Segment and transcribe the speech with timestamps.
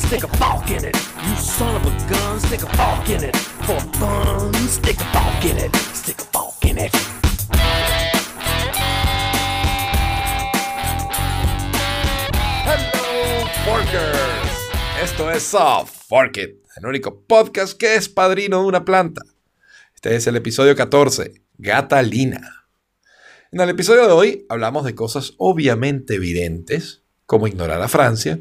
[0.00, 0.94] stick a fork in it.
[0.94, 3.36] You son of a gun, stick a fork in it.
[3.36, 5.76] For a fork in it.
[5.94, 6.92] Stick a fork in it.
[12.64, 15.02] Hello, Forkers.
[15.02, 19.22] Esto es Soft Fork It, el único podcast que es padrino de una planta.
[19.94, 22.66] Este es el episodio 14, Gata Lina.
[23.52, 28.38] En el episodio de hoy hablamos de cosas obviamente evidentes, como ignorar a Francia,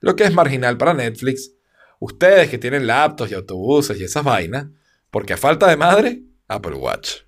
[0.00, 1.52] lo que es marginal para Netflix,
[1.98, 4.66] ustedes que tienen laptops y autobuses y esas vainas,
[5.10, 7.20] porque a falta de madre, Apple Watch.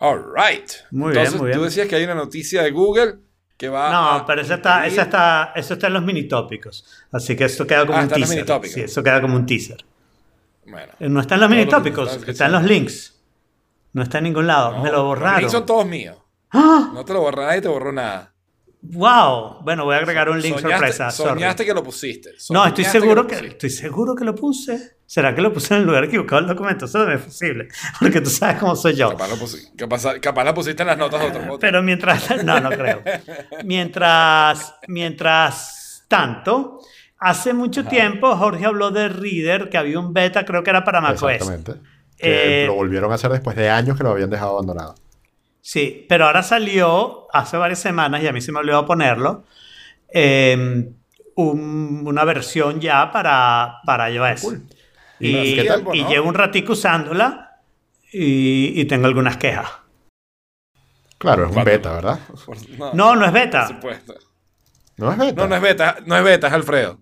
[0.00, 0.70] Alright.
[0.92, 1.58] Muy bien, muy bien.
[1.58, 3.16] tú decías que hay una noticia de Google
[3.56, 6.84] que va No, a pero eso está, eso está, eso está en los mini tópicos.
[7.10, 8.70] Así que esto queda como Ah, un está en los teaser.
[8.72, 9.84] Sí, eso queda como un teaser.
[10.66, 13.14] Bueno, Eh, No está en los mini tópicos, está está en los links.
[13.92, 14.72] No está en ningún lado.
[14.76, 15.38] no, Me lo Los borraron.
[15.40, 16.16] links son todos míos.
[16.50, 16.90] ¡Ah!
[16.94, 18.32] No te lo borró nadie, te borró nada.
[18.80, 19.62] ¡Wow!
[19.62, 21.10] Bueno, voy a agregar un link soñaste, sorpresa.
[21.10, 21.30] sorry.
[21.30, 22.30] soñaste que lo pusiste.
[22.50, 24.96] No, estoy seguro que, estoy seguro que lo puse.
[25.04, 26.84] ¿Será que lo puse en el lugar equivocado del documento?
[26.84, 27.68] Eso no es posible.
[28.00, 29.10] Porque tú sabes cómo soy yo.
[29.10, 31.60] Capaz lo, pusi- capaz, capaz la pusiste en las notas de otro podcast.
[31.62, 33.02] Pero mientras, no, no creo.
[33.64, 36.80] Mientras, mientras tanto,
[37.18, 41.00] hace mucho tiempo Jorge habló de Reader, que había un beta, creo que era para
[41.00, 41.32] macOS.
[41.32, 41.72] Exactamente.
[42.16, 44.94] Que Eh, lo volvieron a hacer después de años que lo habían dejado abandonado.
[45.60, 49.44] Sí, pero ahora salió hace varias semanas y a mí se me olvidó ponerlo.
[50.12, 50.90] eh,
[51.36, 54.54] un- una versión ya para, para iOS.
[55.20, 55.84] ¿Y Y, qué tal?
[55.92, 56.08] y ¿no?
[56.08, 57.60] llevo un ratico usándola
[58.12, 59.68] y, y tengo algunas quejas.
[61.18, 62.18] Claro, es un beta, ¿verdad?
[62.78, 63.66] No, No, no es por beta.
[63.68, 64.14] supuesto.
[64.96, 65.42] No es beta.
[65.42, 66.98] No, no es beta, no es beta, es Alfredo.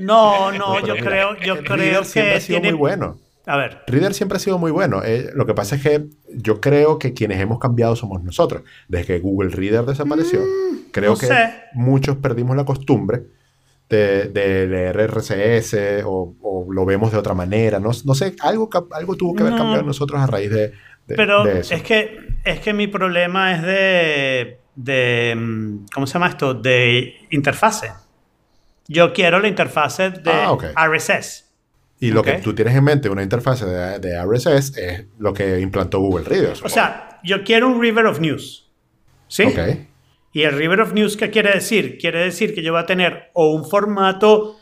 [0.00, 2.70] No, no, yo creo, yo creo que ha sido tiene...
[2.72, 3.18] muy bueno.
[3.46, 5.02] A ver, Reader siempre ha sido muy bueno.
[5.04, 8.62] Eh, lo que pasa es que yo creo que quienes hemos cambiado somos nosotros.
[8.88, 10.40] Desde que Google Reader desapareció,
[10.92, 11.50] creo no que sé.
[11.74, 13.22] muchos perdimos la costumbre
[13.90, 17.78] de, de leer RCS o, o lo vemos de otra manera.
[17.78, 19.58] No, no sé, algo, algo tuvo que haber No.
[19.58, 20.68] cambiado en nosotros a raíz de,
[21.06, 21.74] de- pero de eso.
[21.74, 25.34] es que, es que mi problema es de, de...
[25.36, 26.54] mm, ¿Cómo se llama esto?
[26.54, 27.90] De interfase.
[28.88, 30.56] Yo quiero la interfase de Ah.
[30.86, 31.43] RSS.
[32.04, 32.26] Y lo Ok.
[32.26, 36.24] que tú tienes en mente, una interfase de, de RSS, es lo que implantó Google
[36.24, 36.56] Reader.
[36.62, 38.70] O sea, yo quiero un River of News.
[39.28, 39.44] ¿Sí?
[39.44, 39.58] Ok.
[40.32, 41.96] ¿Y el River of News qué quiere decir?
[41.98, 44.56] Quiere decir que yo voy a tener o un formato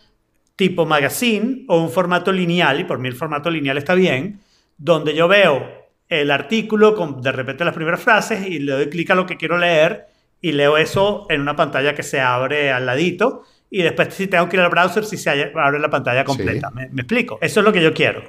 [0.56, 4.40] tipo magazine o un formato lineal, y por mí el formato lineal está bien,
[4.78, 5.66] donde yo veo
[6.08, 9.38] el artículo con de repente las primeras frases y le doy clic a lo que
[9.38, 10.06] quiero leer
[10.42, 13.44] y leo eso en una pantalla que se abre al ladito
[13.74, 16.70] y después si tengo que ir al browser si se abre la pantalla completa.
[16.70, 17.38] ¿Me, me explico?
[17.40, 18.22] Eso es lo que yo quiero.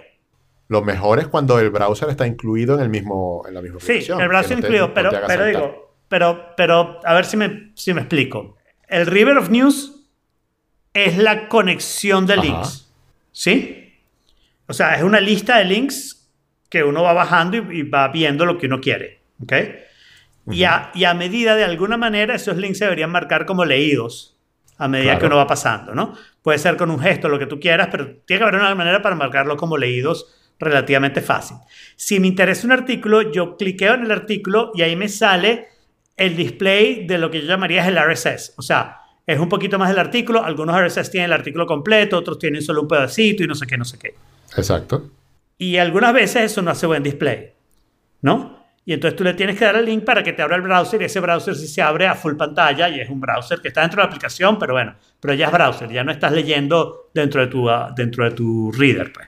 [0.70, 4.06] Lo mejor es cuando el browser está incluido en el mismo en la misma Sí,
[4.08, 8.00] el browser no incluido, pero, pero digo, pero, pero a ver si me, si me
[8.00, 8.56] explico.
[8.88, 10.08] El River of News
[10.94, 12.42] es la conexión de Ajá.
[12.42, 12.94] links.
[13.34, 14.00] ¿Sí?
[14.68, 16.32] O sea, es una lista de links
[16.70, 19.20] que uno va bajando y, y va viendo lo que uno quiere.
[19.44, 19.54] ¿Ok?
[20.52, 24.33] y, a, y a medida, de alguna manera, esos links se deberían marcar como leídos
[24.78, 25.20] a medida Claro.
[25.20, 26.14] que uno va pasando, ¿no?
[26.42, 29.02] Puede ser con un gesto, lo que tú quieras, pero tiene que haber una manera
[29.02, 30.28] para marcarlo como leídos
[30.60, 31.58] relativamente fácil.
[31.96, 35.68] Si me interesa un artículo, yo cliqueo en el artículo y ahí me sale
[36.16, 38.54] el display de lo que yo llamaría el RSS.
[38.58, 40.44] O sea, es un poquito más del artículo.
[40.44, 43.78] Algunos RSS tienen el artículo completo, otros tienen solo un pedacito y no sé qué,
[43.78, 44.16] no sé qué.
[44.58, 45.10] Exacto.
[45.58, 47.54] Y algunas veces eso no hace buen display,
[48.22, 48.63] ¿no?
[48.86, 51.02] Y entonces tú le tienes que dar el link para que te abra el browser
[51.02, 53.82] y ese browser sí se abre a full pantalla y es un browser que está
[53.82, 57.40] dentro de la aplicación, pero bueno, pero ya es browser, ya no estás leyendo dentro
[57.42, 59.28] de tu, ah, dentro de tu reader, pues,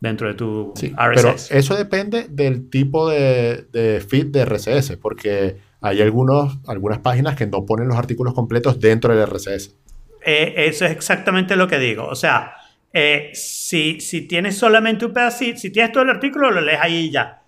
[0.00, 1.50] dentro de tu Sí, pero RSS.
[1.56, 7.46] eso depende del tipo de, de feed de RSS, porque hay algunos, algunas páginas que
[7.46, 9.76] no ponen los artículos completos dentro del RSS.
[10.24, 12.06] Eh, eso es exactamente lo que digo.
[12.06, 12.54] O sea,
[12.92, 16.96] eh, si, si tienes solamente un pedacito, si tienes todo el artículo, lo lees ahí
[17.04, 17.42] y ya.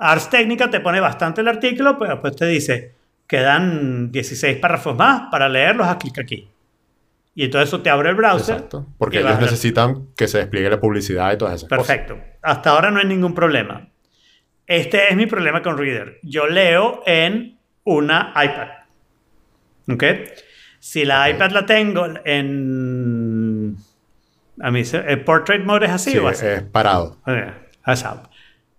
[0.00, 2.94] Ars Técnica te pone bastante el artículo, pero después te dice,
[3.26, 6.48] quedan 16 párrafos más para leerlos, haz clic aquí.
[7.34, 8.54] Y entonces eso te abre el browser.
[8.56, 8.86] Exacto.
[8.98, 11.86] Porque ellos necesitan que se despliegue la publicidad y todas esas cosas.
[11.86, 12.18] Perfecto.
[12.42, 13.88] Hasta ahora no hay ningún problema.
[14.66, 16.18] Este es mi problema con Reader.
[16.22, 18.68] Yo leo en una iPad.
[19.92, 20.04] ¿Ok?
[20.78, 23.76] Si la iPad la tengo en...
[24.60, 26.46] A mí, se- ¿el Portrait Mode es así Sí, o así?
[26.46, 27.18] es parado.
[27.26, 27.36] Ok,
[27.84, 28.29] asado.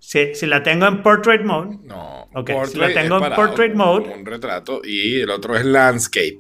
[0.04, 3.36] Si, si la tengo en Portrait Mode, No, Ok, si portrait la tengo en parado,
[3.36, 4.10] portrait mode.
[4.10, 6.38] Un retrato y el otro es landscape.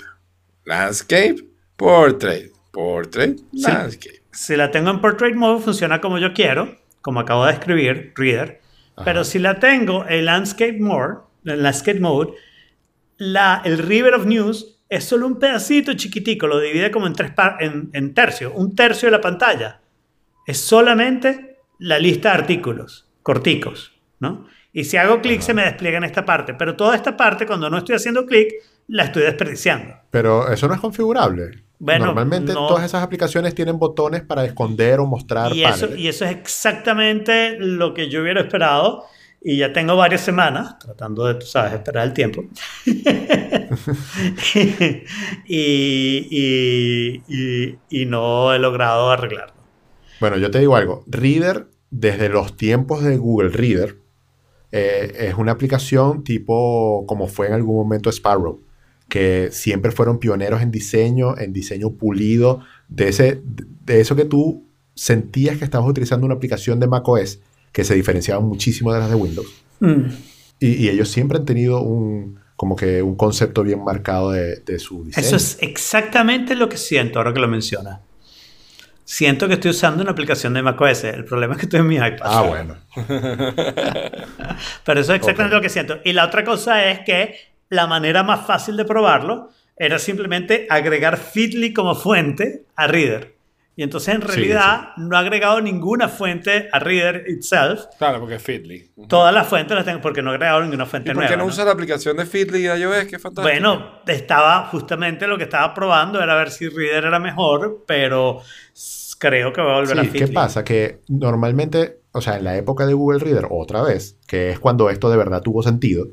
[0.66, 1.36] Landscape,
[1.78, 2.52] portrait.
[2.72, 4.24] Portrait, landscape.
[4.32, 8.62] si la tengo en Portrait Mode, funciona como yo quiero, como acabo de escribir, Reader.
[9.04, 12.32] Pero si la tengo en Landscape Mode, en Landscape Mode,
[13.18, 17.32] la, el River of News es solo un pedacito chiquitico, lo divide como en, tres
[17.60, 19.82] en, en tercios, un tercio de la pantalla.
[20.48, 24.48] Es solamente la lista de artículos, corticos, ¿no?
[24.74, 27.70] Y si hago clic se me despliega en esta parte, pero toda esta parte, cuando
[27.70, 28.54] no estoy haciendo clic,
[28.88, 29.96] la estoy desperdiciando.
[30.10, 31.64] Pero eso no es configurable.
[31.80, 32.68] Bueno, Normalmente no.
[32.68, 37.58] todas esas aplicaciones tienen botones para esconder o mostrar Y eso, y eso es exactamente
[37.60, 39.06] lo que yo hubiera esperado.
[39.44, 42.44] Y ya tengo varias semanas tratando de, tú sabes, esperar el tiempo.
[45.48, 49.56] y, y- y- y no he logrado arreglarlo.
[50.20, 51.04] Bueno, yo te digo algo.
[51.08, 53.98] Reader, desde los tiempos de Google Reader,
[54.72, 58.62] eh, es una aplicación tipo como fue en algún momento Sparrow,
[59.10, 63.42] que siempre fueron pioneros en diseño, en diseño pulido, de, ese,
[63.86, 64.66] de eso que tú
[64.96, 67.40] sentías que estabas utilizando una aplicación de macOS
[67.74, 69.64] que se diferenciaba muchísimo de las de Windows.
[69.82, 70.04] Mm.
[70.60, 74.80] Y, y ellos siempre han tenido un, como que un concepto bien marcado de, de
[74.80, 75.28] su diseño.
[75.28, 78.00] Eso es exactamente lo que siento ahora que lo mencionas.
[79.14, 81.04] Siento que estoy usando una aplicación de macOS.
[81.04, 82.22] El problema es que estoy en mi iPad.
[82.24, 82.78] Ah, bueno.
[84.86, 85.60] Pero eso es exactamente Ok.
[85.60, 86.00] lo que siento.
[86.06, 87.36] Y la otra cosa es que
[87.68, 93.36] la manera más fácil de probarlo era simplemente agregar Feedly como fuente a Reader.
[93.76, 97.82] Y entonces en Sí, realidad no he agregado ninguna fuente a Reader itself.
[97.98, 98.92] Claro, porque es Feedly.
[99.10, 101.30] Todas las fuentes las tengo porque no he agregado ninguna fuente ¿Y por nueva.
[101.32, 101.50] qué no ¿no?
[101.50, 103.06] usas la aplicación de Feedly de iOS?
[103.06, 103.42] Que fantástico.
[103.42, 108.42] Bueno, estaba justamente lo que estaba probando era ver si Reader era mejor, pero
[109.22, 110.28] creo que voy a volver a Sí, Feedly.
[110.28, 110.64] ¿qué pasa?
[110.64, 114.90] Que normalmente, o sea, en la época de Google Reader, otra vez, que es cuando
[114.90, 116.08] esto de verdad tuvo sentido,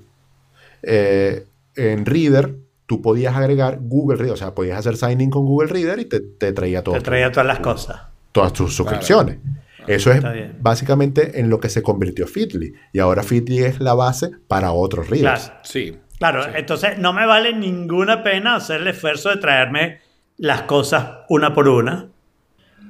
[0.82, 2.56] eh, en Reader
[2.86, 6.04] tú podías agregar Google Reader, o sea, podías hacer sign in con Google Reader y
[6.04, 6.94] te, te traía todo.
[6.96, 8.02] Te traía todas las cosas.
[8.32, 9.38] todas tus suscripciones.
[9.86, 10.22] Eso es
[10.60, 12.74] básicamente en lo que se convirtió Feedly.
[12.92, 15.46] Y ahora Feedly es la base para otros readers.
[15.46, 15.60] Claro.
[15.64, 15.98] Sí.
[16.18, 20.00] Claro, entonces no me vale ninguna pena hacer el esfuerzo de traerme
[20.36, 22.08] las cosas una por una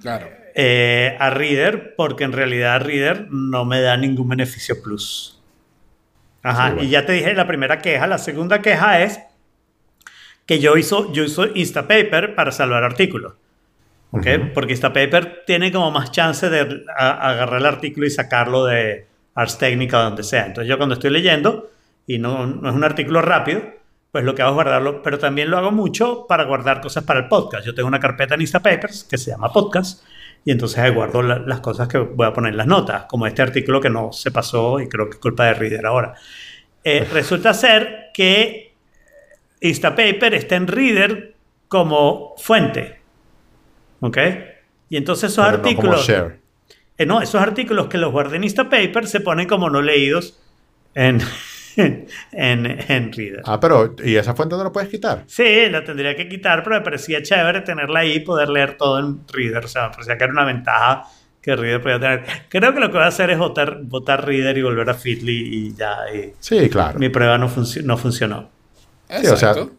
[0.00, 0.28] Claro.
[0.54, 5.40] eh, a Reader, porque en realidad Reader no me da ningún beneficio plus.
[6.42, 6.82] Ajá, bueno.
[6.84, 8.06] y ya te dije la primera queja.
[8.06, 9.20] La segunda queja es
[10.46, 13.34] que yo hizo, yo uso Instapaper para salvar artículos.
[14.10, 14.26] ¿ok?
[14.54, 19.58] Porque Instapaper tiene como más chance de a- agarrar el artículo y sacarlo de Ars
[19.58, 20.46] Technica o donde sea.
[20.46, 21.70] Entonces yo cuando estoy leyendo
[22.06, 23.62] y no, no es un artículo rápido,
[24.10, 27.20] pues lo que hago es guardarlo, pero también lo hago mucho para guardar cosas para
[27.20, 27.66] el podcast.
[27.66, 30.04] Yo tengo una carpeta en Instapapers que se llama podcast
[30.44, 33.26] y entonces ahí guardo la- las cosas que voy a poner en las notas, como
[33.26, 36.14] este artículo que no se pasó y creo que es culpa de Reader ahora.
[36.84, 38.72] Eh, resulta ser que
[39.60, 41.34] Instapaper está en Reader
[41.68, 43.00] como fuente.
[44.00, 44.16] ¿Ok?
[44.88, 46.06] Y entonces esos Pero no como artículos...
[46.06, 46.38] share.
[46.96, 50.40] Eh, no, esos artículos que los guardé en Instapaper se ponen como no leídos
[50.94, 51.20] en,
[51.76, 53.42] en, en Reader.
[53.44, 55.24] Ah, pero ¿y esa fuente no la puedes quitar?
[55.26, 58.98] Sí, la tendría que quitar, pero me parecía chévere tenerla ahí y poder leer todo
[58.98, 59.64] en Reader.
[59.64, 61.04] O sea, me parecía que era una ventaja
[61.42, 62.24] que Reader podía tener.
[62.48, 65.48] Creo que lo que voy a hacer es votar, votar Reader y volver a Feedly
[65.68, 65.96] y ya.
[66.14, 66.98] y Sí, claro.
[66.98, 68.50] mi prueba no, func- no funcionó.
[69.08, 69.72] Sí, o sea, Exacto.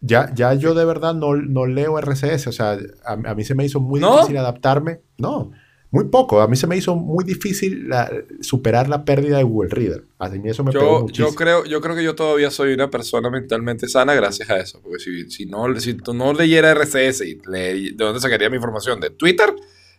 [0.00, 2.46] Ya, ya yo de verdad no, no leo RCS.
[2.46, 4.14] O sea, a, a mí se me hizo muy ¿No?
[4.16, 5.00] difícil adaptarme.
[5.16, 5.50] No,
[5.90, 6.40] muy poco.
[6.40, 10.04] A mí se me hizo muy difícil la- superar la pérdida de Google Reader.
[10.18, 11.28] A mí eso me pegó Yo, muchísimo.
[11.30, 14.80] yo, creo, yo creo que yo todavía soy una persona mentalmente sana gracias a eso.
[14.82, 18.56] Porque si, si, no, si tú no leyera RCS y le- de dónde sacaría mi
[18.56, 19.54] información de Twitter,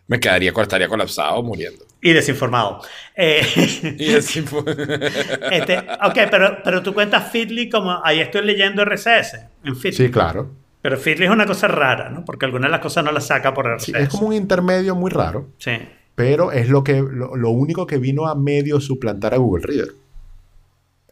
[0.06, 1.84] me quedaría, estaría colapsado muriendo.
[2.02, 2.80] Y desinformado.
[3.16, 3.42] Eh,
[3.98, 4.62] Y fue.
[5.52, 9.96] este, ok, pero, pero tú cuentas Feedly como ahí estoy leyendo RSS en Feedly.
[10.06, 10.50] Sí, claro.
[10.82, 12.24] Pero Feedly es una cosa rara, ¿no?
[12.24, 13.84] Porque algunas de las cosas no las saca por RSS.
[13.86, 15.48] Sí, es como un intermedio muy raro.
[15.58, 15.72] Sí.
[16.14, 19.92] Pero es lo, que, lo, lo único que vino a medio suplantar a Google Reader.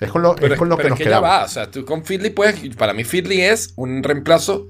[0.01, 1.29] Es con lo, Pero, es con lo pero que es nos que ya quedamos.
[1.29, 1.45] va.
[1.45, 2.77] O sea, tú con Feedly puedes.
[2.77, 4.69] Para mí, Feedly es un reemplazo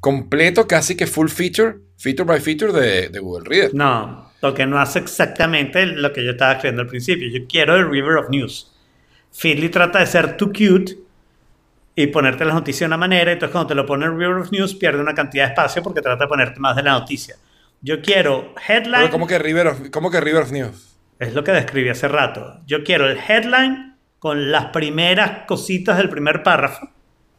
[0.00, 3.74] completo, casi que full feature, feature by feature de, de Google Reader.
[3.74, 7.28] No, porque no hace exactamente lo que yo estaba escribiendo al principio.
[7.28, 8.72] Yo quiero el River of News.
[9.32, 10.96] Feedly trata de ser too cute
[11.94, 13.32] y ponerte las noticias de una manera.
[13.32, 16.00] Entonces, cuando te lo pone el River of News, pierde una cantidad de espacio porque
[16.02, 17.36] trata de ponerte más de la noticia.
[17.82, 19.00] Yo quiero headline.
[19.00, 20.96] Pero ¿cómo que, River of, ¿Cómo que River of News?
[21.18, 22.60] Es lo que describí hace rato.
[22.66, 26.88] Yo quiero el headline con las primeras cositas del primer párrafo.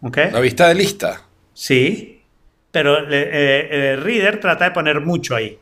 [0.01, 0.17] ¿Ok?
[0.31, 1.21] La vista de lista.
[1.53, 2.23] Sí.
[2.71, 5.59] Pero le- eh, eh, Reader trata de poner mucho ahí.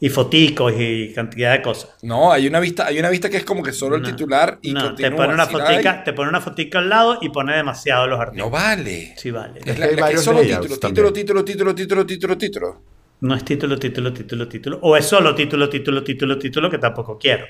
[0.00, 1.96] Y foticos y cantidad de cosas.
[2.02, 4.58] No, hay una vista, hay una vista que es como que solo el No, titular
[4.62, 5.16] y no, te continúa.
[5.16, 8.50] pone una fotica, te pone una fotica al lado y pone demasiado los No artículos.
[8.52, 9.14] vale.
[9.16, 9.58] Sí, vale.
[9.64, 11.12] Es la, que hay la que es varios solo título, también.
[11.12, 12.82] título, título, título, título, título, título.
[13.22, 14.78] No es título, título, título, título.
[14.82, 17.46] O es solo título, título, título, título, que tampoco quiero.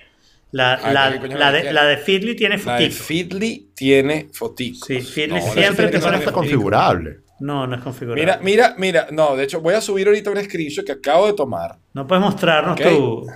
[0.52, 3.38] La, Ah, la, ¿qué coño la de, la de Feedly tiene La de fotico.
[3.74, 4.86] Tiene foticos.
[4.88, 5.02] Sí, de
[5.42, 6.32] siempre Pero te no pone está fotico.
[6.32, 7.18] configurable.
[7.40, 8.22] No, no es configurable.
[8.24, 9.06] Mira, mira, mira.
[9.10, 11.76] No, de hecho, voy a subir ahorita un screenshot que acabo de tomar.
[11.94, 13.26] No puedes mostrarnos tu,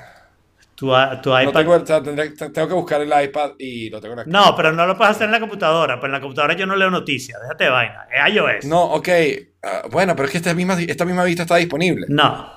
[0.74, 0.86] tu,
[1.22, 1.52] tu No iPad.
[1.52, 4.18] tengo, el- o sea, tendré- te- tengo que buscar el iPad y lo tengo en
[4.20, 6.00] la No, pero no lo puedes hacer en la computadora.
[6.00, 7.40] Pues en la computadora yo no leo noticias.
[7.40, 8.06] Déjate de vaina.
[8.10, 8.64] Es iOS.
[8.64, 9.08] No, ok.
[9.62, 12.06] Ah, bueno, pero es que esta misma, esta misma vista está disponible.
[12.08, 12.50] No,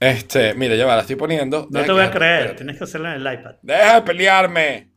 [0.00, 1.62] Este, mira, ya va, la estoy poniendo.
[1.62, 2.32] no Deja te voy a creer.
[2.36, 2.56] espérate.
[2.58, 3.56] Tienes que hacerlo en el iPad.
[3.62, 4.92] Deja de pelearme.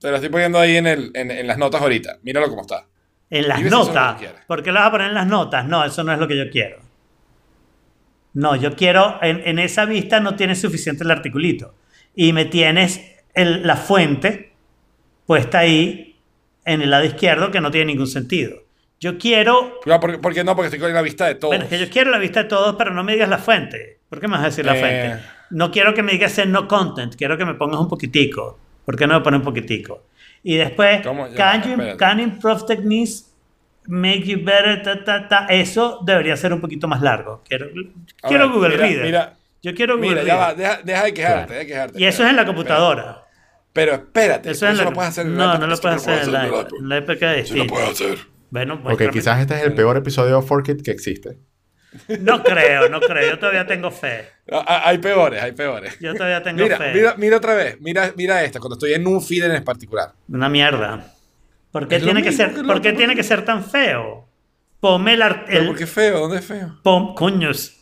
[0.00, 2.18] Te lo estoy poniendo ahí en, el, en, en las notas ahorita.
[2.22, 2.86] Míralo cómo está.
[3.34, 4.14] En las notas.
[4.14, 4.40] que quieres.
[4.46, 5.64] ¿Por qué lo vas a poner en las notas?
[5.66, 6.78] No, eso no es lo que yo quiero.
[8.34, 11.74] No, yo quiero, en, en esa vista no tienes suficiente el articulito.
[12.14, 13.00] Y me tienes
[13.34, 14.52] el- la fuente
[15.26, 16.16] puesta ahí
[16.64, 18.56] en el lado izquierdo que no tiene ningún sentido.
[19.00, 20.54] Yo quiero, No, ¿por, por qué no?
[20.54, 21.50] Porque estoy con la vista de todos.
[21.50, 23.98] bueno, es que yo quiero la vista de todos, pero no me digas la fuente.
[24.08, 24.80] ¿Por qué me vas a decir la Eh.
[24.80, 25.24] fuente?
[25.50, 28.58] No quiero que me digas en no content, quiero que me pongas un poquitico.
[28.84, 30.04] ¿Por qué no me pones un poquitico?
[30.42, 31.02] Y después,
[31.36, 33.32] can, you, can improve techniques
[33.86, 34.82] make you better?
[34.82, 35.46] Ta, ta, ta.
[35.48, 37.42] Eso debería ser un poquito más largo.
[37.48, 37.66] Quiero,
[38.22, 39.04] A quiero ver, Google mira, Reader.
[39.04, 40.46] Mira, Yo quiero Google mira, ya va.
[40.54, 40.58] Reader.
[40.58, 41.48] Deja, deja de quejarte, Claro.
[41.48, 42.00] deja de quejarte.
[42.00, 42.46] Y eso es en la espérate.
[42.56, 43.22] computadora.
[43.72, 44.50] Pero espérate.
[44.50, 45.58] Eso es en la, lo puedes hacer en No, iPad.
[45.60, 46.34] no lo puedes hacer en.
[46.34, 48.18] En la iPad queda Sí lo puedes hacer.
[48.50, 49.12] Bueno, Ok, muéstrame.
[49.12, 51.38] quizás este es el peor episodio de Forkit que existe.
[52.20, 53.30] No creo, no creo.
[53.30, 54.28] Yo todavía tengo fe.
[54.66, 55.98] Hay peores, hay peores.
[56.00, 56.92] Yo todavía tengo Mira, fe.
[56.94, 57.80] mira, mira otra vez.
[57.80, 60.12] Mira, mira esta, cuando estoy en un feed en particular.
[60.28, 61.12] Una mierda.
[61.70, 64.26] ¿Por qué, tiene que, mismo ser, que ¿por qué tiene que ser tan feo?
[64.80, 66.20] Ponme el, el- ¿Por qué feo?
[66.20, 66.80] ¿Dónde es feo?
[67.14, 67.76] coños,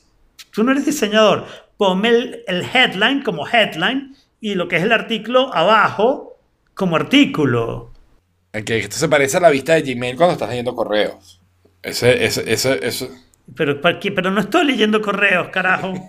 [0.53, 1.47] tú no eres diseñador.
[1.77, 6.39] Ponme el, el headline como headline y lo que es el artículo abajo
[6.75, 7.93] como artículo.
[8.53, 11.41] Que esto se parece a la vista de Gmail cuando estás leyendo correos.
[11.83, 13.09] Ese, ese, ese, eso.
[13.57, 15.95] Pero, pero no estoy leyendo correos, carajo.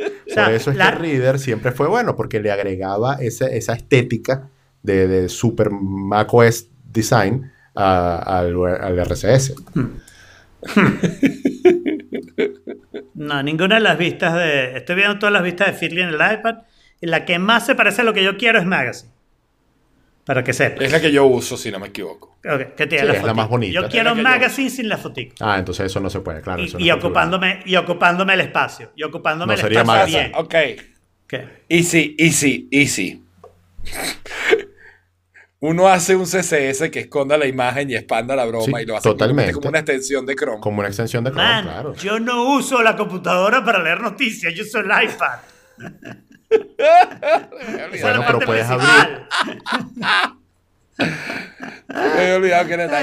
[0.00, 3.48] O sea, Por eso es la- que Reader siempre fue bueno, porque le agregaba esa,
[3.48, 4.48] esa estética
[4.82, 9.54] de, de Super macOS Design a- al, al RCS.
[13.14, 14.76] No, ninguna de las vistas de.
[14.76, 16.58] Estoy viendo todas las vistas de Feedly en el iPad.
[17.00, 19.10] Y la que más se parece a lo que yo quiero es Magazine.
[20.30, 20.84] Para que sepas.
[20.84, 22.36] Es la que yo uso, si no me equivoco.
[22.48, 23.72] Ok, que tiene Sí, la es la más bonita.
[23.80, 25.34] Yo quiero yo Magazine sin la fotico.
[25.40, 26.62] Ah, entonces eso no se puede, claro.
[26.62, 27.36] Y, eso no y es configurable.
[27.36, 28.92] ocupándome, y ocupándome el espacio.
[28.94, 30.28] Y ocupándome No el sería espacio Magazine.
[30.28, 30.76] bien.
[30.76, 30.84] Ok.
[31.26, 31.48] ¿Qué?
[31.68, 33.24] Easy, easy, easy.
[35.58, 38.96] Uno hace un CSS que esconda la imagen y expanda la broma Sí, y lo
[38.98, 39.52] hace totalmente.
[39.52, 40.60] como una extensión de Chrome.
[40.60, 41.94] Como una extensión de Chrome, Man, claro.
[41.96, 45.38] yo no uso la computadora para leer noticias, yo uso el iPad.
[46.50, 46.60] Es
[48.02, 49.26] Bueno, pero puedes principal.
[51.88, 53.02] Me he olvidado que era.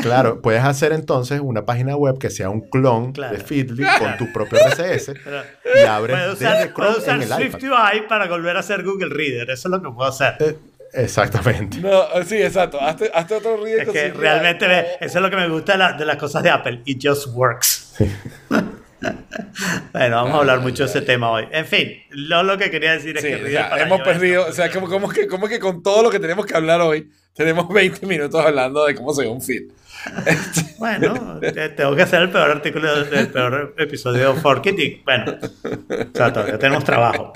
[0.00, 3.36] Claro, puedes hacer entonces una página web que sea un clon Claro.
[3.36, 5.42] de Feedly con tu propio RCS Pero
[5.74, 7.38] y abres Puedo desde usar, puedo Chrome usar en el iPad.
[7.60, 9.50] SwiftUI para volver a hacer Google Reader.
[9.50, 10.34] Eso es lo que puedo hacer.
[10.40, 10.56] Eh,
[10.92, 11.78] Exactamente.
[11.78, 12.80] No, sí, exacto.
[12.80, 13.92] Hazte, hazte otro Es ridículo.
[13.92, 16.50] que realmente ve, eso es lo que me gusta de, la- de las cosas de
[16.50, 16.80] Apple.
[16.84, 17.94] It just works.
[19.92, 21.44] bueno, vamos a hablar mucho de ese tema hoy.
[21.50, 24.52] En fin, lo, lo que quería decir es Sí, que o sea, hemos perdido, o
[24.52, 27.68] sea, como, como que, como que con todo lo que tenemos que hablar hoy, tenemos
[27.72, 29.62] 20 minutos hablando de cómo se ve un feed.
[30.78, 36.16] Bueno, te- tengo que hacer el peor artículo, el peor episodio de Forkit bueno, o
[36.16, 37.34] sea, todavía tenemos trabajo.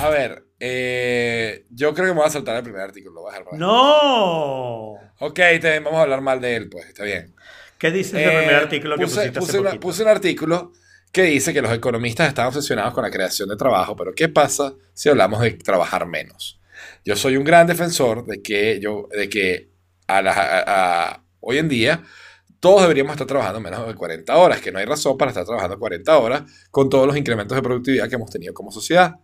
[0.00, 3.14] A ver, eh, yo creo que me voy a saltar el primer artículo.
[3.14, 4.92] Lo voy a dejar para- ¡No!
[5.20, 7.34] Ok, bien, vamos a hablar mal de él, pues, está bien.
[7.78, 9.80] ¿Qué dice ese Eh, primer artículo que puse, pusiste hace puse una- poquito?
[9.86, 10.72] puse un artículo
[11.12, 14.74] que dice que los economistas están obsesionados con la creación de trabajo, pero ¿qué pasa
[14.92, 16.60] si hablamos de trabajar menos?
[17.04, 19.70] Yo soy un gran defensor de que, yo, de que
[20.06, 22.02] a la- a- a- hoy en día
[22.60, 25.78] todos deberíamos estar trabajando menos de 40 horas, que no hay razón para estar trabajando
[25.78, 29.14] 40 horas con todos los incrementos de productividad que hemos tenido como sociedad.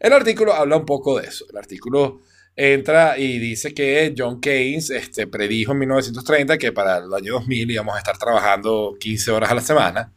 [0.00, 1.44] El artículo habla un poco de eso.
[1.50, 2.20] El artículo
[2.54, 7.70] entra y dice que John Keynes este, predijo en 1930 que para el año 2000
[7.70, 10.12] íbamos a estar trabajando 15 horas a la semana.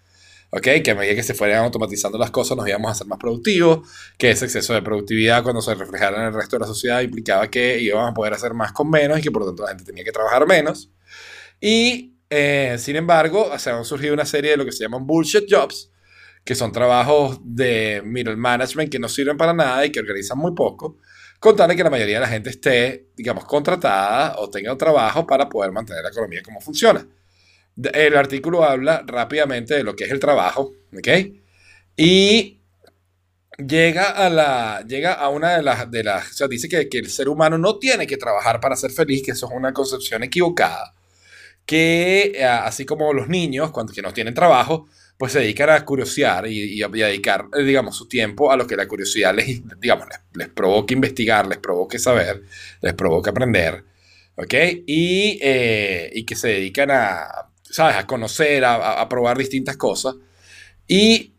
[0.51, 0.67] ¿ok?
[0.83, 3.88] Que a medida que se fueran automatizando las cosas nos íbamos a ser más productivos,
[4.17, 7.50] que ese exceso de productividad cuando se reflejara en el resto de la sociedad implicaba
[7.50, 9.83] que íbamos a poder hacer más con menos y que por lo tanto la gente
[9.83, 10.89] tenía que trabajar menos.
[11.62, 15.45] Y eh, sin embargo, se han surgido una serie de lo que se llaman bullshit
[15.50, 15.88] jobs,
[16.49, 20.55] que son trabajos de middle management que no sirven para nada y que organizan muy
[20.55, 20.97] poco,
[21.39, 25.27] con tal que la mayoría de la gente esté, digamos, contratada o tenga un trabajo
[25.27, 27.05] para poder mantener la economía como funciona.
[27.93, 31.07] El artículo habla rápidamente de lo que es el trabajo, ¿ok?
[31.95, 32.59] Y
[33.59, 36.97] llega a la llega a una de las de las o sea, dice que, que
[36.97, 40.23] el ser humano no tiene que trabajar para ser feliz que eso es una concepción
[40.23, 40.95] equivocada
[41.69, 44.87] que, eh, así como los niños, cuando que no tienen trabajo,
[45.19, 48.65] pues se dedican a curiosear y, a y dedicar, eh, digamos, su tiempo a lo
[48.65, 52.41] que la curiosidad les, digamos, les, les provoque investigar, les provoque saber,
[52.81, 53.83] les provoque aprender,
[54.38, 54.53] ¿ok?
[54.88, 57.97] Y, eh, y que se dedican a, ¿sabes?
[57.97, 60.15] A conocer, a probar distintas cosas.
[60.88, 61.33] Y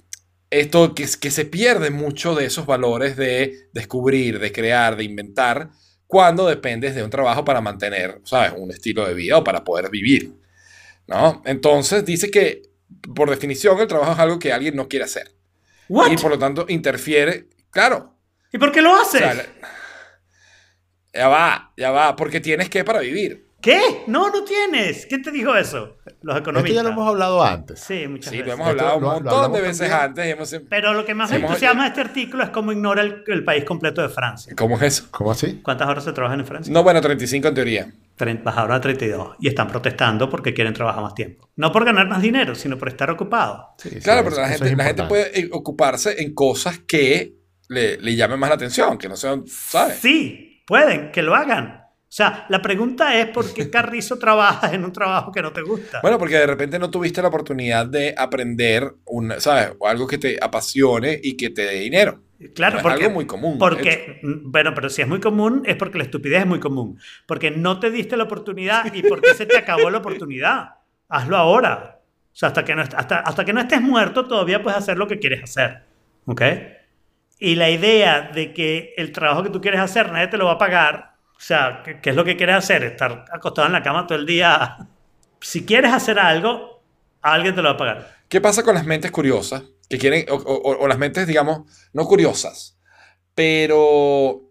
[0.50, 5.70] esto que, que se pierde mucho de esos valores de descubrir, de crear, de inventar,
[6.06, 8.52] cuando dependes de un trabajo para mantener, ¿sabes?
[8.58, 10.34] Un estilo de vida o para poder vivir,
[11.06, 11.40] ¿no?
[11.46, 12.69] Entonces dice que,
[13.14, 15.30] por definición, el trabajo es algo que alguien no quiere hacer.
[15.88, 16.10] ¿What?
[16.12, 18.14] Y por lo tanto interfiere, claro.
[18.52, 19.20] ¿Y por qué lo o haces?
[19.20, 19.44] sea, la-
[21.12, 23.48] ya va, ya va, porque tienes que para vivir.
[23.60, 24.04] ¿Qué?
[24.06, 25.04] No, no tienes.
[25.06, 25.98] ¿Quién te dijo eso?
[26.22, 26.76] Los Esto economistas.
[26.76, 27.80] ya lo hemos hablado antes.
[27.80, 28.54] Sí, muchas Sí, lo veces.
[28.58, 30.00] hemos Esto hablado un lo- lo montón de veces también.
[30.02, 30.26] antes.
[30.54, 33.02] hemos- Pero lo que más me Sí, hemos- entusiasma de este artículo es cómo ignora
[33.02, 34.54] el, el país completo de Francia.
[34.56, 35.08] ¿Cómo es eso?
[35.10, 35.60] ¿Cómo así?
[35.62, 36.72] ¿Cuántas horas se trabajan en Francia?
[36.72, 37.92] No, bueno, 35 en teoría.
[38.44, 41.48] Bajaron a 32 y están protestando porque quieren trabajar más tiempo.
[41.56, 43.60] No por ganar más dinero, sino por estar ocupados.
[43.78, 47.34] Sí, sí, Claro, eso- pero la gente, la gente puede ocuparse en cosas que
[47.68, 49.98] le, le llamen más la atención, que no sean, ¿sabes?
[49.98, 51.76] Sí, pueden, que lo hagan.
[51.78, 55.62] O sea, la pregunta es por qué Carrizo trabaja en un trabajo que no te
[55.62, 56.00] gusta.
[56.02, 59.72] Bueno, porque de repente no tuviste la oportunidad de aprender, un, ¿sabes?
[59.78, 62.20] O algo que te apasione y que te dé dinero.
[62.54, 65.76] Claro, es porque, algo muy común, Porque, mm, bueno, pero si es muy común es
[65.76, 66.98] porque la estupidez es muy común.
[67.26, 70.74] Porque no te diste la oportunidad y porque se te acabó la oportunidad.
[71.08, 72.00] Hazlo ahora.
[72.32, 75.06] O sea, hasta que no, hasta, hasta que no estés muerto todavía puedes hacer lo
[75.06, 75.82] que quieres hacer.
[76.26, 76.42] ¿Ok?
[77.38, 80.52] Y la idea de que el trabajo que tú quieres hacer nadie te lo va
[80.52, 81.14] a pagar.
[81.36, 82.84] O sea, ¿qué, qué es lo que quieres hacer?
[82.84, 84.76] Estar acostado en la cama todo el día.
[85.42, 86.82] Si quieres hacer algo,
[87.22, 88.10] alguien te lo va a pagar.
[88.28, 89.64] ¿Qué pasa con las mentes curiosas?
[89.90, 92.78] Que quieren, o, o- o las mentes, digamos, no curiosas,
[93.34, 94.42] pero...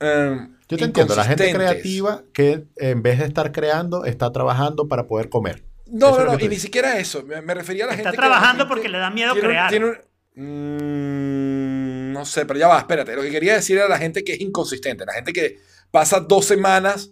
[0.00, 4.88] em, Yo te entiendo, la gente creativa que en vez de estar creando, está trabajando
[4.88, 5.64] para poder comer.
[5.86, 7.22] No, Eso es no, no, y ni siquiera eso.
[7.24, 9.70] Me, me refería a la Está gente que trabajando porque le da miedo tiene crear.
[9.70, 9.98] tiene un-
[10.34, 13.14] Mm, no sé, pero ya va, espérate.
[13.14, 15.58] Lo que quería decir era la gente que es inconsistente, la gente que
[15.90, 17.10] pasa dos semanas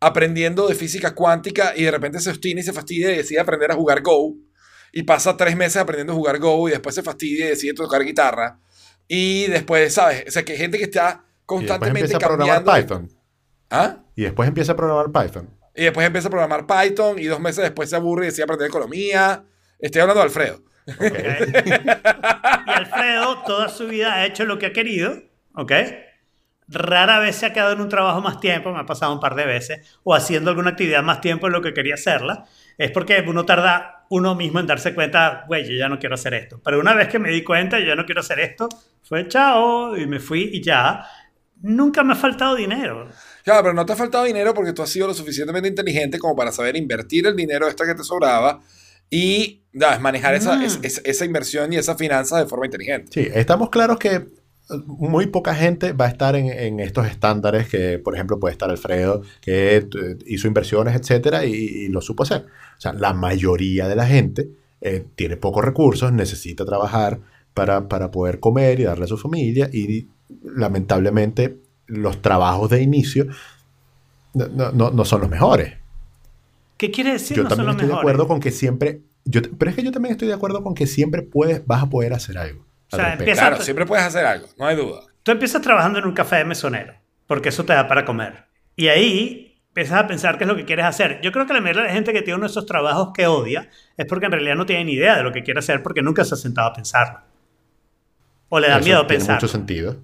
[0.00, 3.70] aprendiendo de física cuántica y de repente se obstina y se fastidia y decide aprender
[3.70, 4.34] a jugar Go.
[4.92, 8.04] Y pasa tres meses aprendiendo a jugar Go y después se fastidia y decide tocar
[8.04, 8.60] guitarra.
[9.08, 10.24] Y después, ¿sabes?
[10.28, 12.96] O sea, que hay gente que está Y después constantemente empieza a programar cambiando.
[12.96, 13.22] Python.
[13.70, 13.96] ¿Ah?
[14.14, 15.48] Y después empieza a programar Python.
[15.74, 18.68] Y después empieza a programar Python y dos meses después se aburre y decide aprender
[18.68, 19.44] economía.
[19.78, 20.62] Estoy hablando de Alfredo.
[22.66, 25.22] y Alfredo toda su vida ha hecho lo que ha querido,
[25.54, 25.72] ¿ok?
[26.68, 29.34] Rara vez se ha quedado en un trabajo más tiempo, me ha pasado un par
[29.34, 32.44] de veces, o haciendo alguna actividad más tiempo de lo que quería hacerla.
[32.78, 36.34] Es porque uno tarda uno mismo en darse cuenta, güey, yo ya no quiero hacer
[36.34, 36.60] esto.
[36.62, 38.68] Pero una vez que me di cuenta, yo ya no quiero hacer esto,
[39.02, 41.04] fue chao, y me fui y ya.
[41.62, 43.08] Nunca me ha faltado dinero.
[43.44, 46.36] Claro, pero no te ha faltado dinero porque tú has sido lo suficientemente inteligente como
[46.36, 48.60] para saber invertir el dinero extra que te sobraba
[49.08, 50.00] y ¿sabes?
[50.00, 50.62] manejar esa, Mm.
[50.62, 53.10] es- es- esa inversión y esa finanza de forma inteligente.
[53.12, 54.26] Sí, estamos claros que
[54.86, 58.70] muy poca gente va a estar en, en estos estándares que, por ejemplo, puede estar
[58.70, 59.86] Alfredo, que eh,
[60.26, 62.46] hizo inversiones, etcétera, y, y lo supo hacer.
[62.78, 64.48] O sea, la mayoría de la gente
[64.80, 67.20] eh, tiene pocos recursos, necesita trabajar
[67.54, 70.08] para, para poder comer y darle a su familia, y
[70.44, 73.26] lamentablemente los trabajos de inicio
[74.34, 75.74] no, no- no- son los mejores.
[76.78, 77.36] ¿Qué quiere decir?
[77.36, 78.02] yo no son también los estoy de mejores?
[78.14, 80.86] acuerdo con que siempre, yo, pero es que yo también estoy de acuerdo con que
[80.86, 82.64] siempre puedes, vas a poder hacer algo.
[82.92, 83.22] Al O sea, respecto.
[83.30, 85.00] empieza- Claro, siempre puedes hacer algo, no hay duda.
[85.22, 86.94] Tú empiezas trabajando en un café de mesonero,
[87.26, 88.44] porque eso te da para comer.
[88.76, 91.20] Y ahí empiezas a pensar qué es lo que quieres hacer.
[91.22, 93.26] Yo creo que la mayoría de la gente que tiene uno de esos trabajos que
[93.26, 96.02] odia es porque en realidad no tiene ni idea de lo que quiere hacer porque
[96.02, 97.20] nunca se ha sentado a pensarlo.
[98.48, 99.34] O le da Eso miedo tiene pensarlo.
[99.36, 99.96] mucho sentido.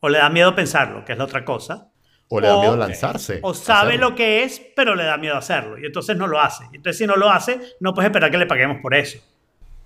[0.00, 1.88] O le da miedo pensarlo, que es la otra cosa.
[2.28, 3.38] O le da O- miedo lanzarse.
[3.42, 4.10] O sabe hacerlo.
[4.10, 5.78] lo que es, pero le da miedo hacerlo.
[5.78, 6.64] Y entonces no lo hace.
[6.72, 9.18] Entonces si no lo hace, no puedes esperar que le paguemos por eso.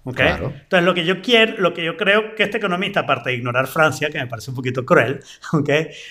[0.08, 0.16] ¿Ok?
[0.16, 0.52] Claro.
[0.62, 3.66] Entonces lo que yo quiero, lo que yo creo que este economista, aparte de ignorar
[3.66, 5.20] Francia, que me parece un poquito cruel,
[5.52, 5.68] ¿ok?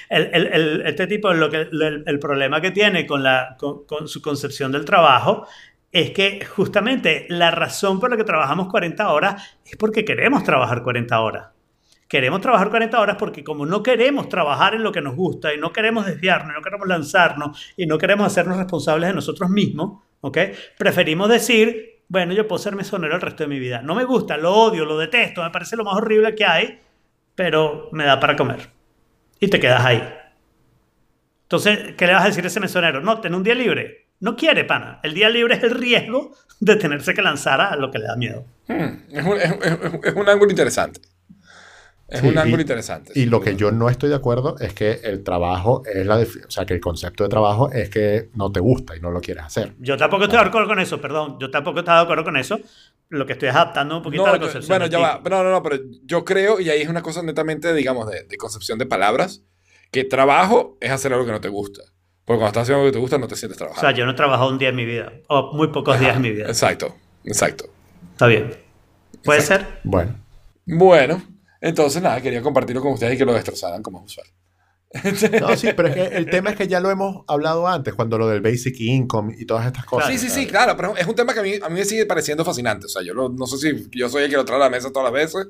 [0.09, 4.07] El, el- el- este tipo, lo que, el, problema que tiene con, la, con, con
[4.07, 5.47] su concepción del trabajo
[5.91, 10.83] es que justamente la razón por la que trabajamos 40 horas es porque queremos trabajar
[10.83, 11.47] 40 horas.
[12.07, 15.57] Queremos trabajar 40 horas porque como no queremos trabajar en lo que nos gusta y
[15.57, 20.37] no queremos desviarnos, no queremos lanzarnos y no queremos hacernos responsables de nosotros mismos, ¿ok?
[20.77, 23.81] Preferimos decir, bueno, yo puedo ser mesonero el resto de mi vida.
[23.81, 26.79] No me gusta, lo odio, lo detesto, me parece lo más horrible que hay,
[27.35, 28.69] pero me da para comer.
[29.39, 30.03] Y te quedas ahí.
[31.43, 33.01] Entonces, ¿qué le vas a decir a ese mesonero?
[33.01, 34.07] No, ten un día libre.
[34.19, 34.99] No quiere, pana.
[35.03, 38.15] El día libre es el riesgo de tenerse que lanzar a lo que le da
[38.15, 38.45] miedo.
[38.67, 41.01] Hmm, es, un, ángulo interesante.
[42.09, 43.11] Es Sí, un ángulo y- interesante.
[43.15, 43.45] Y lo duda.
[43.51, 46.15] que yo no estoy de acuerdo es que el trabajo es la...
[46.17, 49.19] O sea, que el concepto de trabajo es que no te gusta y no lo
[49.19, 49.73] quieres hacer.
[49.79, 51.37] Yo tampoco estoy de acuerdo con eso, perdón.
[51.39, 52.59] Yo tampoco estoy de acuerdo con eso.
[53.09, 54.67] Lo que estoy es adaptando un poquito No, a la concepción.
[54.79, 55.21] bueno, ya va.
[55.29, 58.37] No, no, no, pero yo creo, y ahí es una cosa netamente, digamos, de, de
[58.37, 59.43] concepción de palabras,
[59.91, 61.81] que trabajo es hacer algo que no te gusta.
[62.23, 63.87] Porque cuando estás haciendo algo que te gusta, no te sientes O trabajando.
[63.89, 65.11] sea, yo no he trabajado un día en mi vida.
[65.27, 66.47] O muy pocos días en mi vida.
[66.47, 66.93] Exacto,
[67.23, 67.65] exacto.
[68.11, 68.53] Está bien.
[69.23, 69.65] Puede ser.
[69.85, 70.15] Bueno,
[70.65, 71.21] Bueno,
[71.61, 74.27] entonces nada, quería compartirlo con ustedes y que lo destrozaran como es usual.
[75.41, 78.17] no, sí, pero es que el tema es que ya lo hemos hablado antes, cuando
[78.17, 80.09] lo del basic income y todas estas cosas.
[80.09, 82.05] Sí, sí, sí, claro, pero es un tema que a mí, a mí me sigue
[82.05, 82.85] pareciendo fascinante.
[82.85, 84.69] O sea, yo lo- no sé si yo soy el que lo trae a la
[84.69, 85.47] mesa todas las veces,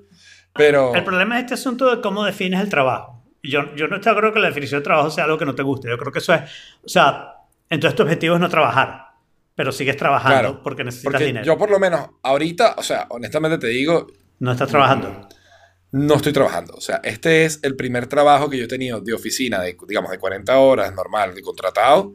[0.54, 0.96] pero...
[0.96, 3.24] El problema es este asunto de cómo defines el trabajo.
[3.44, 5.88] Yo, yo no acuerdo que la definición de trabajo sea algo que no te guste.
[5.88, 6.42] Yo creo que eso es.
[6.84, 7.36] O sea,
[7.70, 9.12] entonces tu objetivo es no trabajar,
[9.56, 11.46] pero sigues trabajando Claro, porque necesitas Porque dinero.
[11.46, 14.08] yo por lo menos ahorita, o sea, honestamente te digo,
[14.40, 15.30] No estás trabajando.
[15.92, 16.74] No estoy trabajando.
[16.76, 20.12] O sea, este es el primer trabajo que yo he tenido de oficina, de, digamos,
[20.12, 22.14] de 40 horas, normal, de contratado,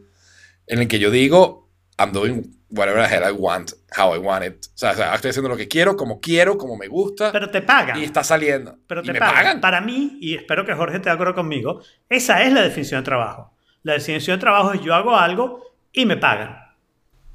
[0.67, 4.45] en el que yo digo, I'm doing whatever the hell I want, how I want
[4.45, 4.65] it.
[4.67, 7.51] O sea, o sea, estoy haciendo lo que quiero, como quiero, como me gusta, Pero
[7.51, 7.99] te pagan.
[7.99, 8.79] y está saliendo.
[8.87, 9.35] Pero y te me pagan.
[9.35, 9.61] pagan.
[9.61, 13.05] Para mí, y espero que Jorge esté de acuerdo conmigo, esa es la definición de
[13.05, 13.53] trabajo.
[13.83, 16.57] La definición de trabajo es yo hago algo y me pagan.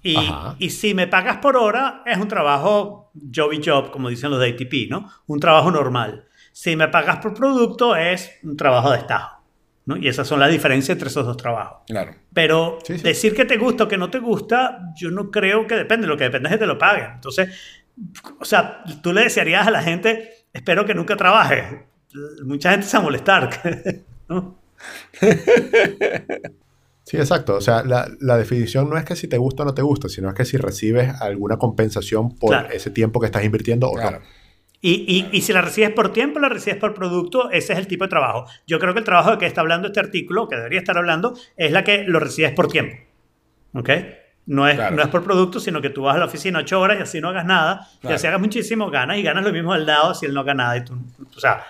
[0.04, 0.18] Y,
[0.60, 4.50] y si me pagas por hora, es un trabajo jobby job, como dicen los de
[4.52, 5.12] ATP, ¿no?
[5.26, 6.27] Un trabajo normal.
[6.60, 9.44] Si me pagas por producto, es un trabajo de estajo.
[9.86, 9.96] ¿no?
[9.96, 11.84] Y esas son las diferencias entre esos dos trabajos.
[11.86, 12.16] Claro.
[12.34, 13.04] Pero Sí, sí.
[13.04, 16.08] decir que te gusta o que no te gusta, yo no creo que depende.
[16.08, 17.12] Lo que depende es que te lo paguen.
[17.14, 17.50] Entonces,
[18.40, 21.64] o sea, tú le desearías a la gente, espero que nunca trabajes.
[22.44, 23.50] Mucha gente se va a molestar.
[24.28, 24.60] ¿no?
[27.04, 27.56] Sí, exacto.
[27.56, 30.10] O sea, la, la definición no es que si te gusta o no te gusta,
[30.10, 32.70] sino es que si recibes alguna compensación por Claro.
[32.72, 34.20] ese tiempo que estás invirtiendo o Claro.
[34.20, 34.26] no.
[34.90, 37.88] Y, y- y si la recibes por tiempo, la recibes por producto, ese es el
[37.88, 38.46] tipo de trabajo.
[38.66, 41.34] Yo creo que el trabajo de que está hablando este artículo, que debería estar hablando,
[41.58, 42.96] es la que lo recibes por tiempo.
[43.74, 43.90] ¿Ok?
[44.46, 44.96] No es, Claro.
[44.96, 47.20] no es por producto, sino que tú vas a la oficina ocho horas y así
[47.20, 47.86] no hagas nada.
[48.02, 50.54] Y así hagas muchísimo, ganas y ganas lo mismo al lado si él no haga
[50.54, 50.78] nada.
[50.78, 50.94] Y tú,
[51.36, 51.64] o sea,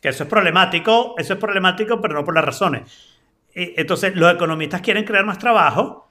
[0.00, 2.82] que eso es problemático, eso es problemático, pero no por las razones.
[3.54, 6.08] Eh, Entonces, los economistas quieren crear más trabajo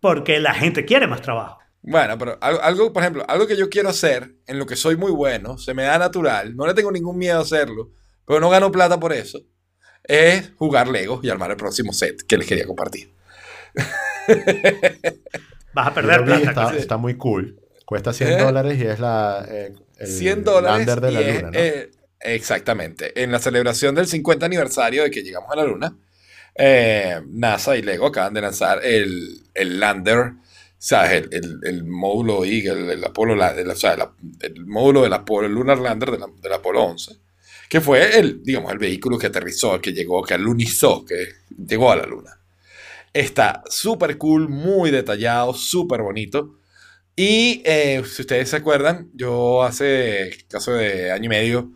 [0.00, 1.58] porque la gente quiere más trabajo.
[1.82, 4.96] Bueno, pero algo, algo, por ejemplo, algo que yo quiero hacer, en lo que soy
[4.96, 7.92] muy bueno, se me da natural, no le tengo ningún miedo a hacerlo,
[8.26, 9.40] pero no gano plata por eso,
[10.04, 13.14] es jugar Legos y armar el próximo set que les quería compartir.
[15.72, 16.48] Vas a perder plata.
[16.48, 17.60] está, está muy cool.
[17.84, 18.36] Cuesta 100 ¿Eh?
[18.38, 20.86] dólares y es la, eh, el 100 dólares.
[20.86, 21.58] lander de la luna, ¿no?
[21.58, 23.22] eh, exactamente.
[23.22, 25.96] En la celebración del 50 aniversario de que llegamos a la luna,
[26.54, 30.32] eh, NASA y Lego acaban de lanzar el, el lander,
[30.78, 31.12] ¿sabes?
[31.12, 35.12] El, el, el módulo Eagle, el, Apolo, la- el, o sea, la- el módulo del
[35.12, 37.16] Apolo, el Lunar Lander de la- del Apolo 11,
[37.68, 41.16] que fue el, digamos, el vehículo que aterrizó, que llegó, que alunizó, que
[41.66, 42.38] llegó a la luna.
[43.12, 46.56] Está súper cool, muy detallado, súper bonito.
[47.16, 51.70] Y eh, si ustedes se acuerdan, yo hace caso de año y medio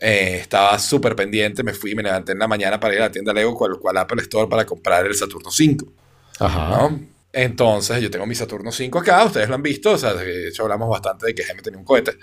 [0.00, 3.12] eh, estaba súper pendiente, me fui, me levanté en la mañana para ir a la
[3.12, 5.92] tienda Lego, cual, cual Apple Store, para comprar el Saturno 5.
[6.40, 6.68] Ajá.
[6.90, 7.00] ¿no?
[7.34, 10.62] Entonces, yo tengo mi Saturno 5 acá, ustedes lo han visto, o sea, de hecho
[10.62, 12.16] hablamos bastante de que Jaime tenía un cohete.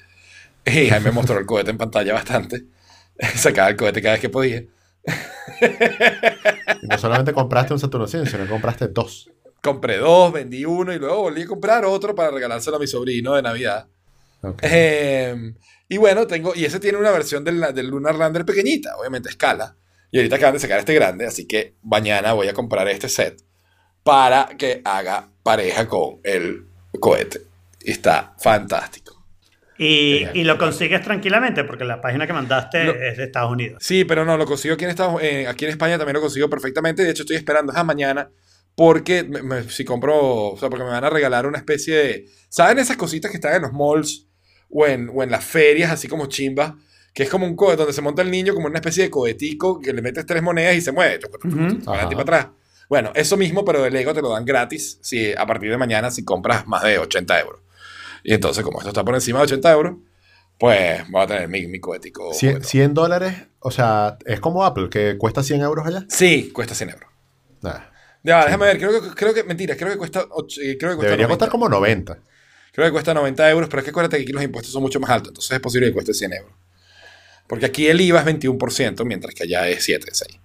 [0.66, 2.64] Y Jaime mostró el cohete en pantalla bastante.
[3.36, 4.64] Sacaba el cohete cada vez que podía.
[6.82, 9.30] Y no solamente compraste un Saturno 100, sino que compraste dos.
[9.62, 13.36] Compré dos, vendí uno y luego volví a comprar otro para regalárselo a mi sobrino
[13.36, 13.88] de Navidad.
[14.44, 14.60] Ok.
[14.62, 15.54] Eh,
[15.90, 19.76] y bueno, tengo, y ese tiene una versión del, del Lunar Lander pequeñita, obviamente escala.
[20.10, 23.44] Y ahorita acaban de sacar este grande, así que mañana voy a comprar este set
[24.04, 26.66] para que haga pareja con el
[27.00, 27.42] cohete.
[27.84, 29.18] Y está fantástico.
[29.78, 33.82] Y, lo consigues tranquilamente porque la página que mandaste Lo- es de Estados Unidos.
[33.84, 36.48] Sí, pero no, lo consigo aquí en, Estados, eh, aquí en España también lo consigo
[36.50, 37.04] perfectamente.
[37.04, 38.30] De hecho, estoy esperando esa mañana
[38.76, 42.26] porque me- me- si compro, o sea, porque me van a regalar una especie de,
[42.48, 44.28] ¿saben esas cositas que están en los malls
[44.70, 46.74] o en, o en las ferias, así como chimbas?
[47.12, 49.82] Que es como un cohete donde se monta el niño como una especie de cohetico
[49.82, 51.20] que le metes tres monedas y se mueve.
[51.20, 52.10] Para adelante y Ajá.
[52.10, 52.48] para atrás.
[52.92, 56.12] Bueno, eso mismo, pero de Lego te lo dan gratis si, a partir de mañana
[56.12, 57.62] si compras más de 80 euros.
[58.22, 59.96] Y entonces, como esto está por encima de 80 euros,
[60.60, 62.34] pues voy a tener mi, mi cohetico.
[62.34, 62.70] 100, juguetón.
[62.70, 66.06] 100 dólares, o sea, es como Apple, que cuesta 100 euros allá.
[66.10, 67.10] Sí, cuesta 100 euros.
[67.62, 67.80] Nah,
[68.24, 70.24] Ya, va, déjame ver, creo que, creo que, mentira, creo que cuesta,
[70.62, 71.30] eh, creo que cuesta debería 90.
[71.30, 72.20] costar como 90.
[72.74, 75.00] Creo que cuesta 90 euros, pero es que acuérdate que aquí los impuestos son mucho
[75.00, 76.54] más altos, entonces es posible que cueste 100 euros.
[77.48, 80.40] Porque aquí el IVA es 21%, mientras que allá es 7, 6.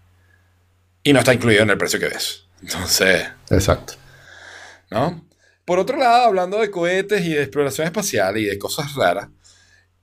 [1.07, 2.47] Y no está incluido en el precio que ves.
[2.61, 3.95] Entonces, Exacto.
[4.91, 5.25] ¿no?
[5.65, 9.29] Por otro lado, hablando de cohetes y de exploración espacial y de cosas raras,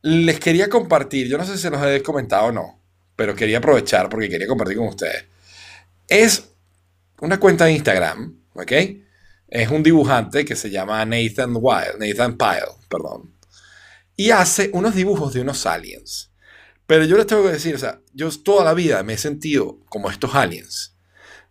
[0.01, 2.79] les quería compartir, yo no sé si se los he comentado o no,
[3.17, 5.25] pero quería aprovechar porque quería compartir con ustedes.
[6.07, 6.51] Es
[7.19, 8.71] una cuenta de Instagram, ¿ok?
[9.49, 13.35] Es un dibujante que se llama Nathan Wild, Nathan Pyle, perdón.
[14.15, 16.31] Y hace unos dibujos de unos aliens.
[16.87, 19.79] Pero yo les tengo que decir, o sea, yo toda la vida me he sentido
[19.89, 20.92] como estos aliens.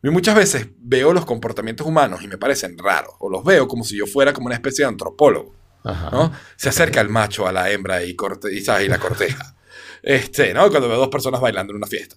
[0.02, 3.84] Y muchas veces veo los comportamientos humanos y me parecen raros, o los veo como
[3.84, 5.54] si yo fuera como una especie de antropólogo.
[5.84, 6.10] Ajá.
[6.10, 6.32] ¿no?
[6.56, 8.86] Se acerca el macho a la hembra y, corte, y, ¿sabes?
[8.86, 9.56] y la corteja.
[10.04, 10.68] Este, ¿no?
[10.68, 12.16] Cuando veo dos personas bailando en una fiesta.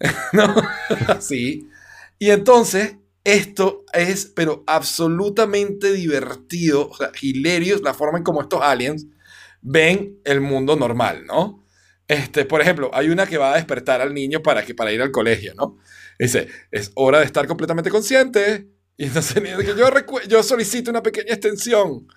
[0.32, 0.54] ¿No?
[1.08, 1.68] Así.
[2.18, 7.10] Y entonces, esto es, pero absolutamente divertido, o sea,
[7.82, 9.06] la forma en como estos aliens
[9.60, 11.62] ven el mundo normal, ¿no?
[12.08, 15.02] Este, por ejemplo, hay una que va a despertar al niño para, que, para ir
[15.02, 15.76] al colegio, ¿no?
[16.18, 18.68] Dice, es hora de estar completamente consciente.
[18.96, 19.42] Y entonces
[19.76, 19.88] yo,
[20.28, 22.06] yo solicito una pequeña extensión.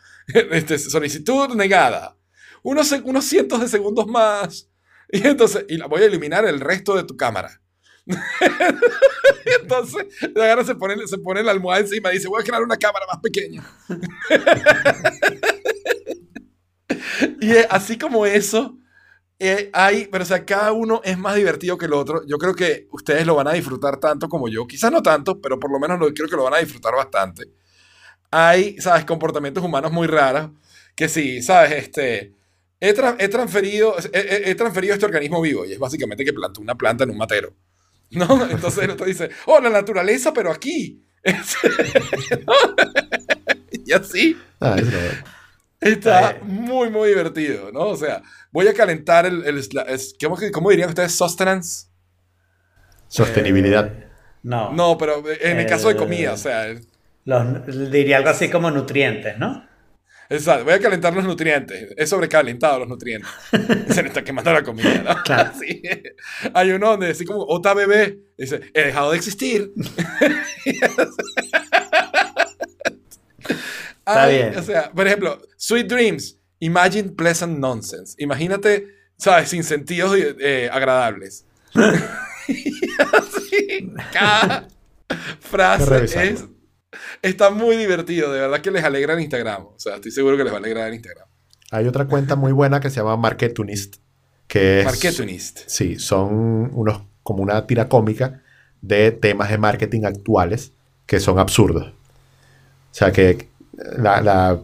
[0.52, 2.16] Este, solicitud negada.
[2.62, 4.70] Unos, unos cientos de segundos más.
[5.12, 7.60] Y entonces, y la voy a eliminar el resto de tu cámara.
[9.60, 12.62] entonces, la agarra, se pone, se pone la almohada encima y dice, voy a crear
[12.62, 13.64] una cámara más pequeña.
[17.42, 18.78] y así como eso,
[19.42, 22.24] eh, hay, pero o sea, cada uno es más divertido que el otro.
[22.28, 24.68] Yo creo que ustedes lo van a disfrutar tanto como yo.
[24.68, 27.46] Quizás no tanto, pero por lo menos lo, creo que lo van a disfrutar bastante.
[28.32, 29.06] Hay, ¿sabes?
[29.06, 30.52] Comportamientos humanos muy raros.
[30.94, 31.72] Que sí, ¿sabes?
[31.72, 32.34] Este,
[32.82, 36.76] he, tra he transferido, he, transferido este organismo vivo y es básicamente que plantó una
[36.76, 37.54] planta en un matero.
[38.12, 38.46] ¿No?
[38.50, 41.02] Entonces el otro dice, oh, la naturaleza, pero aquí.
[43.86, 44.38] y así.
[44.60, 44.98] Ah, eso
[45.80, 46.40] Está eh.
[46.44, 47.88] muy, muy divertido, ¿no?
[47.88, 49.44] O sea, voy a calentar el...
[49.46, 49.64] el,
[50.22, 51.16] ¿cómo, ¿Cómo dirían ustedes?
[51.16, 51.88] Sustenance.
[53.08, 53.88] Sostenibilidad.
[53.88, 54.08] Eh,
[54.44, 54.72] no.
[54.74, 56.76] No, pero en el caso de comida, o sea...
[57.26, 59.70] Los, diría algo así como nutrientes, ¿no?
[60.32, 61.94] Exacto, voy a calentar los nutrientes.
[61.98, 63.30] Es sobrecalentado los nutrientes.
[63.90, 65.24] Se le está quemando la comida, ¿no?
[65.24, 65.52] Claro.
[65.60, 65.82] Sí.
[66.54, 69.74] Hay uno donde dice como, Ota bebé, dice, he dejado de existir.
[74.10, 74.58] Está Ay, bien.
[74.58, 78.16] O sea, por ejemplo, Sweet Dreams, Imagine Pleasant Nonsense.
[78.18, 79.50] Imagínate, ¿sabes?
[79.50, 81.46] Sin sentidos eh, agradables.
[81.74, 84.68] Así, cada
[85.40, 86.46] frase es,
[87.22, 88.34] está muy divertido.
[88.34, 89.68] De verdad que les alegra en Instagram.
[89.68, 91.28] O sea, estoy seguro que les va a alegrar en Instagram.
[91.70, 93.98] Hay otra cuenta muy buena que se llama Marketunist.
[94.48, 95.60] Que es, Marketunist.
[95.68, 98.42] Sí, son unos como una tira cómica
[98.82, 100.72] de temas de marketing actuales
[101.06, 101.94] que son absurdos.
[102.92, 103.49] O sea que
[103.98, 104.60] la, la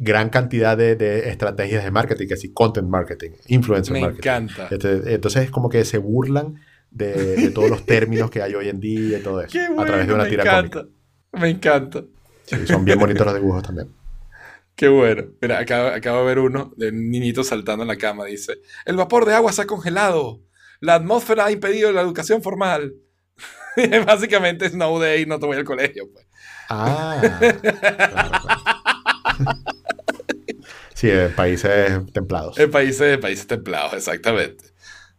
[0.00, 4.20] gran cantidad de, de, estrategias de marketing, que sí, content marketing, influencer Me marketing.
[4.28, 4.68] encanta.
[4.70, 8.68] Este, entonces es como que se burlan de, de, todos los términos que hay hoy
[8.68, 9.52] en día y todo eso.
[9.52, 10.80] Qué bueno, a través de una me tira encanta.
[10.82, 10.98] cómica.
[11.32, 12.04] Me encanta.
[12.44, 13.88] Sí, son bien bonitos los dibujos también.
[14.76, 15.24] Qué bueno.
[15.40, 18.24] Mira, acabo, acabo de ver uno de un niñito saltando en la cama.
[18.26, 18.54] Dice,
[18.84, 20.42] el vapor de agua se ha congelado.
[20.80, 22.94] La atmósfera ha impedido la educación formal.
[24.06, 26.04] Básicamente Snow Day, no te voy al colegio.
[26.12, 26.26] Pues.
[26.68, 27.18] Ah.
[27.20, 27.58] claro.
[30.94, 32.58] Sí, en países templados.
[32.58, 34.64] En países, países templados, exactamente.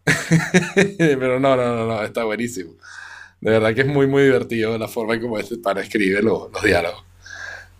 [0.97, 2.73] Pero no, no, no, no, está buenísimo.
[3.41, 6.51] De verdad que es muy, muy divertido la forma en cómo este para escribe los,
[6.51, 7.03] los diálogos.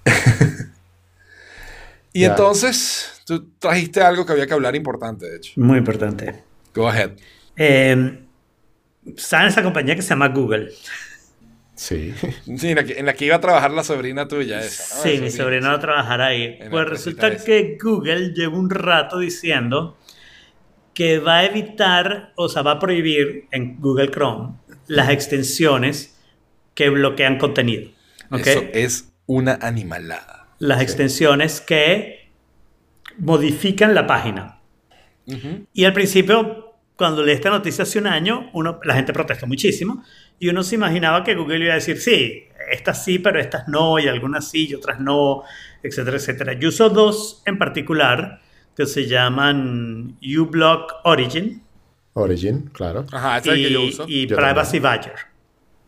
[2.14, 5.54] y entonces, tú trajiste algo que había que hablar importante, de hecho.
[5.56, 6.44] Muy importante.
[6.74, 7.12] Go ahead.
[7.56, 8.20] Eh,
[9.16, 10.74] ¿Saben esa compañía que se llama Google?
[11.76, 12.14] Sí.
[12.58, 15.04] Sí, en la, que, en la que iba a trabajar la sobrina tuya esa, ¿no?
[15.04, 16.60] Sí, mi sobrina, va a trabajar ahí.
[16.70, 17.46] Pues resulta esa.
[17.46, 19.98] que Google lleva un rato diciendo
[20.94, 24.56] que va a evitar, o sea, va a prohibir en Google Chrome
[24.88, 26.18] las extensiones
[26.74, 27.92] que bloquean contenido.
[28.32, 28.48] ¿ok?
[28.48, 30.48] Eso es una animalada.
[30.60, 32.30] Las extensiones que
[33.18, 34.60] modifican la página.
[35.74, 40.04] Y al principio, cuando leí esta noticia hace un año, uno, la gente protestó muchísimo
[40.40, 44.00] y uno se imaginaba que Google iba a decir, sí, estas sí, pero estas no,
[44.00, 45.44] y algunas sí, y otras no,
[45.84, 46.54] etcétera, etcétera.
[46.54, 48.42] Yo uso dos en particular
[48.76, 51.66] que se llaman uBlock Origin
[52.18, 53.06] Origin, claro.
[53.12, 54.06] Ajá, ese es el que yo y, uso.
[54.08, 55.16] y Yo Privacy Badger,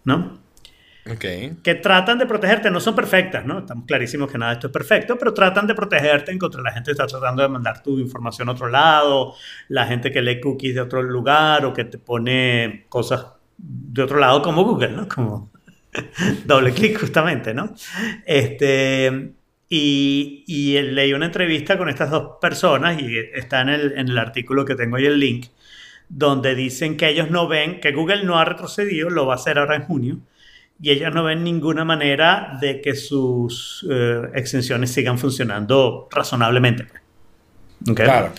[0.03, 0.45] ¿no?
[1.09, 1.23] Ok.
[1.63, 3.59] que tratan de protegerte, no son perfectas, ¿no?
[3.59, 6.65] Estamos clarísimos que nada de esto es perfecto, pero tratan de protegerte en contra de
[6.65, 9.35] la gente que está tratando de mandar tu información a otro lado,
[9.69, 13.25] la gente que lee cookies de otro lugar o que te pone cosas
[13.57, 15.07] de otro lado como Google, ¿no?
[15.07, 15.51] Como
[16.45, 17.73] doble clic justamente, ¿no?
[18.25, 19.33] Este,
[19.69, 24.17] y, y leí una entrevista con estas dos personas y está en el, en el
[24.17, 25.47] artículo que tengo ahí el link,
[26.09, 29.57] donde dicen que ellos no ven, que Google no ha retrocedido, lo va a hacer
[29.59, 30.19] ahora en junio,
[30.79, 36.87] y ellos no ven ninguna manera de que sus eh, extensiones sigan funcionando razonablemente.
[37.89, 37.95] ¿Ok?
[37.95, 38.33] Claro.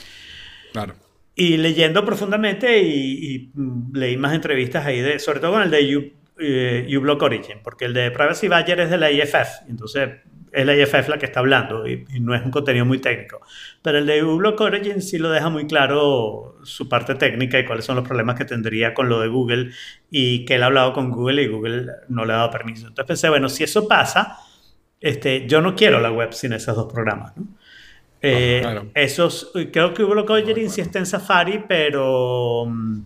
[0.73, 0.95] Claro.
[1.41, 5.71] Y leyendo profundamente y, y, mm, leí más entrevistas ahí, de, sobre todo con el
[5.71, 10.17] de U, eh, uBlock Origin, porque el de Privacy Badger es de la IFF, entonces
[10.51, 13.41] es la IFF la que está hablando y, y no es un contenido muy técnico.
[13.83, 17.85] Pero el de uBlock Origin sí lo deja muy claro su parte técnica y cuáles
[17.85, 19.71] son los problemas que tendría con lo de Google
[20.11, 22.89] y que él ha hablado con Google y Google no le ha dado permiso.
[22.89, 24.39] Entonces pensé, bueno, si eso pasa,
[25.01, 27.37] este, yo no quiero la web sin esos dos programas.
[27.37, 27.47] ¿no?
[28.21, 28.87] Eh, claro.
[28.95, 33.01] Esos, creo que uBlock Origin sí está en Safari, pero mm,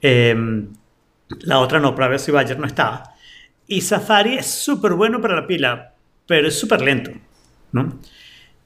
[0.00, 0.68] em,
[1.42, 3.14] la otra no, Privacy Badger no estaba.
[3.66, 5.94] Y Safari es súper bueno para la pila,
[6.26, 7.10] pero es súper lento,
[7.72, 8.00] ¿no?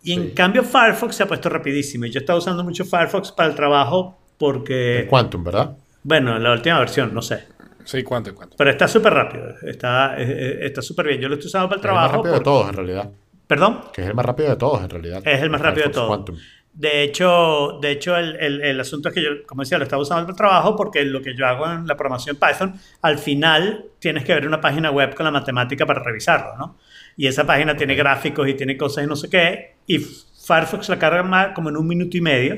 [0.03, 0.33] Y en Sí.
[0.35, 2.07] cambio Firefox se ha puesto rapidísimo.
[2.07, 5.77] Yo estaba usando mucho Firefox para el trabajo porque, El Quantum, ¿verdad?
[6.03, 7.45] bueno, la última versión, no sé.
[7.85, 8.57] Sí, cuánto, cuánto.
[8.57, 11.21] Pero está súper rápido, está eh, eh, está súper bien.
[11.21, 12.17] Yo lo estoy usando para el Es el más trabajo.
[12.23, 13.11] rápido de todos, en realidad.
[13.47, 13.81] ¿Perdón?
[13.93, 15.23] Que es el más rápido de todos, en realidad.
[15.25, 16.09] Es el más rápido de Firefox todos.
[16.09, 16.37] Quantum.
[16.73, 20.03] De hecho, de hecho el, el- el asunto es que yo, como decía, lo estaba
[20.03, 23.85] usando para el trabajo porque lo que yo hago en la programación Python, al final
[24.01, 26.77] tienes que ver una página web con la matemática para revisarlo, ¿no?
[27.17, 30.99] Y esa página tiene gráficos y tiene cosas y no sé qué, y Firefox la
[30.99, 32.57] carga más como en un minuto y medio,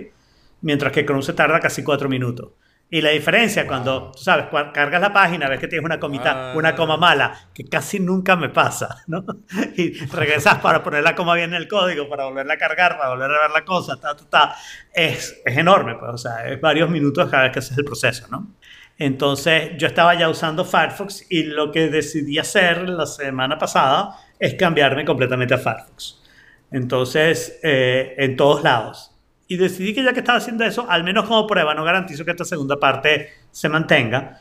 [0.63, 2.53] mientras que Chrome se tarda casi cuatro minutos.
[2.89, 6.53] Y la diferencia cuando, tú sabes, cua- cargas la página, ves que tienes una comita,
[6.53, 6.57] Ah.
[6.57, 9.25] una coma mala, que casi nunca me pasa, ¿no?
[9.77, 13.11] Y regresas para poner la coma bien en el código, para volverla a cargar, para
[13.11, 14.55] volver a ver la cosa, ta, ta, ta.
[14.95, 18.27] Es, es enorme, pues, o sea, es varios minutos cada vez que haces el proceso,
[18.31, 18.55] ¿no?
[18.99, 24.55] Entonces, yo estaba ya usando Firefox y lo que decidí hacer la semana pasada es
[24.55, 26.23] cambiarme completamente a Firefox.
[26.71, 29.13] Entonces, eh, en todos lados.
[29.49, 32.33] Y decidí que ya que estaba haciendo eso, al menos como prueba, no garantizo que
[32.33, 34.41] esta segunda parte se mantenga,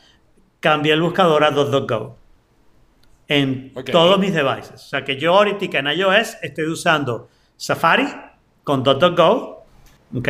[0.60, 2.16] cambié el buscador a .go
[3.28, 4.74] en todos mis devices.
[4.74, 8.06] O sea que yo ahorita en iOS estoy usando Safari
[8.64, 9.64] con .go,
[10.14, 10.28] ¿ok?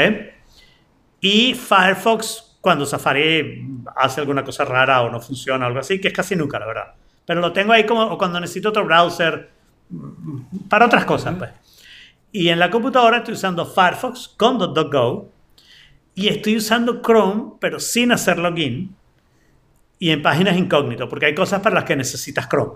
[1.21, 6.09] Y Firefox cuando Safari hace alguna cosa rara o no funciona o algo así, que
[6.09, 6.95] es casi nunca, la verdad.
[7.25, 9.51] Pero lo tengo ahí como o cuando necesito otro browser
[9.89, 11.51] mm, para otras cosas, pues.
[12.39, 15.33] Y en la computadora estoy usando Firefox con .go
[16.15, 18.95] y estoy usando Chrome, pero sin hacer login
[19.99, 22.75] y en páginas incógnito, porque hay cosas para las que necesitas Chrome.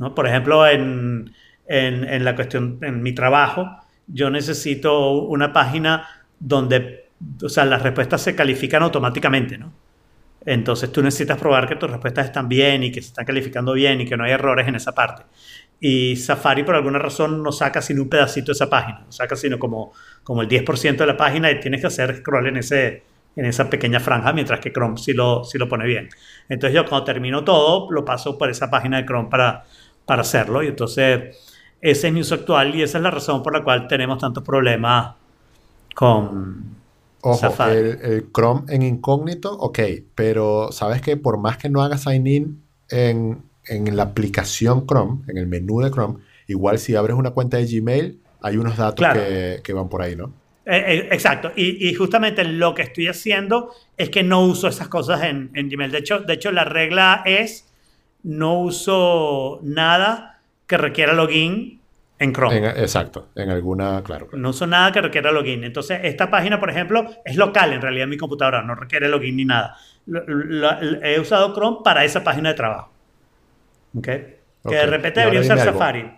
[0.00, 0.12] ¿no?
[0.12, 1.32] Por ejemplo, en,
[1.68, 3.64] en, en la cuestión, en mi trabajo,
[4.08, 6.08] yo necesito una página
[6.40, 7.10] donde,
[7.44, 9.72] o sea, las respuestas se califican automáticamente, ¿no?
[10.46, 14.00] Entonces tú necesitas probar que tus respuestas están bien y que se están calificando bien
[14.00, 15.22] y que no hay errores en esa parte.
[15.80, 19.36] Y Safari por alguna razón no saca sino un pedacito de esa página, no saca
[19.36, 23.02] sino como, como el 10% de la página y tienes que hacer scroll en, ese,
[23.36, 26.08] en esa pequeña franja, mientras que Chrome sí lo, sí lo pone bien.
[26.48, 29.64] Entonces yo cuando termino todo, lo paso por esa página de Chrome para,
[30.06, 30.62] para hacerlo.
[30.62, 31.36] Y entonces
[31.80, 34.42] ese es mi uso actual y esa es la razón por la cual tenemos tantos
[34.42, 35.16] problemas
[35.94, 36.76] con
[37.20, 37.76] Ojo, Safari.
[37.76, 39.78] el, el Chrome en incógnito, ok,
[40.14, 45.22] pero sabes que por más que no hagas sign in en, en la aplicación Chrome,
[45.28, 48.98] en el menú de Chrome, igual si abres una cuenta de Gmail, hay unos datos
[48.98, 49.20] Claro.
[49.20, 50.32] que, que van por ahí, ¿no?
[50.66, 51.52] Eh, eh, exacto.
[51.56, 55.68] Y, y justamente lo que estoy haciendo es que no uso esas cosas en, en
[55.68, 55.90] Gmail.
[55.92, 57.66] De hecho, de hecho, la regla es
[58.22, 61.80] no uso nada que requiera login
[62.18, 62.56] en Chrome.
[62.56, 64.28] En- exacto, en alguna, claro.
[64.28, 64.40] claro.
[64.40, 65.64] No uso nada que requiera login.
[65.64, 69.36] Entonces, esta página, por ejemplo, es local en realidad en mi computadora, no requiere login
[69.36, 69.76] ni nada.
[70.06, 72.90] Lo- lo- lo- he usado Chrome para esa página de trabajo.
[73.96, 74.04] ¿Ok?
[74.04, 75.58] Que de repente debería usar.
[75.58, 76.10] Safari.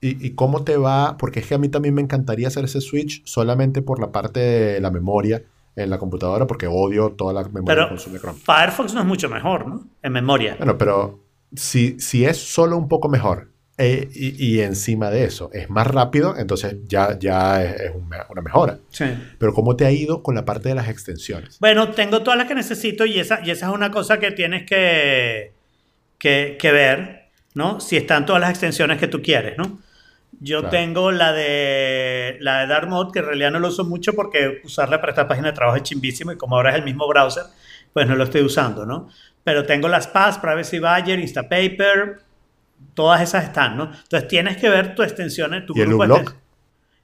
[0.00, 1.16] ¿Y, y cómo te va?
[1.16, 4.40] Porque es que a mí también me encantaría hacer ese switch solamente por la parte
[4.40, 5.42] de la memoria
[5.74, 8.38] en la computadora, porque odio toda la memoria que Pero consume Chrome.
[8.38, 9.86] Firefox no es mucho mejor, ¿no?
[10.02, 10.56] En memoria.
[10.58, 11.20] Bueno, pero
[11.54, 15.86] si, si es solo un poco mejor eh, y, y encima de eso es más
[15.86, 18.78] rápido, entonces ya, ya es, es una mejora.
[18.90, 19.04] Sí.
[19.38, 21.58] Pero ¿cómo te ha ido con la parte de las extensiones?
[21.60, 24.66] Bueno, tengo todas las que necesito y esa, y esa es una cosa que tienes
[24.66, 25.52] que,
[26.18, 27.80] que, que ver, ¿no?
[27.80, 29.78] Si están todas las extensiones que tú quieres, ¿no?
[30.40, 30.70] Yo Claro.
[30.70, 34.60] tengo la de la de Dark Mode, que en realidad no lo uso mucho porque
[34.64, 37.44] usarla para esta página de trabajo es chimbísimo y como ahora es el mismo browser,
[37.92, 39.08] pues no lo estoy usando, ¿no?
[39.42, 42.18] Pero tengo las PAS, Privacy Badger, Instapaper,
[42.94, 43.84] todas esas están, ¿no?
[43.84, 46.34] Entonces tienes que ver tu extensiones, tu ¿Y el grupo de uBlock?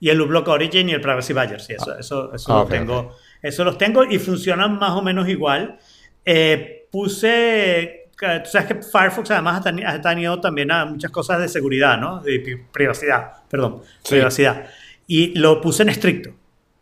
[0.01, 3.17] Y el uBlock Origin y el Privacy Badger, sí, eso, eso, eso Ah, lo tengo.
[3.43, 5.79] Eso los tengo y funcionan más o menos igual.
[6.25, 11.41] Eh, puse, tú sabes que Firefox además ha, teni- ha tenido también a muchas cosas
[11.41, 12.21] de seguridad, ¿no?
[12.21, 14.15] De privacidad, perdón, Sí.
[14.15, 14.67] privacidad.
[15.07, 16.31] Y lo puse en estricto,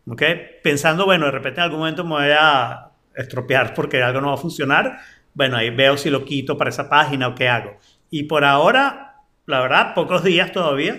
[0.06, 0.22] ¿ok?
[0.62, 4.34] Pensando, bueno, de repente en algún momento me voy a estropear porque algo no va
[4.34, 4.98] a funcionar.
[5.34, 7.78] Bueno, ahí veo si lo quito para esa página o qué hago.
[8.10, 9.16] Y por ahora,
[9.46, 10.96] la verdad, pocos días todavía,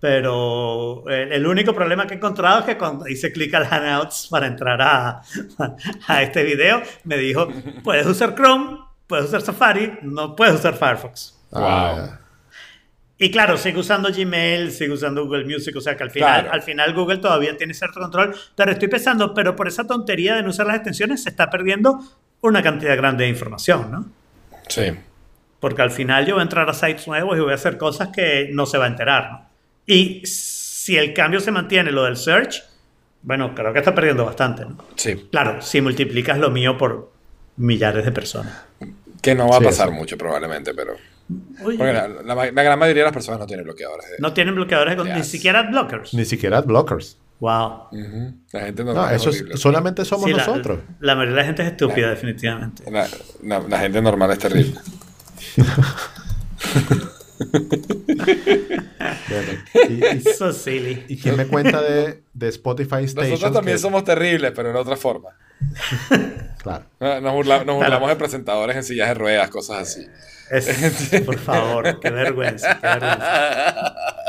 [0.00, 4.26] Pero el, el único problema que he encontrado es que cuando hice clic al Hangouts
[4.28, 5.22] para entrar a,
[6.08, 7.46] a este video, me dijo,
[7.84, 8.78] puedes usar Chrome,
[9.12, 11.38] puedes usar Safari, no puedes usar Firefox.
[11.52, 12.18] Ah,
[13.18, 16.54] Y claro, sigo usando Gmail, sigo usando Google Music, o sea que al final, Claro.
[16.54, 20.42] al final Google todavía tiene cierto control, pero estoy pensando, pero por esa tontería de
[20.42, 22.00] no usar las extensiones se está perdiendo
[22.40, 24.06] una cantidad grande de información, ¿no?
[24.68, 24.84] Sí.
[25.60, 28.08] Porque al final yo voy a entrar a sites nuevos y voy a hacer cosas
[28.08, 29.48] que no se va a enterar, ¿no?
[29.86, 32.62] Y si el cambio se mantiene, lo del search,
[33.22, 34.78] bueno, creo que está perdiendo bastante, ¿no?
[34.96, 35.28] Sí.
[35.30, 37.12] Claro, si multiplicas lo mío por
[37.56, 38.62] millares de personas.
[39.22, 39.96] Que no va a pasar eso.
[39.96, 40.94] mucho probablemente, pero...
[41.64, 44.10] Oye, Porque la, la- la gran mayoría de las personas no tienen bloqueadores.
[44.10, 46.12] de- no tienen bloqueadores, con- ni siquiera adblockers.
[46.12, 47.16] Ni siquiera blockers.
[47.40, 47.88] Wow.
[48.52, 49.56] La gente No, normal eso es, horrible.
[49.56, 50.80] solamente somos Sí, la- nosotros.
[51.00, 52.88] La, mayoría de la gente es estúpida, definitivamente.
[52.90, 53.08] La,
[53.42, 54.74] la- la gente normal es terrible.
[59.88, 61.04] Y, y- So silly.
[61.08, 63.30] y quién me cuenta de, de Spotify Station?
[63.30, 65.30] Nosotros también que- somos terribles, pero en otra forma.
[66.62, 66.84] Claro.
[67.00, 68.06] Nos, burla- nos burlamos Claro.
[68.08, 70.06] de presentadores en sillas de ruedas, cosas así.
[70.50, 73.94] Es- por favor, qué vergüenza, qué vergüenza.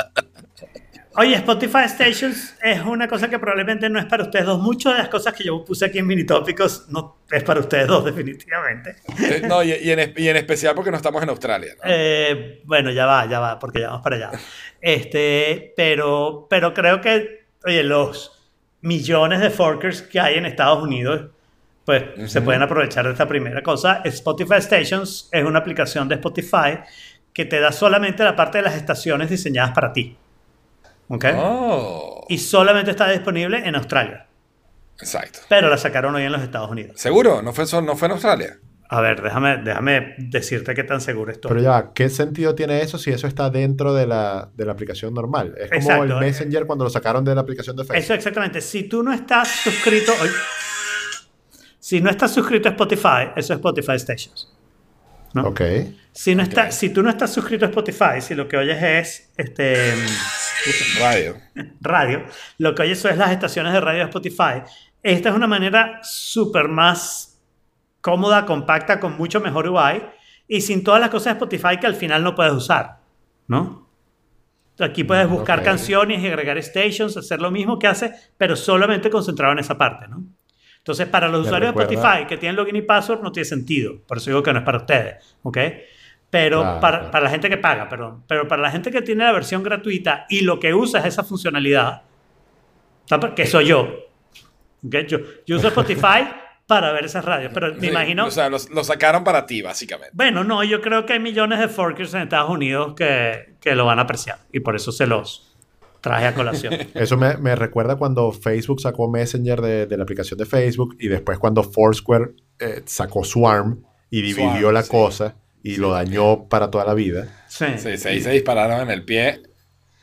[1.16, 4.60] Oye, Spotify Stations es una cosa que probablemente no es para ustedes dos.
[4.60, 7.88] Muchas de las cosas que yo puse aquí en mini tópicos no es para ustedes
[7.88, 8.96] dos, definitivamente.
[9.22, 11.74] Eh, No, y, y en, y en especial porque no estamos en Australia.
[11.76, 11.82] ¿no?
[11.86, 14.32] Eh, bueno, ya va, ya va, porque ya vamos para allá.
[14.82, 18.32] Este, pero, pero creo que, oye, los
[18.82, 21.30] millones de forkers que hay en Estados Unidos,
[21.86, 24.02] pues se pueden aprovechar de esta primera cosa.
[24.06, 26.80] Spotify Stations es una aplicación de Spotify
[27.34, 30.18] que te da solamente la parte de las estaciones diseñadas para ti.
[31.14, 31.26] ¿Ok?
[31.36, 34.28] Oh, Y solamente está disponible en Australia.
[35.00, 35.40] exacto.
[35.50, 37.00] Pero la sacaron hoy en los Estados Unidos.
[37.00, 37.42] ¿Seguro?
[37.42, 38.58] ¿No fue, no fue en Australia?
[38.90, 41.50] A ver, déjame, déjame decirte qué tan seguro estoy.
[41.50, 45.14] Pero ya, ¿qué sentido tiene eso si eso está dentro de la, de la aplicación
[45.16, 45.56] normal?
[45.58, 46.04] Es como Exacto.
[46.04, 47.98] el Messenger cuando lo sacaron de la aplicación de Facebook.
[48.04, 48.62] Eso exactamente.
[48.62, 50.32] Si tú no estás suscrito, oye,
[51.80, 54.52] si no estás suscrito a Spotify, eso es Spotify Stations.
[55.34, 55.48] ¿no?
[55.48, 55.62] Ok.
[56.12, 59.32] Si, no está, si tú no estás suscrito a Spotify, si lo que oyes es
[59.38, 59.92] este,
[61.00, 61.38] Radio.
[61.82, 62.24] radio,
[62.58, 64.62] lo que oyes es las estaciones de radio de Spotify,
[65.02, 67.42] esta es una manera súper más
[68.02, 70.04] cómoda, compacta, con mucho mejor UI
[70.48, 73.00] y sin todas las cosas de Spotify que al final no puedes usar,
[73.48, 73.88] ¿no?
[74.80, 79.54] Aquí puedes buscar canciones y agregar stations, hacer lo mismo que hace, pero solamente concentrado
[79.54, 80.24] en esa parte, ¿no?
[80.80, 84.02] Entonces, para los Me usuarios de Spotify que tienen login y password no tiene sentido.
[84.06, 85.58] Por eso digo que no es para ustedes, ¿ok?
[86.34, 87.12] Pero Claro, para, claro.
[87.12, 88.24] para la gente que paga, perdón.
[88.28, 91.24] Pero para la gente que tiene la versión gratuita y lo que usa es esa
[91.24, 92.02] funcionalidad,
[93.36, 93.82] que soy yo.
[94.84, 94.96] ¿ok?
[95.08, 96.28] Yo, yo uso Spotify
[96.68, 98.26] para ver esas radios, pero me Sí, imagino...
[98.26, 100.10] O sea, los- lo sacaron para ti, básicamente.
[100.14, 103.86] Bueno, no, yo creo que hay millones de forkers en Estados Unidos que, que lo
[103.86, 105.56] van a apreciar y por eso se los
[106.02, 106.74] traje a colación.
[106.96, 111.08] Eso me, me recuerda cuando Facebook sacó Messenger de, de la aplicación de Facebook y
[111.10, 114.90] después cuando Foursquare eh, sacó Swarm y dividió Swarm, la sí.
[114.90, 117.28] cosa y lo dañó para toda la vida.
[117.48, 117.66] Sí.
[117.78, 119.42] Sí, se, se dispararon en el pie.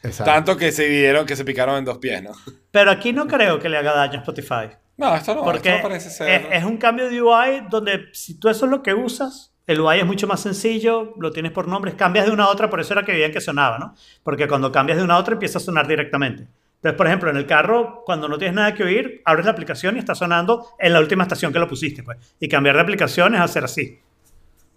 [0.02, 0.32] Exacto.
[0.32, 2.32] Tanto que se dividieron que se picaron en dos pies, ¿no?
[2.70, 4.70] Pero aquí no creo que le haga daño a Spotify.
[4.96, 5.44] No, esto no.
[5.44, 6.28] Porque esto no parece ser.
[6.30, 9.80] es, es un cambio de UI donde si tú eso es lo que usas, el
[9.80, 12.80] UI es mucho más sencillo, lo tienes por nombres, cambias de una a otra, por
[12.80, 13.94] eso era que veían que sonaba, ¿no?
[14.22, 16.48] Porque cuando cambias de una a otra empieza a sonar directamente.
[16.76, 19.96] Entonces, por ejemplo, en el carro, cuando no tienes nada que oír, abres la aplicación
[19.96, 22.16] y está sonando en la última estación que lo pusiste, pues.
[22.40, 24.00] Y cambiar de aplicación es hacer así.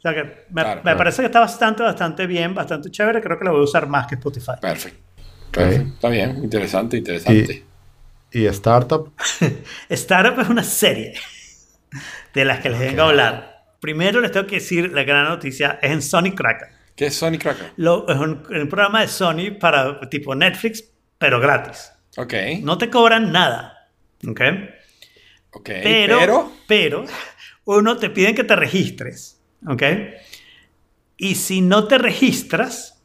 [0.06, 0.98] O sea que me, Claro, me claro.
[0.98, 3.22] parece que está bastante, bastante bien, bastante chévere.
[3.22, 4.54] Creo que lo voy a usar más que Spotify.
[4.60, 5.00] Perfecto.
[5.52, 5.94] Perfecto.
[5.94, 6.44] Está bien.
[6.44, 7.66] Interesante, Y, interesante.
[8.32, 9.14] y Startup,
[9.90, 11.14] Startup es una serie
[12.34, 13.64] de las que les vengo a hablar.
[13.80, 16.70] Primero les tengo que decir, la gran noticia es en Sony Cracker.
[16.96, 17.72] ¿Qué es Sony Cracker?
[17.78, 20.84] Lo, es un, un programa de Sony para tipo Netflix,
[21.18, 21.92] pero gratis.
[22.18, 22.34] Ok.
[22.62, 23.90] No te cobran nada.
[24.28, 24.42] ¿Ok?
[25.52, 25.70] ok.
[25.84, 26.52] Pero, Pero.
[26.68, 27.06] pero,
[27.66, 29.40] uno te piden que te registres.
[29.68, 29.84] ¿Ok?
[31.18, 33.02] Y si no te registras,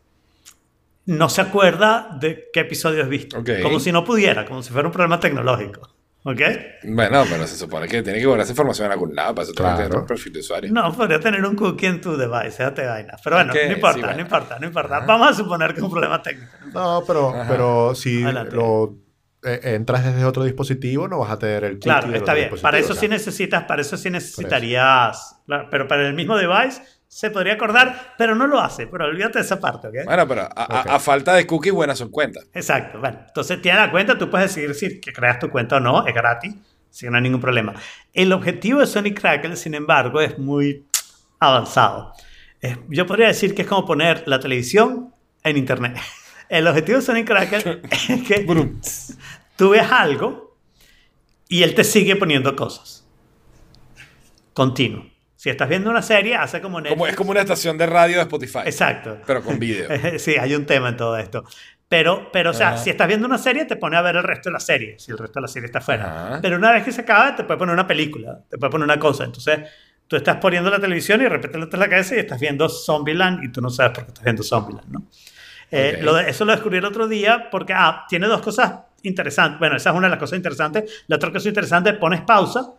[1.06, 3.38] no se acuerda de qué episodio has visto.
[3.38, 3.50] Ok.
[3.62, 5.88] Como si no pudiera, como si fuera un problema tecnológico.
[6.24, 6.40] ¿Ok?
[6.82, 9.52] Bueno, pero se supone que tiene que guardar esa información en algún lado para eso
[9.52, 9.88] tiene que Claro.
[9.88, 10.72] tener un perfil de usuario.
[10.72, 13.14] No, podría tener un cookie en tu device, déjate vaina.
[13.22, 14.16] Pero bueno, Ok, no importa, sí, bueno.
[14.16, 15.00] no importa, no importa.
[15.00, 16.50] Vamos a suponer que es un problema técnico.
[16.74, 17.46] no, pero, Ajá.
[17.48, 18.56] pero si Adelante.
[18.56, 18.94] lo
[19.42, 22.50] entras desde otro dispositivo, no vas a tener el cookie Claro, está bien.
[22.60, 25.36] Para eso sí necesitas, para eso sí necesitarías.
[25.46, 28.86] claro, pero para el mismo device se podría acordar, pero no lo hace.
[28.86, 29.94] Pero olvídate de esa parte, ¿ok?
[30.04, 30.86] Bueno, pero a, a- Ok.
[30.90, 32.46] a falta de cookies, buenas son cuentas.
[32.52, 32.98] Exacto.
[33.00, 36.06] Bueno, entonces tienes la cuenta, tú puedes decidir si que creas tu cuenta o no,
[36.06, 36.54] es gratis,
[36.90, 37.74] si no hay ningún problema.
[38.12, 40.84] El objetivo de Sony Crackle, sin embargo, es muy
[41.38, 42.12] avanzado.
[42.60, 45.14] Es- yo podría decir que es como poner la televisión
[45.44, 45.96] en internet.
[46.48, 48.46] el objetivo de Sonic Cracker es que
[49.56, 50.56] tú ves algo
[51.48, 53.06] y él te sigue poniendo cosas.
[54.52, 55.06] Continuo.
[55.36, 56.96] Si estás viendo una serie, hace como Netflix.
[56.98, 58.60] Como, es como una estación de radio de Spotify.
[58.64, 59.18] Exacto.
[59.24, 59.88] Pero con vídeo.
[60.18, 61.44] Sí, hay un tema en todo esto.
[61.88, 62.78] Pero, pero o sea, Ajá.
[62.78, 65.12] si estás viendo una serie, te pone a ver el resto de la serie, si
[65.12, 66.26] el resto de la serie está fuera.
[66.26, 66.38] Ajá.
[66.42, 68.98] Pero una vez que se acaba, te puede poner una película, te puede poner una
[68.98, 69.24] cosa.
[69.24, 69.60] Entonces,
[70.08, 73.52] tú estás poniendo la televisión y de repente la cabeza y estás viendo Zombieland y
[73.52, 75.06] tú no sabes por qué estás viendo Zombieland, ¿no?
[75.70, 76.02] Eh, Ok.
[76.04, 79.58] lo de- eso lo descubrí el otro día porque, ah, tiene dos cosas interesantes.
[79.58, 81.04] Bueno, esa es una de las cosas interesantes.
[81.06, 82.72] La otra cosa interesante, pones pausa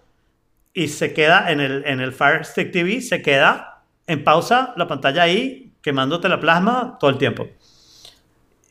[0.73, 4.87] y se queda en el, en el Fire Stick TV, se queda en pausa la
[4.87, 7.47] pantalla ahí, quemándote la plasma todo el tiempo.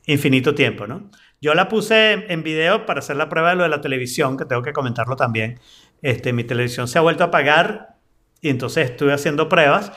[0.07, 1.11] Infinito tiempo, ¿no?
[1.41, 4.45] Yo la puse en video para hacer la prueba de lo de la televisión, que
[4.45, 5.61] tengo que comentarlo también.
[6.03, 7.97] Este, mi televisión se ha vuelto a apagar
[8.41, 9.93] y entonces estuve haciendo pruebas.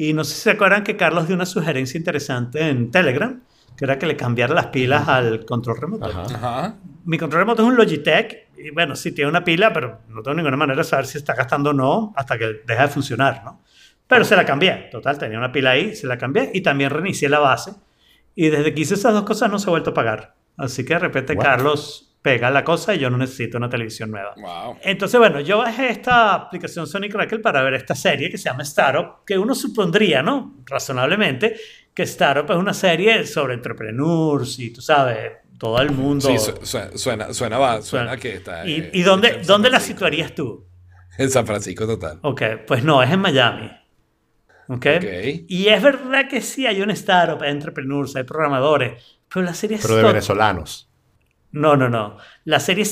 [0.00, 3.42] Y no sé si se acuerdan que Carlos dio una sugerencia interesante en Telegram,
[3.76, 6.22] que era que le cambiara las pilas al control remoto Ajá.
[6.22, 6.76] Ajá.
[7.04, 10.36] mi control remoto es un Logitech y bueno, sí tiene una pila, pero no tengo
[10.36, 13.60] ninguna manera de saber si está gastando o no hasta que deja de funcionar, ¿no?
[14.06, 17.28] Pero se la cambié, total, tenía una pila ahí, se la cambié y también reinicié
[17.28, 17.72] la base.
[18.36, 20.36] Y desde que hice esas dos cosas no se ha vuelto a pagar.
[20.56, 21.44] Así que de repente What?
[21.44, 24.34] Carlos pega la cosa y yo no necesito una televisión nueva.
[24.36, 24.78] Wow.
[24.82, 28.62] Entonces, bueno, yo bajé esta aplicación Sonic Crackle para ver esta serie que se llama
[28.64, 30.56] Startup, que uno supondría, ¿no?
[30.66, 31.56] Razonablemente,
[31.94, 36.28] que Startup es una serie sobre entrepreneurs y tú sabes, todo el mundo.
[36.28, 38.16] Sí, su- suena, suena, suena, va- suena Suena.
[38.20, 38.66] que está.
[38.66, 40.66] ¿Y, eh, y dónde, dónde la situarías tú?
[41.16, 42.18] En San Francisco, total.
[42.22, 43.70] Ok, pues no, es en Miami.
[44.68, 44.86] ¿Ok?
[44.98, 45.04] Ok.
[45.48, 49.76] Y es verdad que sí hay un startup, hay entrepreneurs, hay programadores, pero la serie
[49.78, 50.87] es Pero de venezolanos.
[51.52, 52.16] No, no, no.
[52.44, 52.84] La serie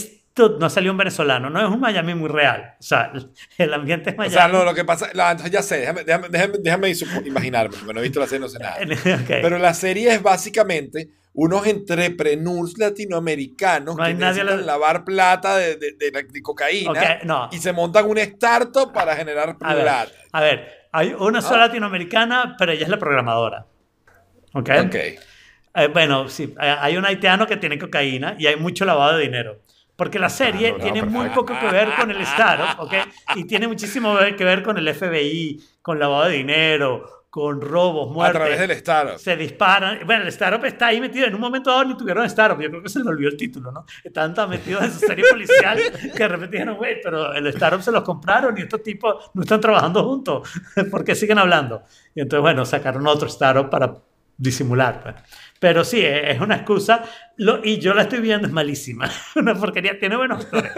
[0.60, 2.74] no salió un venezolano, no es un Miami muy real.
[2.78, 3.10] O sea,
[3.58, 4.34] el ambiente es O Miami.
[4.34, 5.10] sea, no, lo que pasa,
[5.50, 6.92] ya sé, déjame, déjame, déjame,
[7.24, 8.76] imaginarme, porque no he visto la serie, no sé nada.
[9.28, 15.76] Pero la serie es básicamente unos entrepreneurs latinoamericanos No que la- necesitan lavar plata de,
[15.76, 17.48] de- de la- de cocaína Ok, no.
[17.52, 20.12] y se montan un startup para generar A ver, plata.
[20.32, 21.66] a ver, hay una sola Ah.
[21.68, 23.66] latinoamericana, pero ella es la programadora.
[24.54, 24.70] ¿Ok?
[24.86, 24.96] Ok.
[25.76, 29.24] Eh, bueno, sí, eh, hay un haitiano que tiene cocaína y hay mucho lavado de
[29.24, 29.60] dinero.
[29.94, 31.46] Porque la serie no, no, tiene muy perfecto.
[31.46, 32.92] poco que ver con el startup, ¿ok?
[33.36, 38.12] Y tiene muchísimo que ver con el FBI, con lavado de dinero, con robos, A
[38.12, 38.40] muertes.
[38.40, 39.18] través del startup.
[39.18, 40.00] Se disparan.
[40.06, 41.26] Bueno, el startup está ahí metido.
[41.26, 42.60] En un momento dado ni tuvieron startup.
[42.60, 43.84] Yo creo que se le olvidó el título, ¿no?
[44.04, 47.82] Están tan metidos en su serie policial que de repente dijeron, güey, pero el startup
[47.82, 50.48] se los compraron y estos tipos no están trabajando juntos.
[50.90, 51.82] ¿Por qué siguen hablando?
[52.14, 53.94] Y entonces, bueno, sacaron otro startup para
[54.38, 55.02] disimular.
[55.02, 55.14] pues.
[55.60, 57.02] Pero sí, e- es una excusa.
[57.36, 59.10] Lo- y yo la estoy viendo, es malísima.
[59.36, 59.98] Una porquería.
[59.98, 60.72] Tiene buenos actores.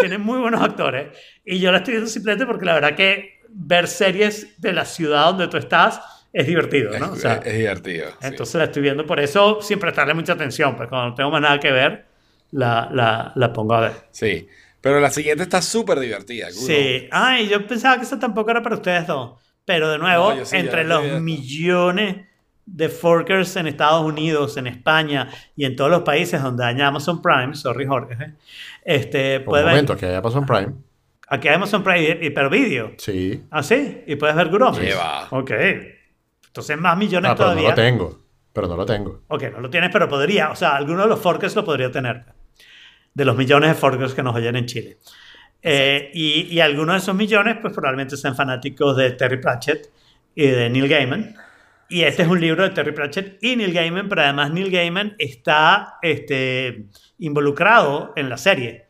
[0.00, 1.08] Tiene muy buenos actores.
[1.44, 5.26] Y yo la estoy viendo simplemente porque la verdad que ver series de la ciudad
[5.26, 6.00] donde tú estás
[6.32, 7.12] es divertido, ¿no?
[7.12, 8.08] O Es, sea, es divertido.
[8.10, 8.16] sí.
[8.26, 9.06] entonces la estoy viendo.
[9.06, 10.76] Por eso, sin prestarle mucha atención.
[10.76, 12.06] Pues cuando no tengo más nada que ver,
[12.52, 13.92] la, la, la pongo a ver.
[14.10, 14.46] Sí.
[14.80, 16.48] Pero la siguiente está súper divertida.
[16.50, 16.66] Guru.
[16.66, 17.08] Sí.
[17.10, 19.40] Ay, yo pensaba que esa tampoco era para ustedes dos.
[19.64, 22.26] Pero de nuevo, No, sí, entre los millones
[22.66, 27.22] de forkers en Estados Unidos, en España y en todos los países donde hay Amazon
[27.22, 28.32] Prime, sorry Jorge, ¿eh?
[28.84, 30.72] este, Un puedes ver, momento, que pasó en Prime.
[31.28, 32.92] aquí hay Amazon Prime, y- pero vídeo.
[32.98, 33.44] Sí.
[33.50, 34.02] ¿Ah, sí?
[34.06, 34.78] Y puedes ver Omens.
[34.78, 35.28] ¿Qué va?
[35.30, 35.50] Ok.
[36.48, 37.70] Entonces más millones Ah, pero no todavía.
[37.70, 38.18] lo tengo.
[38.52, 39.20] Pero no lo tengo.
[39.28, 40.50] Ok, no lo tienes, pero podría.
[40.50, 42.24] O sea, alguno de los forkers lo podría tener.
[43.12, 44.96] De los millones de forkers que nos oyen en Chile.
[45.62, 49.90] Eh, y, y algunos de esos millones, pues probablemente sean fanáticos de Terry Pratchett
[50.34, 51.34] y de Neil Gaiman.
[51.88, 55.14] Y este es un libro de Terry Pratchett y Neil Gaiman, pero además Neil Gaiman
[55.18, 56.86] está este,
[57.18, 58.86] involucrado en la serie.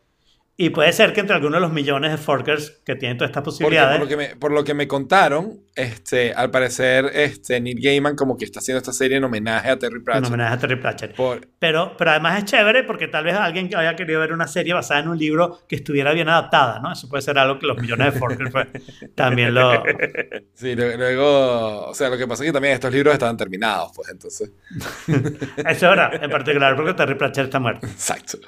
[0.55, 3.43] Y puede ser que entre algunos de los millones de forkers que tienen todas estas
[3.43, 3.99] Porque posibilidades.
[3.99, 8.15] por lo, que me, por lo que me contaron, este, al parecer, este, Neil Gaiman
[8.15, 10.27] como que está haciendo esta serie en homenaje a Terry en Pratchett.
[10.27, 11.15] homenaje a Terry Pratchett.
[11.15, 14.47] Por, Pero, pero además es chévere porque tal vez alguien que haya querido ver una
[14.47, 16.91] serie basada en un libro que estuviera bien adaptada, ¿no?
[16.91, 18.67] Eso puede ser algo que los millones de Forkers pues,
[19.13, 19.83] también lo...
[20.55, 24.09] sí, luego, o sea, lo que pasa es que también estos libros estaban terminados, pues
[24.09, 24.51] entonces.
[25.57, 27.85] Eso es verdad, en particular porque Terry Pratchett está muerto.
[27.85, 28.39] Exacto.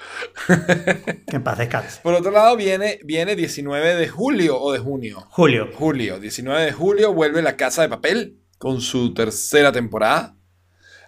[0.47, 2.01] Que en paz descanse.
[2.01, 5.27] Por otro lado, viene, viene 19 de julio o de junio.
[5.29, 5.69] Julio.
[5.75, 10.35] Julio, 19 de julio vuelve La Casa de Papel con su tercera temporada.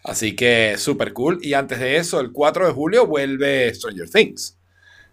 [0.03, 1.39] Así que súper cool.
[1.41, 4.57] Y antes de eso, el 4 de julio vuelve Stranger Things.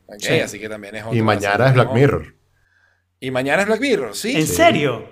[0.07, 0.41] Ok, Sí.
[0.41, 1.93] Así que también es Y mañana es Black.
[1.93, 2.35] Mirror.
[3.21, 4.35] Y mañana es Black Mirror, sí.
[4.35, 4.55] ¿En Sí.
[4.57, 5.09] serio?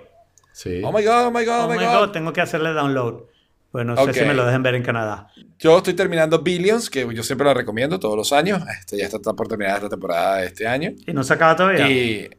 [0.51, 0.81] Sí.
[0.83, 1.99] Oh my god, oh my god, Oh oh my god.
[2.07, 3.23] God, tengo que hacerle download.
[3.71, 4.11] Pues no sé Ok.
[4.13, 5.29] si me lo dejen ver en Canadá.
[5.57, 8.61] Yo estoy terminando Billions, que yo siempre la recomiendo todos los años.
[8.77, 10.91] Este, ya está, está por terminar esta temporada de este año.
[11.05, 11.87] ¿Y no se acaba todavía?
[11.89, 12.29] Y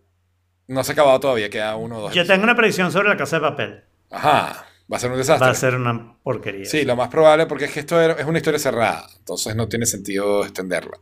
[0.68, 2.14] no se ha acabado todavía, queda uno o dos.
[2.14, 3.84] Yo tengo una predicción sobre la casa de papel.
[4.10, 4.64] Ajá.
[4.90, 5.44] Va a ser un desastre.
[5.46, 6.64] va a ser una porquería.
[6.64, 9.84] Sí, lo más probable porque es que esto es una historia cerrada, entonces no tiene
[9.84, 10.96] sentido extenderla.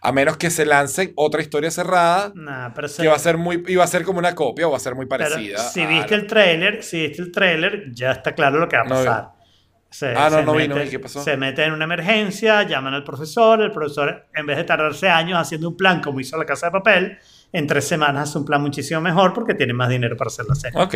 [0.00, 3.38] A menos que se lancen otra historia cerrada Nah, pero se- que va a ser
[3.38, 5.58] muy y va a ser como una copia o va a ser muy pero parecida.
[5.58, 8.86] si viste la- el trailer, si viste el ya está claro lo que va a
[8.86, 9.28] No pasar.
[9.90, 11.22] Se, Ah, no, se no vi, no mete- vi, ¿qué pasó?
[11.22, 15.38] Se mete en una emergencia, llaman al profesor, el profesor, en vez de tardarse años
[15.38, 17.18] haciendo un plan como hizo la Casa de Papel,
[17.52, 20.54] en tres semanas hace un plan muchísimo mejor porque tiene más dinero para hacer la
[20.54, 20.80] serie.
[20.80, 20.94] Ok.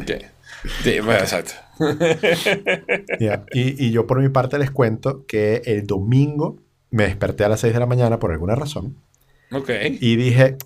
[0.00, 0.10] Ok.
[0.82, 1.52] Sí, bueno, exacto.
[3.20, 6.56] Ya, Y, y yo por mi parte les cuento que el domingo
[6.90, 8.96] me desperté a las 6 de la mañana por alguna razón
[9.52, 9.70] Ok.
[10.00, 10.56] y dije,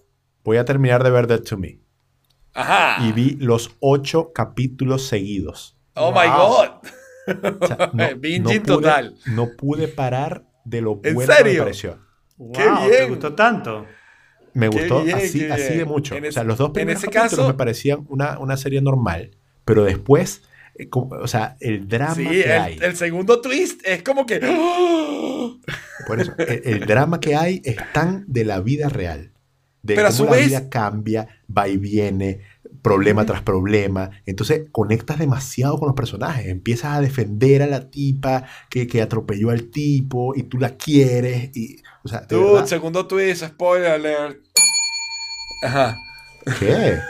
[0.45, 1.79] voy a terminar de ver Dead to Me.
[2.55, 3.05] Ajá.
[3.07, 5.77] Y vi los ocho capítulos seguidos.
[5.95, 6.49] Oh my Wow.
[6.49, 6.69] god.
[7.63, 9.17] O sea, no, Binging pude- total.
[9.27, 11.63] No pude parar de lo ¿En bueno que me serio?
[11.63, 11.99] pareció.
[12.37, 13.09] Wow, ¡Qué ¿Te bien!
[13.11, 13.87] gustó tanto?
[14.55, 16.15] Me gustó bien, así, así de mucho.
[16.15, 18.57] En o sea, ese- los dos en primeros ese capítulos caso- me parecían una, una
[18.57, 19.31] serie normal,
[19.65, 20.43] pero después,
[20.75, 24.27] eh, como- o sea, el drama Sí, que hay, el, el segundo twist es como
[24.27, 24.41] que.
[26.07, 29.31] por eso, el, el drama que hay es tan de la vida real,
[29.83, 32.41] de Pero a cómo su la vez- vida cambia, va y viene,
[32.83, 34.11] problema tras problema.
[34.27, 39.51] Entonces conectas demasiado con los personajes, empiezas a defender a la tipa que, que atropelló
[39.51, 43.91] al tipo y tú la quieres y, o sea, de Dude, verdad, segundo twist, spoiler
[43.93, 44.39] alert.
[45.65, 45.97] Ajá.
[46.59, 46.99] ¿qué?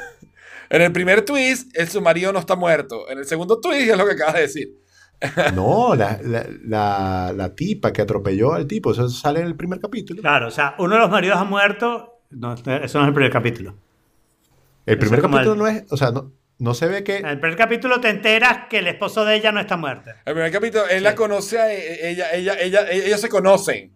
[0.70, 3.06] En el primer twist, el su marido no está muerto.
[3.10, 4.68] En el segundo twist es lo que acabas de decir.
[5.54, 9.80] No, la, la, la- la tipa que atropelló al tipo, eso sale en el primer
[9.80, 10.22] capítulo.
[10.22, 12.20] Claro, o sea, uno de los maridos ha muerto.
[12.30, 13.76] No, eso no es el primer capítulo.
[14.86, 17.18] El primer capítulo el- no es, o sea, no, no se ve que...
[17.18, 20.08] En el primer capítulo te enteras que el esposo de ella no está muerto.
[20.24, 23.92] El primer capítulo, él la conoce a e- ella, ella, ella, ellos se conocen.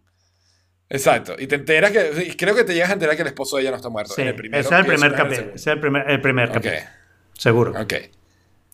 [0.89, 1.35] Exacto.
[1.39, 2.27] Y te enteras que.
[2.31, 4.15] y Creo que te llegas a enterar que el esposo de ella no está muerto.
[4.15, 5.49] Sí, en el primero, ese es el primer capítulo.
[5.49, 6.81] es Ese es el primer, el primer el capítulo.
[7.35, 7.73] Seguro.
[7.81, 7.93] Ok.
[7.93, 8.11] Es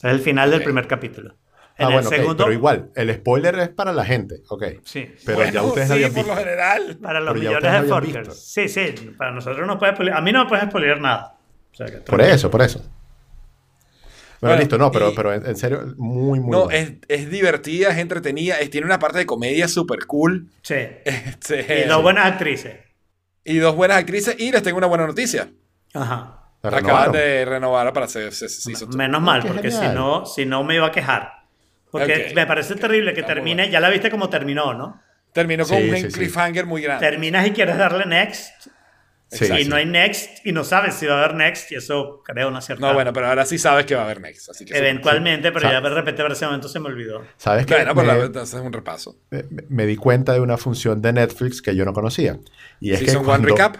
[0.02, 0.54] el final Ok.
[0.54, 1.34] del primer capítulo.
[1.78, 4.64] En Ah, el bueno, segundo, pero igual, el spoiler es para la gente, ok.
[4.84, 5.10] sí.
[5.24, 6.34] Pero Bueno, ya ustedes sí, habían por visto.
[6.34, 6.98] lo general.
[7.00, 8.52] Para los Pero millones de forkers.
[8.52, 8.94] Sí, sí.
[9.16, 9.98] Para nosotros no puedes.
[10.14, 11.38] A mí no me puedes spoilear nada.
[11.72, 12.84] O sea, que Por eso, por eso.
[14.42, 16.70] Bueno, Bueno, listo, no, pero, y- pero en, en serio, muy, muy No, bueno.
[16.76, 20.48] es, es divertida, es entretenida, es- tiene una parte de comedia súper cool.
[20.62, 20.74] Sí.
[21.04, 22.74] Este, Y dos buenas actrices.
[23.44, 24.34] y dos buenas actrices.
[24.38, 25.48] Y les tengo una buena noticia.
[25.94, 26.38] Ajá.
[26.62, 28.32] La Acaban de renovar para hacer.
[28.96, 31.32] Menos mal, porque si no, si no me iba a quejar.
[31.90, 33.68] Porque me parece terrible que termine.
[33.70, 35.00] Ya la viste como terminó, ¿no?
[35.32, 36.08] Terminó con Sí, un sí, sí.
[36.12, 37.04] cliffhanger muy grande.
[37.08, 38.68] Terminas y quieres darle next.
[39.32, 41.72] Sí, y no hay next y no sabes si va a haber next.
[41.72, 42.86] Y eso crea una cierta.
[42.86, 44.50] No, bueno, pero ahora sí sabes que va a haber next.
[44.50, 47.24] Así que eso- Eventualmente, pero ya de repente para ese momento se me olvidó.
[47.38, 47.74] ¿Sabes qué?
[47.74, 49.16] Bueno, pues me, la verdad, es un repaso.
[49.30, 52.38] me- me di cuenta de una función de Netflix que yo no conocía.
[52.80, 53.76] Y es que Season one cuando- recap.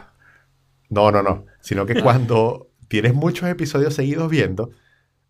[0.89, 1.47] No, no, no.
[1.61, 4.71] Sino que cuando tienes muchos episodios seguidos viendo,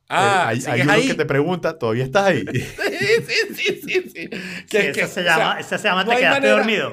[0.08, 1.06] Ah, eh, hay, hay ¿sigues uno ahí?
[1.08, 2.44] que te pregunta, ¿todavía estás ahí?
[2.52, 4.30] Sí, sí, sí, sí, sí.
[4.68, 6.92] Sí, eso se o llama, sea, eso se llama no te quedaste manera- dormido.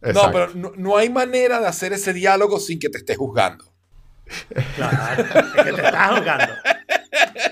[0.00, 3.64] No, pero no, no hay manera de hacer ese diálogo sin que te estés juzgando.
[4.76, 6.54] Claro, es que te estás jugando.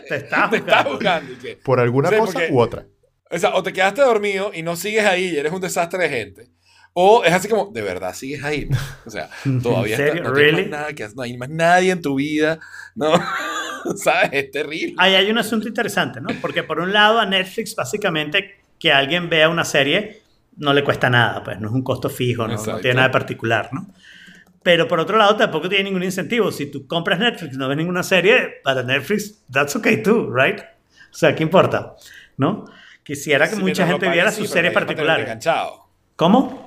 [0.09, 0.90] Te estás Te estás jugando.
[0.92, 1.32] juzgando.
[1.32, 2.86] y que- Por alguna Sí, cosa porque- u otra.
[3.30, 6.09] o sea, o te quedaste dormido y no sigues ahí y eres un desastre de
[6.09, 6.49] gente.
[6.99, 8.68] O es así como, de verdad sigues ahí.
[9.05, 9.28] O sea,
[9.62, 10.62] todavía ¿En está- no, tienes ¿Really?
[10.62, 12.59] más nada que hacer, no hay más nadie en tu vida.
[12.94, 13.12] No,
[13.97, 14.30] ¿sabes?
[14.32, 14.94] Es terrible.
[14.99, 16.28] Ahí hay un asunto interesante, ¿no?
[16.40, 20.20] Porque por un lado a Netflix básicamente que alguien vea una serie
[20.57, 23.12] no le cuesta nada, pues no es un costo fijo, no, no tiene nada de
[23.12, 23.88] particular, ¿no?
[24.62, 26.50] Pero por otro lado tampoco tiene ningún incentivo.
[26.50, 30.59] Si tú compras Netflix y no ves ninguna serie, para Netflix, that's okay too, right?
[30.61, 31.94] O sea, ¿qué importa?
[32.36, 32.64] ¿No?
[33.04, 35.24] Quisiera que mucha mientras gente viera sí, sus pero series particulares.
[35.24, 35.86] enganchado.
[36.16, 36.66] ¿Cómo?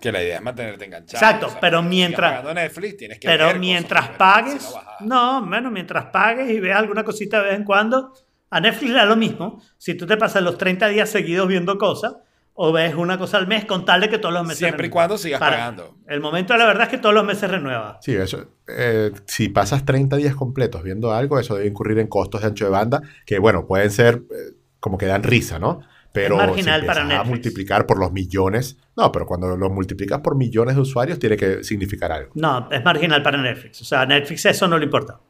[0.00, 1.24] Que la idea es mantenerte enganchado.
[1.24, 5.70] Exacto, pero si mientras- sigues pagando Netflix, tienes que Pero cosas mientras pagues, no bueno,
[5.70, 8.12] mientras pagues y veas alguna cosita de vez en cuando,
[8.50, 9.62] a Netflix le da lo mismo.
[9.76, 12.16] Si tú te pasas los 30 días seguidos viendo cosas,
[12.60, 14.58] o ves una cosa al mes, con tal de que todos los meses.
[14.58, 14.92] Siempre y renueva.
[15.06, 15.94] cuando sigas Para- pagando.
[16.08, 17.98] El momento de la verdad es que todos los meses renueva.
[18.02, 18.46] Sí, eso.
[18.66, 22.64] eh, si pasas 30 días completos viendo algo, eso debe incurrir en costos de ancho
[22.64, 25.80] de banda, que bueno, pueden ser eh, como que dan risa, ¿no?
[26.12, 27.28] Pero Es marginal si para empiezas a Netflix.
[27.28, 31.62] multiplicar por los millones, no, pero cuando lo multiplicas por millones de usuarios, tiene que
[31.62, 32.32] significar algo.
[32.34, 33.82] No, es marginal para Netflix.
[33.82, 35.20] O sea, a Netflix eso no le importa.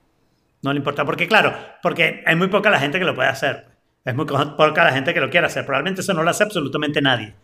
[0.63, 1.05] No le importa.
[1.05, 3.67] Porque, claro, porque hay muy poca la gente que lo puede hacer.
[4.05, 5.65] Es muy poca la gente que lo quiere hacer.
[5.65, 7.35] Probablemente eso no lo hace absolutamente nadie.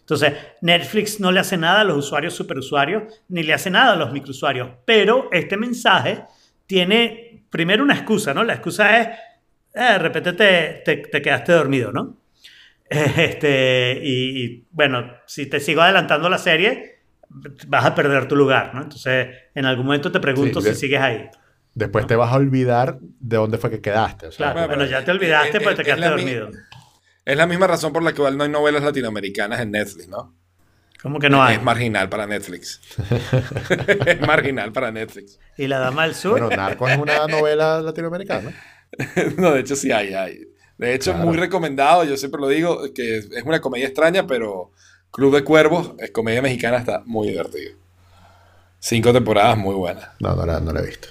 [0.00, 3.96] Entonces, Netflix no le hace nada a los usuarios superusuarios, ni le hace nada a
[3.96, 4.68] los microusuarios.
[4.84, 6.24] Pero este mensaje
[6.66, 8.44] tiene primero una excusa, ¿no?
[8.44, 9.08] La excusa es,
[9.74, 12.18] eh, de repente te, te, te quedaste dormido, ¿no?
[12.90, 16.94] Este, y, y, bueno, si te sigo adelantando la serie,
[17.66, 18.82] vas a perder tu lugar, ¿no?
[18.82, 21.28] Entonces, en algún momento te pregunto Sí, si sigues ahí.
[21.74, 24.26] Después te vas a olvidar de dónde fue que quedaste.
[24.28, 26.50] o sea, Claro, Bueno, ya te olvidaste, es- pues te quedaste dormido.
[27.24, 30.34] Es la misma razón por la que igual no hay novelas latinoamericanas en Netflix, ¿no?
[31.02, 31.56] ¿Cómo que no hay?
[31.56, 32.80] Es marginal para Netflix.
[34.06, 35.38] es marginal para Netflix.
[35.56, 36.32] Y la Dama del Sur.
[36.40, 38.52] Bueno, Narcos es una novela latinoamericana.
[39.36, 40.40] no, de hecho sí hay, hay.
[40.78, 41.26] De hecho, Claro.
[41.26, 44.70] muy recomendado, yo siempre lo digo, que es es una comedia extraña, pero
[45.10, 47.72] Club de Cuervos, es comedia mexicana, está muy divertido.
[48.80, 50.08] Cinco temporadas muy buenas.
[50.20, 51.08] No, no la, no la he visto.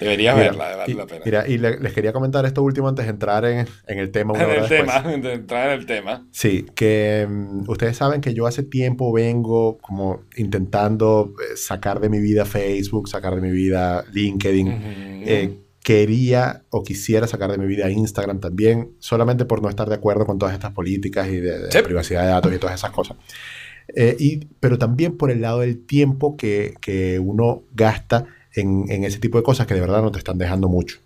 [0.00, 1.22] Deberías Mira, verla, vale y, la pena.
[1.24, 4.32] mira, y le- les quería comentar esto último antes de entrar en, en el tema.
[4.34, 6.26] Una en el tema, de entrar en el tema.
[6.32, 12.08] Sí, que mm, ustedes saben que yo hace tiempo vengo como intentando eh, sacar de
[12.08, 14.68] mi vida Facebook, sacar de mi vida LinkedIn.
[14.68, 14.78] Ujú.
[15.26, 19.94] Eh, quería o quisiera sacar de mi vida Instagram también, solamente por no estar de
[19.94, 21.78] acuerdo con todas estas políticas y de, de Sí.
[21.82, 23.18] privacidad de datos y todas esas cosas.
[23.94, 28.24] Eh, y, pero también por el lado del tiempo que, que uno gasta
[28.54, 30.98] en, en ese tipo de cosas que de verdad no te están dejando mucho.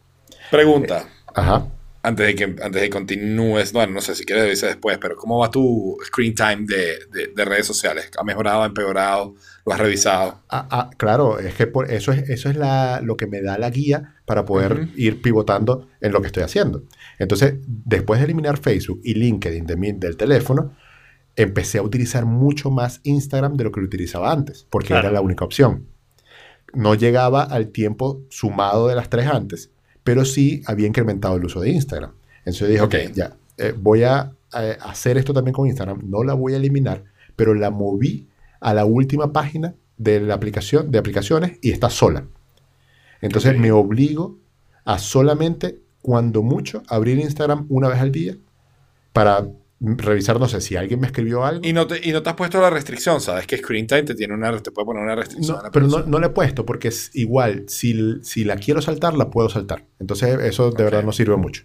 [0.51, 1.67] Pregunta, Ajá.
[2.03, 5.17] antes de que antes de que continúes, bueno, no sé si quieres decir después, pero
[5.17, 8.11] ¿cómo va tu screen time de, de- de redes sociales?
[8.19, 9.35] ¿Ha mejorado, ha empeorado?
[9.67, 10.41] ¿Lo has revisado?
[10.49, 13.59] Ah, ah, claro, es que por eso es, eso es la, lo que me da
[13.59, 16.85] la guía para poder ir pivotando en lo que estoy haciendo.
[17.19, 20.75] Entonces, después de eliminar Facebook y LinkedIn de mi- del teléfono,
[21.37, 25.09] empecé a utilizar mucho más Instagram de lo que lo utilizaba antes, porque Claro.
[25.09, 25.87] era la única opción.
[26.75, 29.71] No llegaba al tiempo sumado de las tres antes,
[30.05, 32.13] pero sí había incrementado el uso de Instagram.
[32.39, 33.13] Entonces dije, ok, Ok.
[33.15, 37.05] ya, eh, voy a eh, hacer esto también con Instagram, no la voy a eliminar,
[37.37, 38.29] pero la moví
[38.61, 42.25] a la última página de la aplicación, de aplicaciones y está sola.
[43.21, 44.39] Entonces me obligo
[44.85, 48.37] a solamente, cuando mucho, abrir Instagram una vez al día
[49.13, 49.47] para
[49.81, 51.67] revisar, no sé, si alguien me escribió algo.
[51.67, 53.47] Y no, te, y no te has puesto la restricción, ¿sabes?
[53.47, 55.57] Que Screen Time te, tiene una, te puede poner una restricción.
[55.59, 58.83] No, la pero no, no le he puesto porque es igual, si, si la quiero
[58.83, 59.85] saltar, la puedo saltar.
[60.01, 61.63] Entonces eso de verdad no sirve mucho.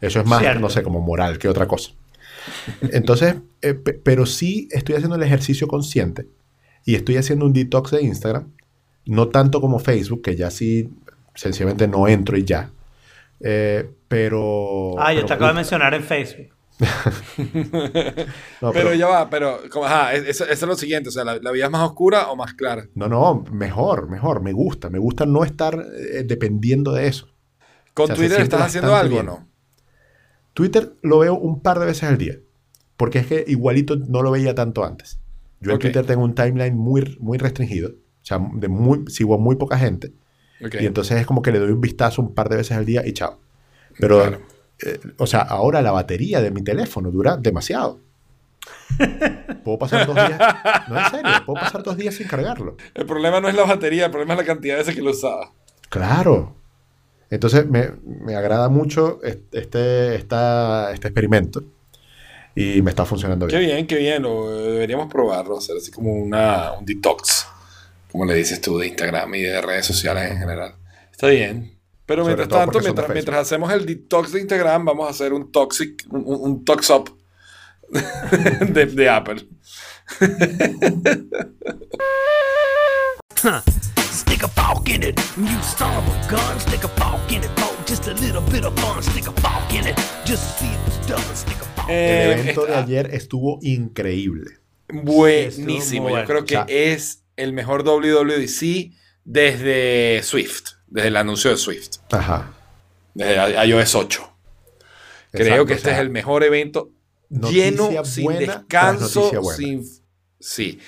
[0.00, 0.60] Eso es más, Cierto.
[0.60, 1.92] no sé, como moral que otra cosa.
[2.92, 6.26] Entonces, eh, pe- pero sí estoy haciendo el ejercicio consciente
[6.84, 8.50] y estoy haciendo un detox de Instagram,
[9.06, 10.90] no tanto como Facebook, que ya sí,
[11.34, 12.70] sencillamente no entro y ya.
[13.40, 14.94] Eh, pero...
[14.98, 16.48] Ah, yo pero- te acabo de mencionar en Facebook.
[18.60, 21.38] no, Pero ya va, pero, como, ajá, eso, eso es lo siguiente, o sea, ¿la,
[21.38, 22.86] la vida es más oscura o más clara?
[22.94, 24.90] No, no, mejor, mejor, me gusta.
[24.90, 27.28] Me gusta no estar eh, dependiendo de eso.
[27.94, 29.48] ¿Con O sea, se Twitter estás haciendo algo o no?
[30.52, 32.38] Twitter lo veo un par de veces al día.
[32.96, 35.18] Porque es que igualito no lo veía tanto antes.
[35.60, 35.78] Yo en.
[35.78, 37.90] Twitter tengo un timeline muy, muy restringido.
[37.90, 40.12] O sea, de muy, sigo a muy poca gente.
[40.60, 43.06] Y entonces es como que le doy un vistazo un par de veces al día
[43.06, 43.38] y chao.
[43.98, 44.40] Pero, Claro.
[44.84, 48.00] Eh, o sea, ahora la batería de mi teléfono dura demasiado.
[49.64, 50.38] Puedo pasar dos días.
[50.88, 52.76] No, en serio, puedo pasar dos días sin cargarlo.
[52.94, 55.10] El problema no es la batería, el problema es la cantidad de veces que lo
[55.10, 55.52] usaba.
[55.88, 56.54] Claro.
[57.30, 61.62] Entonces me, me agrada mucho este, esta- este experimento.
[62.54, 63.70] Y me está funcionando Qué bien.
[63.74, 64.22] bien, qué bien.
[64.22, 67.46] Lo, deberíamos probarlo, hacer así como una, un detox,
[68.10, 70.74] como le dices tú, de Instagram y de redes sociales en general.
[71.12, 71.75] Está bien.
[72.06, 72.80] Pero Sobre mientras tanto,
[73.12, 77.10] mientras, hacemos el detox de Instagram, vamos a hacer un toxic, un, un- tox up
[78.68, 79.48] de, de Apple.
[83.98, 85.20] Stick a fork in it.
[85.36, 86.60] You son of a gun.
[86.60, 89.02] Stick a fork in it for just a little bit of fun.
[89.02, 89.96] Stick a fork in it.
[90.24, 91.22] Just see if it's done.
[91.36, 91.88] Stick a fork.
[91.90, 94.58] El Eh, evento de está ayer estuvo increíble.
[94.88, 95.68] buenísimo.
[95.70, 98.92] Sí, estuvo muy Yo creo que O sea- es el mejor WWDC
[99.24, 102.52] desde Swift, desde el anuncio de Swift, Ajá.
[103.14, 104.32] desde iOS 8.
[105.32, 106.90] Creo que o este sea, es el mejor evento
[107.28, 109.84] lleno, sin buena descanso, sin...
[110.38, 110.78] Sí,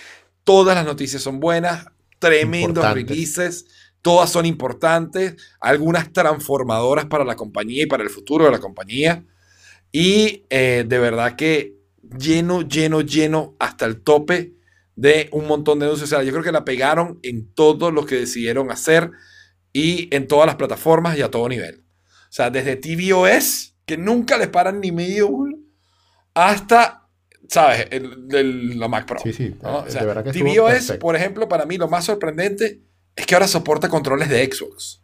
[0.45, 1.87] todas las noticias son buenas,
[2.19, 3.09] tremendos Importantes.
[3.09, 3.67] releases,
[4.03, 9.25] todas son importantes, algunas transformadoras para la compañía y para el futuro de la compañía.
[9.91, 11.75] Y eh, de verdad que
[12.19, 14.55] lleno, lleno, lleno hasta el tope
[14.97, 16.11] de un montón de anuncios.
[16.13, 19.11] O sea, yo creo que la pegaron en todo lo que decidieron hacer
[19.73, 21.85] y en todas las plataformas y a todo nivel.
[22.29, 25.31] O sea, desde tvOS, que nunca les paran ni medio
[26.35, 27.07] hasta,
[27.49, 27.87] ¿sabes?
[27.91, 29.19] El, el- la Mac Pro.
[29.23, 29.55] Sí, sí.
[29.63, 29.79] ¿no?
[29.79, 32.81] O de sea, verdad que estuvo tvOS, por ejemplo, para mí lo más sorprendente
[33.17, 35.01] es que ahora soporta controles de Xbox.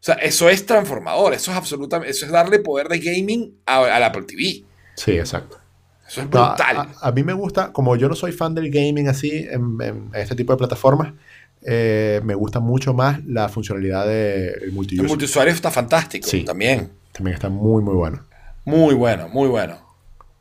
[0.00, 3.84] O sea, eso es transformador, eso es absolutamente, eso es darle poder de gaming a-
[3.96, 4.64] al Apple TV.
[4.96, 5.58] Sí, exacto.
[6.06, 6.76] Eso es No, a, brutal.
[6.76, 10.10] a- a mí me gusta, como yo no soy fan del gaming así en, en
[10.14, 11.14] este tipo de plataformas,
[11.64, 15.08] eh, me gusta mucho más la funcionalidad del el multiuser.
[15.08, 16.44] multiusuario está fantástico Sí.
[16.44, 16.90] también.
[17.12, 18.24] También está muy, muy bueno.
[18.64, 19.78] Muy bueno, muy bueno.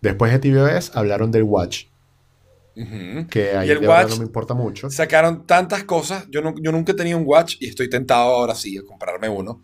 [0.02, 1.86] Después de tvOS hablaron del Watch.
[3.30, 4.90] Que ahí Y el de watch no me importa mucho.
[4.90, 6.26] sacaron tantas cosas.
[6.30, 9.28] Yo, no- yo nunca he tenido un watch y estoy tentado ahora sí a comprarme
[9.30, 9.62] uno.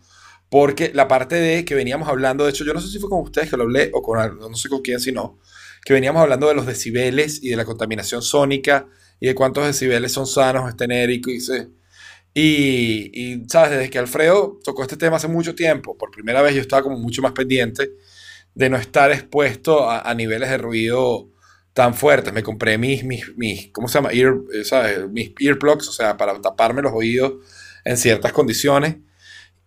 [0.50, 3.20] Porque la parte de que veníamos hablando, de hecho, yo no sé si fue con
[3.22, 5.38] ustedes que lo hablé o con no sé con quién, si no,
[5.84, 8.86] que veníamos hablando de los decibeles y de la contaminación sónica
[9.20, 11.68] y de cuántos decibeles son sanos tener y, y, se-
[12.34, 16.54] y, y, sabes, desde que Alfredo tocó este tema hace mucho tiempo, por primera vez
[16.54, 17.92] yo estaba como mucho más pendiente
[18.54, 21.30] de no estar expuesto a, a niveles de ruido
[21.72, 22.32] tan fuertes.
[22.32, 24.10] Me compré mis, mis, mis ¿cómo se llama?
[24.12, 25.08] Ear, eh, ¿sabes?
[25.10, 27.34] Mis earplugs, o sea, para taparme los oídos
[27.84, 28.96] en ciertas condiciones.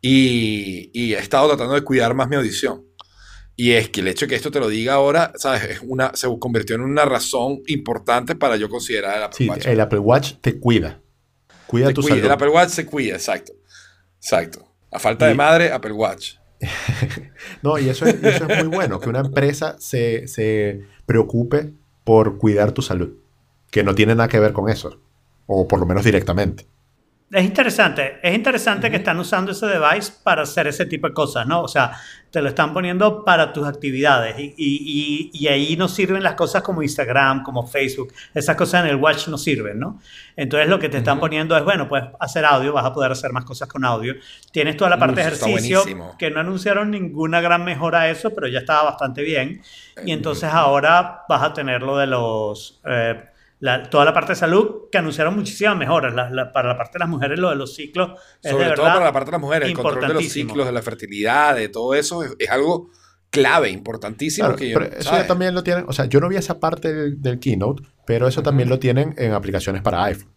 [0.01, 2.85] Y, y he estado tratando de cuidar más mi audición.
[3.61, 5.63] Y es que el hecho de que esto te lo diga ahora, ¿sabes?
[5.65, 9.65] Es una, se convirtió en una razón importante para yo considerar el Apple Sí, Watch.
[9.67, 10.99] el Apple Watch te cuida.
[11.67, 12.25] Cuida tu cuida, salud.
[12.25, 13.53] el Apple Watch se cuida, exacto.
[14.17, 14.67] Exacto.
[14.91, 16.37] A falta de madre, Apple Watch.
[17.61, 21.71] No, y eso es, y eso es muy bueno, que una empresa se, se preocupe
[22.03, 23.13] por cuidar tu salud,
[23.69, 24.99] que no tiene nada que ver con eso,
[25.45, 26.65] o por lo menos directamente.
[27.33, 31.47] Es interesante, es interesante que están usando ese device para hacer ese tipo de cosas,
[31.47, 31.61] ¿no?
[31.61, 31.93] O sea,
[32.29, 36.33] te lo están poniendo para tus actividades y, y- y- y ahí no sirven las
[36.35, 40.01] cosas como Instagram, como Facebook, esas cosas en el watch no sirven, ¿no?
[40.35, 43.31] Entonces lo que te están poniendo es, bueno, puedes hacer audio, vas a poder hacer
[43.31, 44.15] más cosas con audio.
[44.51, 45.83] Tienes toda la parte de ejercicio,
[46.19, 49.61] que no anunciaron ninguna gran mejora a eso, pero ya estaba bastante bien.
[50.05, 52.81] Y entonces ahora vas a tener lo de los...
[52.85, 53.23] eh,
[53.61, 56.13] la- toda la parte de salud que anunciaron muchísimas mejoras.
[56.13, 58.71] La- la- para la parte de las mujeres, lo de los ciclos es Sobre de
[58.73, 60.81] todo verdad para la parte de las mujeres, el control de los ciclos, de la
[60.81, 62.89] fertilidad, de todo eso, es, es algo
[63.29, 64.47] clave, importantísimo.
[64.49, 66.59] Claro, que yo- pero eso ya también lo tienen, o sea, yo no vi esa
[66.59, 70.33] parte del, del keynote, pero eso también lo tienen en aplicaciones para iPhone.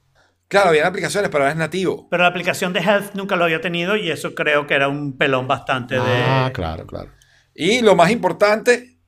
[0.46, 2.06] Claro, había aplicaciones, pero ahora es nativo.
[2.10, 5.16] Pero la aplicación de Health nunca lo había tenido y eso creo que era un
[5.16, 6.00] pelón bastante de...
[6.04, 7.10] Ah, claro, claro.
[7.54, 8.98] Y lo más importante,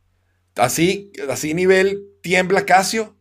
[0.56, 3.15] así, así nivel tiembla Casio,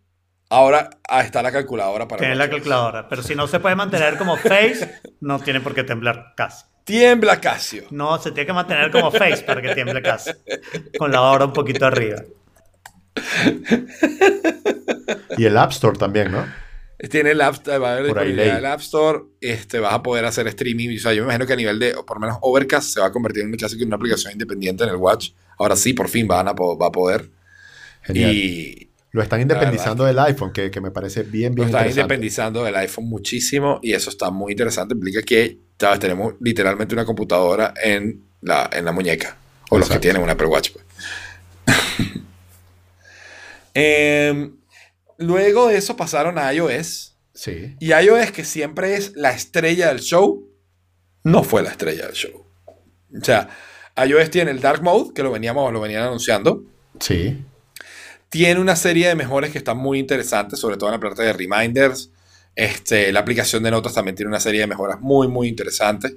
[0.50, 3.08] ahora ah, está la calculadora para Tiene la calculadora.
[3.10, 6.66] Pero si no se puede mantener como Face, no tiene por qué temblar casi.
[6.84, 7.86] Tiembla Casio.
[7.90, 10.32] No, se tiene que mantener como Face para que tiemble casi.
[10.98, 12.22] Con la hora un poquito arriba.
[15.38, 16.46] Y el App Store también, ¿no?
[17.10, 20.04] Tiene el App, va a haber Por ahí disponibilidad del App Store, este, vas a
[20.04, 20.96] poder hacer streaming.
[20.96, 23.08] O sea, yo me imagino que a nivel de, por lo menos Overcast, se va
[23.08, 25.32] a convertir en casi que una aplicación independiente en el Watch.
[25.58, 27.30] Ahora sí, por fin van a, va a poder.
[28.04, 28.32] Genial.
[28.34, 32.02] Y Lo están independizando del iPhone, que, que me parece bien, lo bien están interesante.
[32.02, 34.94] independizando del iPhone muchísimo y eso está muy interesante.
[34.94, 36.02] Implica que ¿sabes?
[36.02, 39.38] tenemos literalmente una computadora en la, en la muñeca.
[39.70, 40.72] O los que tienen un Apple Watch.
[40.74, 40.86] pues.
[43.74, 44.58] Em,
[45.18, 47.16] luego de eso pasaron a iOS.
[47.34, 47.78] Sí.
[47.80, 50.46] Y iOS, que siempre es la estrella del show,
[51.24, 52.46] no fue la estrella del show.
[52.66, 53.48] O sea,
[53.96, 56.66] iOS tiene el Dark Mode, que lo, veníamos, lo venían anunciando.
[57.00, 57.46] Sí.
[58.30, 61.34] Tiene una serie de mejores que están muy interesantes, sobre todo en la parte de
[61.34, 62.12] reminders.
[62.56, 66.16] Este, la aplicación de notas también tiene una serie de mejoras muy, muy interesantes.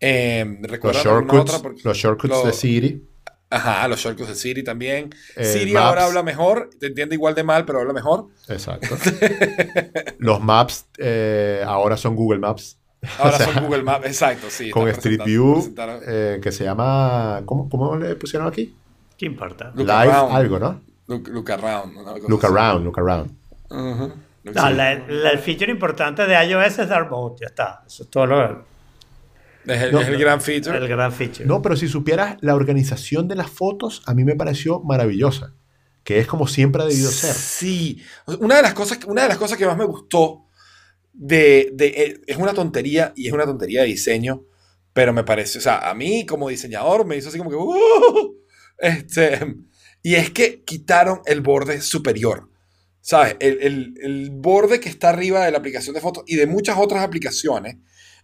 [0.00, 1.62] Eh, Los ¿recuerdan alguna shortcuts, otra?
[1.62, 3.08] Porque- los shortcuts lo- de Siri.
[3.50, 5.10] Ajá, los shortcuts de Siri también.
[5.36, 5.84] Eh, Siri Maps.
[5.86, 8.28] ahora habla mejor, te entiende igual de mal, pero habla mejor.
[8.48, 8.96] Exacto.
[10.18, 12.78] los maps eh, ahora son Google Maps.
[13.18, 14.70] Ahora O sea, son Google Maps, exacto, sí.
[14.70, 15.74] Con Street View,
[16.06, 17.42] eh, que se llama.
[17.44, 18.74] ¿cómo, ¿Cómo le pusieron aquí?
[19.18, 19.70] ¿Qué importa?
[19.76, 20.80] Live algo, ¿no?
[21.12, 21.94] Look, look around.
[21.94, 22.52] cosa Look así.
[22.54, 23.30] around, look around.
[23.70, 24.12] Ujú.
[24.44, 27.84] Look- No, la- la- el feature importante de iOS es Dark Mode, ya está.
[27.86, 28.64] Eso es todo lo,
[29.64, 30.76] Es el, No, es el gran feature.
[30.76, 31.44] el gran feature.
[31.46, 35.54] No, pero si supieras la organización de las fotos, a mí me pareció maravillosa.
[36.02, 37.32] Que es como siempre ha debido ser.
[37.32, 38.02] Sí.
[38.40, 40.46] Una de las cosas, una de las cosas que más me gustó
[41.12, 44.42] de, de- eh, es una tontería y es una tontería de diseño,
[44.92, 48.34] pero me parece, o sea, a mí como diseñador me hizo así como que "Uh",
[48.78, 49.38] este,
[50.02, 52.48] y es que quitaron el borde superior.
[53.00, 53.36] ¿Sabes?
[53.40, 56.76] El, el- el borde que está arriba de la aplicación de fotos y de muchas
[56.78, 57.76] otras aplicaciones,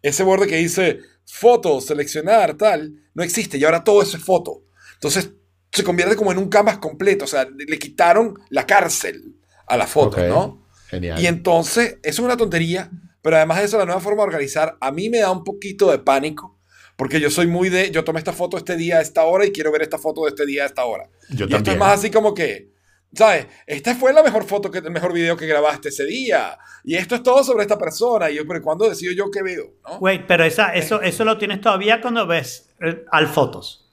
[0.03, 4.63] ese borde que dice foto, seleccionar, tal, no existe y ahora todo eso es foto.
[4.95, 5.31] Entonces
[5.73, 9.35] se convierte como en un canvas completo, o sea, le quitaron la cárcel
[9.67, 10.23] a la foto.
[10.29, 10.65] ¿no?
[10.89, 11.21] Genial.
[11.21, 14.77] Y entonces, eso es una tontería, pero además de eso, la nueva forma de organizar,
[14.81, 16.58] a mí me da un poquito de pánico,
[16.99, 19.53] porque yo soy muy de, yo tomé esta foto este día a esta hora y
[19.53, 21.09] quiero ver esta foto de este día a esta hora.
[21.31, 21.79] Yo y esto es también.
[21.79, 22.73] más así como que,
[23.15, 23.47] ¿sabes?
[23.69, 26.59] Esta fue la mejor foto, que, el mejor video que grabaste ese día.
[26.83, 28.29] Y esto es todo sobre esta persona.
[28.31, 29.75] Y yo, pero ¿cuándo decido yo qué veo?
[29.89, 29.99] ¿no?
[29.99, 33.85] Wait, pero esa, eso, eso lo tienes todavía cuando ves eh, al fotos.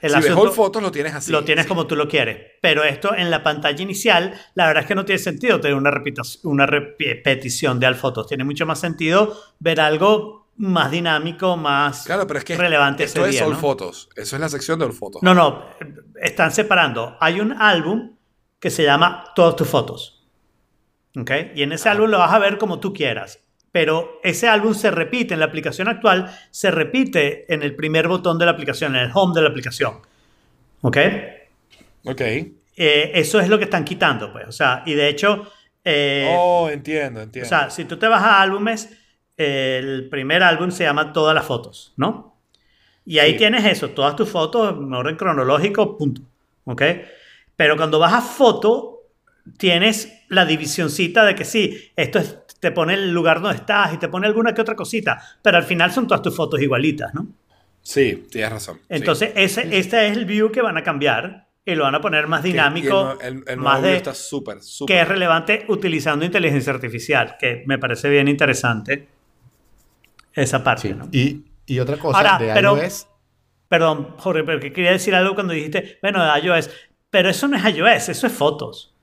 [0.00, 1.32] El si ves asunto- all fotos, lo tienes así.
[1.32, 1.68] lo tienes sí.
[1.68, 2.38] como tú lo quieres.
[2.60, 5.90] Pero esto en la pantalla inicial, la verdad es que no tiene sentido tener una,
[5.90, 8.28] repita- una repetición de al fotos.
[8.28, 13.20] Tiene mucho más sentido ver algo más dinámico, más Claro, pero es que relevante esto
[13.26, 13.90] ese es día, all.
[14.16, 15.22] Eso es la sección de all fotos.
[15.22, 15.66] No, no,
[16.20, 17.16] están separando.
[17.20, 18.16] Hay un álbum
[18.60, 20.22] que se llama Todas tus fotos.
[21.18, 21.30] ¿ok?
[21.56, 23.40] Y en ese álbum lo vas a ver como tú quieras.
[23.72, 28.38] Pero ese álbum se repite en la aplicación actual, se repite en el primer botón
[28.38, 29.94] de la aplicación, en el home de la aplicación.
[30.82, 30.98] ¿Ok?
[32.04, 32.20] Ok.
[32.20, 34.46] Eh, eso es lo que están quitando, pues.
[34.46, 35.50] O sea, y de hecho,
[35.84, 37.48] eh, oh, entiendo, o entiendo.
[37.48, 38.90] sea, si tú te vas a álbumes,
[39.78, 42.36] el primer álbum se llama Todas las fotos, ¿no?
[43.04, 43.38] Y ahí Sí.
[43.38, 46.22] tienes eso, todas tus fotos en orden cronológico, punto.
[46.64, 46.82] ¿Ok?
[47.56, 49.00] Pero cuando vas a foto,
[49.58, 53.96] tienes la divisioncita de que sí, esto es, te pone el lugar donde estás y
[53.98, 57.26] te pone alguna que otra cosita, pero al final son todas tus fotos igualitas, ¿no?
[57.84, 58.76] sí, tienes razón.
[58.78, 58.82] sí.
[58.90, 62.28] Entonces, ese, este es el view que van a cambiar y lo van a poner
[62.28, 64.94] más dinámico, el, el, el más nuevo de, está súper, súper.
[64.96, 69.08] que es relevante utilizando inteligencia artificial, que me parece bien interesante
[70.34, 70.88] esa parte.
[70.88, 70.94] Sí.
[70.94, 71.08] ¿no?
[71.12, 73.08] Y, y otra cosa Ahora, de pero- iOS.
[73.68, 76.68] Perdón, Jorge, pero que quería decir algo cuando dijiste, bueno, de iOS,
[77.08, 78.94] pero eso no es iOS, eso es fotos.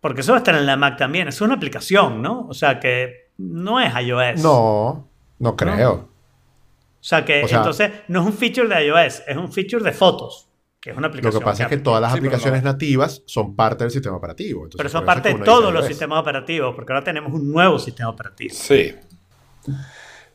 [0.00, 2.46] Porque eso va a estar en la Mac también, es una aplicación, ¿no?
[2.48, 4.40] O sea que no es iOS.
[4.42, 5.08] No,
[5.40, 5.92] no creo.
[5.92, 9.82] O sea que O sea- entonces no es un feature de iOS, es un feature
[9.82, 10.48] de fotos,
[10.80, 11.40] que es una Lo aplicación.
[11.40, 12.70] que pasa es que todas las Sí, aplicaciones no.
[12.72, 14.64] nativas son parte del sistema operativo.
[14.66, 18.10] Entonces, Pero aparte que de todos los sistemas operativos, porque ahora tenemos un nuevo sistema
[18.10, 18.54] operativo.
[18.54, 18.94] Sí.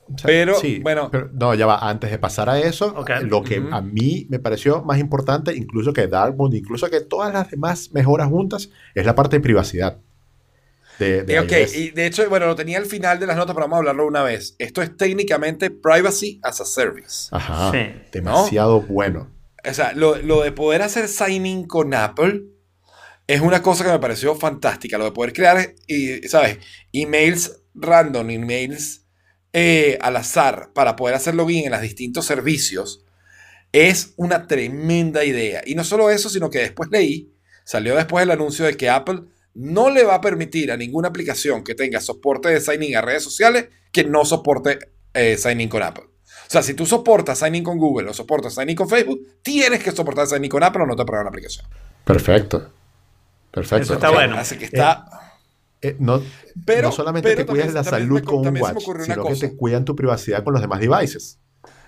[0.07, 1.09] O sea, Pero, sí, bueno.
[1.11, 1.79] pero- no, ya va.
[1.89, 2.93] Antes de pasar a eso,
[3.23, 7.49] lo que a mí me pareció más importante, incluso que Darkmoon, incluso que todas las
[7.49, 9.97] demás mejoras juntas, es la parte de privacidad.
[10.99, 11.75] De, de Eh, ok, iOS.
[11.75, 14.07] y de hecho, bueno, lo tenía al final de las notas, pero vamos a hablarlo
[14.07, 14.55] una vez.
[14.59, 17.27] Esto es técnicamente Privacy as a Service.
[17.31, 17.71] Ajá.
[17.71, 17.79] Sí.
[18.13, 19.29] Demasiado bueno.
[19.69, 22.43] O sea, lo, lo de poder hacer signing con Apple
[23.27, 24.97] es una cosa que me pareció fantástica.
[24.99, 26.59] Lo de poder crear, y, ¿sabes?
[26.93, 29.01] Emails random, emails
[29.57, 33.05] eh, al azar para poder hacer login en los distintos servicios
[33.71, 35.61] es una tremenda idea.
[35.65, 37.33] Y no solo eso, sino que después leí,
[37.63, 39.21] salió después el anuncio de que Apple
[39.53, 43.23] no le va a permitir a ninguna aplicación que tenga soporte de signing a redes
[43.23, 46.03] sociales que no soporte eh, signing con Apple.
[46.03, 49.93] O sea, si tú soportas signing con Google o soportas signing con Facebook, tienes que
[49.93, 51.65] soportar signing con Apple o no te aprueban la aplicación.
[52.03, 52.73] Perfecto.
[53.51, 53.83] Perfecto.
[53.83, 54.37] Eso está O sea, bueno.
[54.37, 55.05] Así que está...
[55.09, 55.25] eh,
[55.99, 56.21] no,
[56.65, 59.35] Pero- no solamente pero te cuidas también- la salud me- con un watch, sino que
[59.35, 61.39] te cuidan tu privacidad con los demás devices.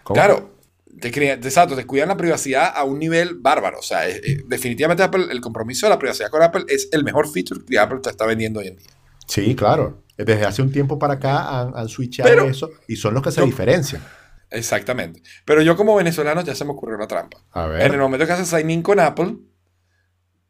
[0.03, 0.15] ¿Cómo?
[0.15, 0.51] Claro,
[0.99, 3.79] te exacto, te cuidan la privacidad a un nivel bárbaro.
[3.79, 7.03] O sea, eh, eh, definitivamente Apple, el compromiso de la privacidad con Apple es el
[7.03, 8.87] mejor feature que Apple te está vendiendo hoy en día.
[9.27, 10.03] Sí, claro.
[10.17, 13.31] Desde hace un tiempo para acá han, han switchado Pero- eso y son los que
[13.31, 14.01] se yo- diferencian.
[14.49, 15.21] Exactamente.
[15.45, 17.37] Pero yo como venezolano ya se me ocurrió una trampa.
[17.51, 19.35] A En el momento que haces sign in con Apple,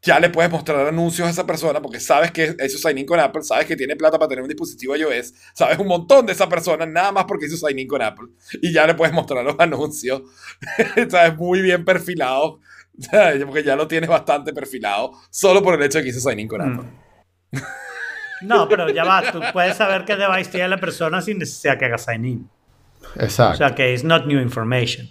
[0.02, 3.18] ya le puedes mostrar anuncios a esa persona porque sabes que hizo sign in con
[3.18, 6.48] Apple, sabes que tiene plata para tener un dispositivo iOS, sabes un montón de esa
[6.48, 8.28] persona nada más porque hizo sign in con Apple
[8.62, 10.22] y ya le puedes mostrar los anuncios.
[11.08, 12.60] sabes muy bien perfilado,
[13.44, 16.48] porque ya lo tienes bastante perfilado solo por el hecho de que hizo sign in
[16.48, 16.78] con Mm.
[16.78, 16.90] Apple.
[18.42, 21.86] No, pero ya va, tú puedes saber qué device tiene la persona sin necesidad que
[21.86, 22.50] haga sign in.
[23.16, 23.54] Exacto.
[23.54, 25.08] O sea que it's not new information,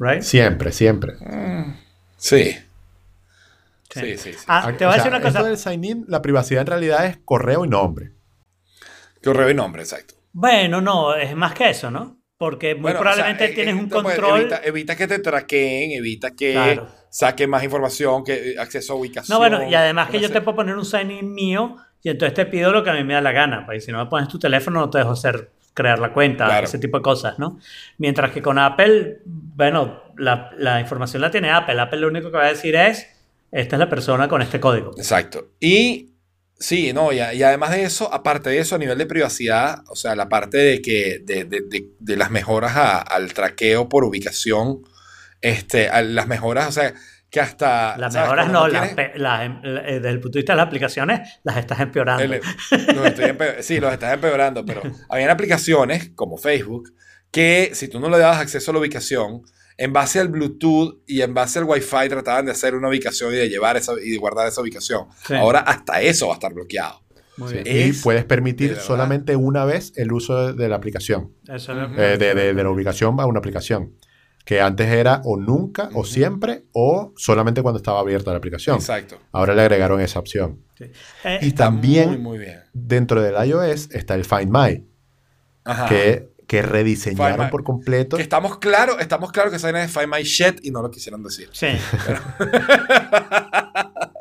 [0.00, 0.22] right?
[0.22, 1.12] siempre, siempre.
[2.16, 2.56] Sí.
[4.00, 4.44] Sí, sí, sí.
[4.48, 5.48] Ah, te voy a o sea, decir una Esto cosa.
[5.48, 8.12] del sign-in, la privacidad en realidad es correo y nombre.
[9.22, 10.14] Correo y nombre, exacto.
[10.32, 12.18] Bueno, no, es más que eso, ¿no?
[12.36, 14.40] Porque muy Bueno, probablemente o sea, eh, tienes eh, un pues, control.
[14.40, 16.88] Evita, evita que te traqueen, evita que Claro.
[17.08, 19.34] saquen más información, que eh, acceso a ubicación.
[19.34, 20.34] No, bueno, y además que yo sé.
[20.34, 23.14] te puedo poner un sign-in mío y entonces te pido lo que a mí me
[23.14, 23.64] da la gana.
[23.64, 26.64] Porque si no me pones tu teléfono, no te dejo hacer crear la cuenta, Claro.
[26.66, 27.58] ese tipo de cosas, ¿no?
[27.98, 31.80] Mientras que con Apple, bueno, la, la información la tiene Apple.
[31.80, 33.06] Apple lo único que va a decir es:
[33.54, 34.92] esta es la persona con este código.
[34.96, 35.52] Exacto.
[35.60, 36.14] Y
[36.58, 40.14] sí, no, y, además de eso, aparte de eso, a nivel de privacidad, o sea,
[40.16, 44.82] la parte de que de, de- de- de las mejoras a- al traqueo por ubicación,
[45.40, 46.94] este, a las mejoras, o sea,
[47.30, 47.96] que hasta.
[47.98, 51.56] Las mejoras no, las, em- eh, desde el punto de vista de las aplicaciones, las
[51.56, 52.22] estás empeorando.
[52.22, 52.40] El-
[52.94, 56.92] los estoy empe- sí, los estás empeorando, pero habían aplicaciones como Facebook
[57.30, 59.42] que si tú no le dabas acceso a la ubicación,
[59.76, 63.36] en base al Bluetooth y en base al Wi-Fi trataban de hacer una ubicación y
[63.36, 65.06] de llevar esa y de guardar esa ubicación.
[65.26, 65.34] Sí.
[65.34, 67.00] Ahora hasta eso va a estar bloqueado.
[67.36, 67.76] Muy Sí, bien.
[67.76, 71.32] Y Es puedes de permitir solamente una vez el uso de, de la aplicación.
[71.48, 73.94] Eso no- Eh, de, de- de la ubicación a una aplicación.
[74.44, 78.76] Que antes era o nunca, o siempre, o solamente cuando estaba abierta la aplicación.
[78.76, 79.18] Exacto.
[79.32, 80.60] Ahora le agregaron esa opción.
[80.78, 80.84] sí.
[81.24, 82.60] Eh, Y también muy, muy bien.
[82.74, 84.86] dentro del iOS está el Find My,
[85.64, 85.88] Ajá.
[85.88, 88.16] que, que rediseñaron Find por completo.
[88.16, 91.22] Que estamos claros, estamos claros que esa es Find My Shit y no lo quisieron
[91.22, 91.48] decir.
[91.52, 91.66] sí.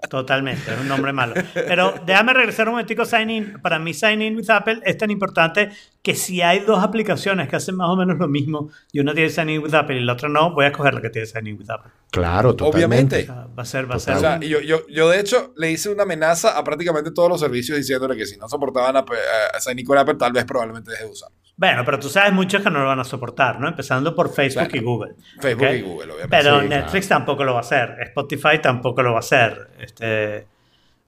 [0.09, 1.33] Totalmente, es un nombre malo.
[1.55, 3.61] Pero déjame regresar un momentico a Sign In.
[3.63, 5.71] Para mí Sign In with Apple es tan importante
[6.03, 9.31] que si hay dos aplicaciones que hacen más o menos lo mismo y una tiene
[9.31, 11.47] Sign In with Apple y la otra no, voy a escoger la que tiene Sign
[11.47, 11.91] In with Apple.
[12.11, 12.75] Claro, totalmente.
[12.77, 13.21] Obviamente.
[13.23, 14.15] O sea, va a ser, va a ser.
[14.17, 17.39] O sea, yo, yo, yo de hecho le hice una amenaza a prácticamente todos los
[17.39, 20.45] servicios diciéndole que si no soportaban a, a, a Sign In con Apple, tal vez
[20.45, 21.42] probablemente deje de usarlos.
[21.55, 23.67] Bueno, pero tú sabes muchos que no lo van a soportar, ¿no?
[23.67, 24.77] Empezando por Facebook Claro.
[24.77, 25.15] y Google.
[25.39, 25.73] Facebook ¿ok?
[25.75, 26.27] y Google, obviamente.
[26.37, 27.95] Pero Sí, Netflix tampoco lo va a hacer.
[28.01, 29.69] Spotify tampoco lo va a hacer.
[29.79, 30.47] Este,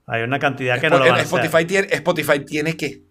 [0.06, 1.66] hay una cantidad que no lo van a Spotify, hacer.
[1.66, 3.02] tiene, Spotify tiene que.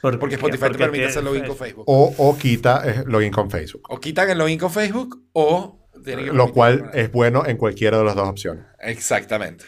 [0.00, 0.36] ¿Por Porque?
[0.36, 1.84] Spotify te permite tiene hacer login con Facebook.
[1.86, 3.82] O, o quita eh, login con Facebook.
[3.88, 7.98] O quitan el login con Facebook o tienen que Lo cual es bueno en cualquiera
[7.98, 8.64] de las dos opciones.
[8.80, 9.64] Exactamente.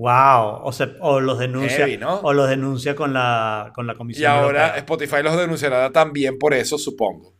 [0.00, 0.60] Wow.
[0.64, 1.76] O, se- o los denuncia.
[1.76, 2.20] Heavy, ¿no?
[2.20, 4.76] O los denuncia con la, con la Y Comisión ahora Europea.
[4.78, 7.34] Spotify los denunciará también por eso, supongo.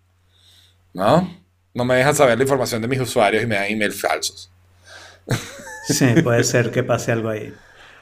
[0.92, 1.26] ¿No?
[1.72, 4.50] No me dejan saber la información de mis usuarios y me dan emails falsos.
[5.86, 7.54] Sí, puede ser que pase algo ahí.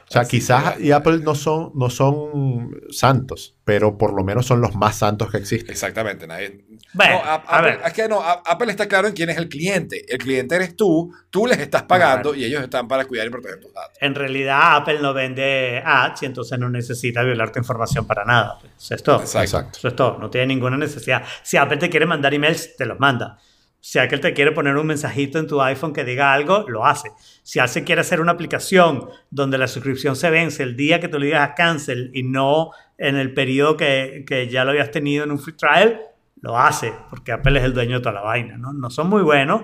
[0.09, 4.23] O sea, Así quizás que- y Apple no son, no son santos, pero por lo
[4.23, 5.69] menos son los más santos que existen.
[5.69, 6.25] Exactamente.
[6.25, 6.65] Nadie...
[6.93, 7.81] Bueno, No, a- a Apple- ver.
[7.85, 10.11] Es que no, a- Apple está claro en quién es el cliente.
[10.11, 13.59] El cliente eres tú, tú les estás pagando y ellos están para cuidar y proteger
[13.59, 13.95] tus datos.
[14.01, 18.57] En realidad, Apple no vende ads y entonces no necesita violar tu información para nada.
[18.79, 19.21] Eso es todo.
[19.21, 19.77] Exacto.
[19.77, 20.17] Eso es todo.
[20.17, 21.23] No tiene ninguna necesidad.
[21.43, 23.37] Si Apple te quiere mandar emails, te los manda.
[23.81, 27.11] Si Apple te quiere poner un mensajito en tu iPhone que diga algo, lo hace.
[27.43, 31.17] Si Apple quiere hacer una aplicación donde la suscripción se vence el día que tú
[31.17, 35.23] le digas a cancel y no en el periodo que, que ya lo habías tenido
[35.23, 36.01] en un free trial,
[36.41, 36.93] lo hace.
[37.09, 38.57] Porque Apple es el dueño de toda la vaina.
[38.57, 39.61] No, no son muy buenos,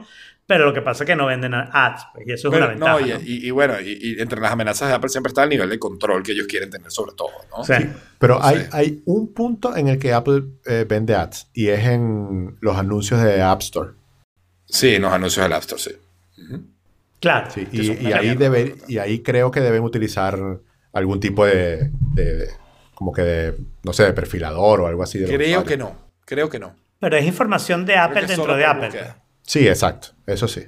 [0.47, 2.05] pero lo que pasa es que no venden ads.
[2.13, 2.99] pues, y eso es Pero, una ventaja.
[2.99, 3.19] no, y, ¿no?
[3.21, 5.77] y- y bueno, y, y entre las amenazas de Apple siempre está el nivel de
[5.79, 7.63] control que ellos quieren tener sobre todo, ¿no?
[7.65, 7.73] Sí.
[8.17, 11.83] Pero No hay, hay un punto en el que Apple eh, vende ads y es
[11.85, 13.91] en los anuncios de App Store.
[14.65, 15.91] Sí, en los anuncios del App Store, sí.
[17.19, 17.49] Claro.
[17.51, 20.37] Sí, y, ahí debe- y ahí creo que deben utilizar
[20.93, 22.49] algún tipo de, de-
[22.93, 25.19] como que de, no sé, de perfilador o algo así.
[25.19, 25.95] de Creo que no,
[26.25, 26.75] creo que no.
[26.99, 28.87] Pero es información de Apple dentro de Apple.
[28.87, 29.23] búsqueda.
[29.43, 30.63] Sí, exacto, eso sí.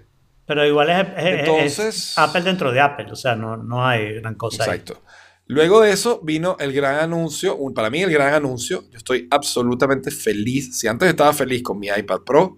[0.46, 3.08] Pero igual es, es- es- Entonces- es Apple dentro de Apple.
[3.12, 4.70] O sea, no, no hay gran cosa ahí.
[4.80, 5.02] Exacto.
[5.50, 9.28] Luego de eso vino el gran anuncio, un- para mí el gran anuncio, yo estoy
[9.32, 10.78] absolutamente feliz.
[10.78, 12.58] Si antes estaba feliz con mi iPad Pro,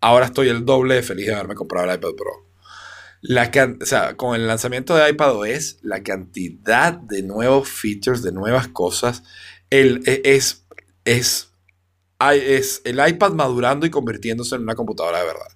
[0.00, 2.46] ahora estoy el doble de feliz de haberme comprado el iPad Pro.
[3.22, 8.68] La o sea, con el lanzamiento de iPadOS, la cantidad de nuevos features, de nuevas
[8.68, 9.22] cosas,
[9.70, 10.66] el, e- es,
[11.04, 11.50] es,
[12.20, 15.48] es el iPad madurando y convirtiéndose en una computadora de verdad.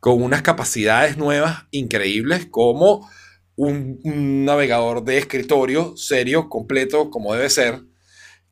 [0.00, 3.08] Con unas capacidades nuevas increíbles como
[3.56, 7.82] un navegador de escritorio serio, completo, como debe ser,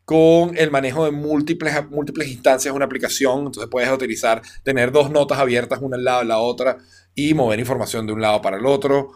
[0.04, 3.46] con el manejo de múltiples, múltiples instancias de una aplicación.
[3.46, 6.78] Entonces puedes utilizar, tener dos notas abiertas una al lado de la otra
[7.14, 9.12] y mover información de un lado para el otro.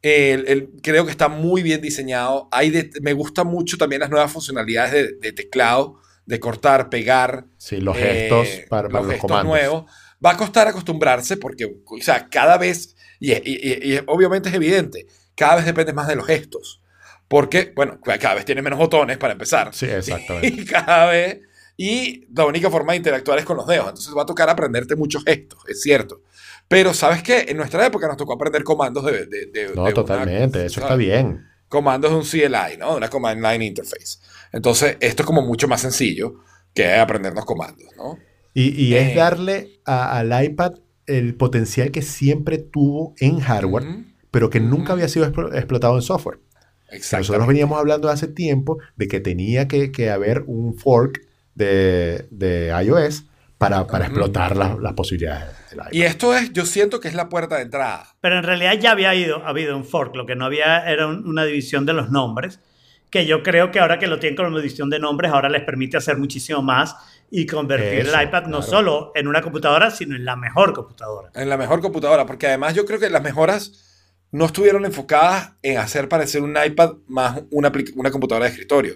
[0.00, 2.48] El- el- creo que está muy bien diseñado.
[2.50, 7.46] Hay de- me gustan mucho también las nuevas funcionalidades de, de teclado, de cortar, pegar,
[7.58, 9.48] Sí, los eh, gestos para, para los los gestos comandos.
[9.58, 9.84] nuevos.
[10.24, 14.54] Va a costar acostumbrarse porque, o sea, cada vez, y, y- y- y obviamente es
[14.56, 16.80] evidente, cada vez depende más de los gestos.
[17.32, 19.70] Porque, bueno, cada vez tienes menos botones para empezar.
[19.72, 20.48] Sí, exactamente.
[20.60, 21.40] Y cada vez,
[21.78, 23.88] y la única forma de interactuar es con los dedos.
[23.88, 26.20] Entonces va a tocar aprenderte muchos gestos, es cierto.
[26.68, 27.46] Pero, ¿sabes qué?
[27.48, 29.12] En nuestra época nos tocó aprender comandos de...
[29.24, 31.06] de- de- de No, una- totalmente, eso está ¿sabes?
[31.06, 31.46] bien.
[31.68, 32.90] comandos de un CLI, ¿no?
[32.90, 34.18] De una Command Line Interface.
[34.52, 36.34] Entonces, esto es como mucho más sencillo
[36.74, 38.18] que aprendernos comandos, ¿no?
[38.52, 39.08] Y, y Eh.
[39.08, 40.72] es darle a- al iPad
[41.06, 43.86] el potencial que siempre tuvo en hardware,
[44.30, 46.40] pero que nunca había sido explo- explotado en software.
[46.92, 47.46] Nosotros Exactamente.
[47.48, 51.20] veníamos hablando hace tiempo de que tenía que, que haber un fork
[51.54, 53.24] de, de iOS
[53.58, 54.14] para, para Ujú.
[54.14, 55.88] explotar las, las posibilidades del iPad.
[55.92, 58.06] Y esto es, yo siento que es la puerta de entrada.
[58.20, 60.14] Pero en realidad ya había ido, habido un fork.
[60.16, 62.58] Lo que no había era un- una división de los nombres.
[63.10, 65.98] Que yo creo que ahora que lo tienen como división de nombres, ahora les permite
[65.98, 66.96] hacer muchísimo más
[67.30, 68.62] y convertir Eso, el iPad no claro.
[68.62, 71.30] solo en una computadora, sino en la mejor computadora.
[71.34, 73.91] En la mejor computadora, porque además yo creo que las mejoras
[74.32, 78.94] no estuvieron enfocadas en hacer parecer un iPad más una, una computadora de escritorio.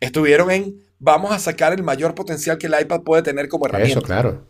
[0.00, 3.98] Estuvieron en vamos a sacar el mayor potencial que el iPad puede tener como herramienta.
[3.98, 4.46] Eso, claro.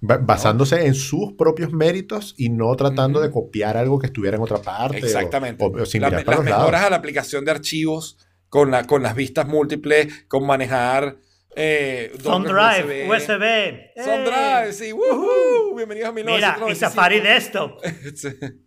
[0.00, 4.42] Ba- basándose en sus propios méritos y no tratando de copiar algo que estuviera en
[4.42, 4.98] otra parte.
[4.98, 5.64] Exactamente.
[5.64, 6.62] O, o sin La- mirar para las los lados.
[6.64, 8.18] mejoras a la aplicación de archivos
[8.50, 11.16] con, la, con las vistas múltiples, con manejar
[11.56, 13.42] eh, dongles OneDrive, USB.
[13.42, 13.92] ¡eh!
[13.96, 14.92] SunDrive, sí.
[14.92, 15.74] ¡Woohoo!
[15.74, 16.26] Bienvenidos a Mira,
[16.58, 16.70] 1995.
[16.70, 17.80] y Safari Desktop.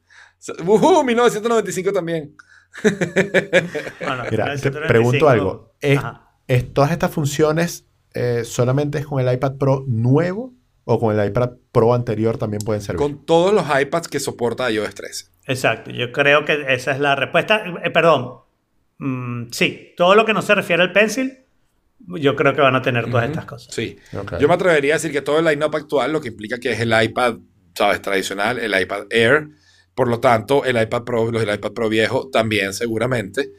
[0.63, 1.03] ¡Woohoo!
[1.03, 2.35] 1995 también.
[2.83, 4.87] Bueno, Mira, te 935.
[4.87, 5.73] pregunto algo.
[5.81, 5.99] ¿Es,
[6.47, 10.53] es- todas estas funciones eh, solamente es con el iPad Pro nuevo
[10.85, 12.97] o con el iPad Pro anterior también pueden servir?
[12.99, 15.25] Con todos los iPads que soporta iOS 13.
[15.47, 17.63] Exacto, yo creo que esa es la respuesta.
[17.83, 18.39] Eh, perdón,
[19.01, 21.45] Mm, sí, todo lo que no se refiere al pencil,
[22.05, 23.73] yo creo que van a tener todas estas cosas.
[23.73, 23.95] Sí.
[24.13, 24.37] Ok.
[24.39, 26.81] Yo me atrevería a decir que todo el line-up actual, lo que implica que es
[26.81, 27.35] el iPad,
[27.75, 28.01] ¿sabes?
[28.01, 29.47] Tradicional, el iPad Air.
[29.99, 33.51] Por lo tanto, el iPad Pro, los del iPad Pro viejo también seguramente.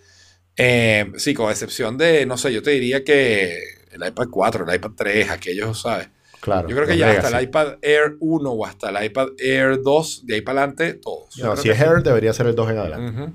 [0.57, 3.59] Eh, sí, con excepción de, no sé, yo te diría que
[3.93, 6.09] el iPad 4, el iPad 3, aquellos, ¿sabes?
[6.41, 6.67] Claro.
[6.67, 10.25] Yo creo que ya hasta el iPad Air 1 o hasta el iPad Air 2,
[10.25, 11.37] de ahí para adelante, todos.
[11.37, 13.33] No, si es Air, debería ser el 2 en adelante.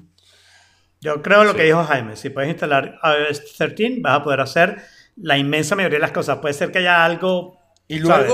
[1.01, 1.57] Yo creo lo Sí.
[1.57, 4.77] que dijo Jaime, si puedes instalar iOS 13, vas a poder hacer
[5.15, 6.39] la inmensa mayoría de las cosas.
[6.39, 7.59] Puede ser que haya algo...
[7.87, 8.33] Y ¿sabes?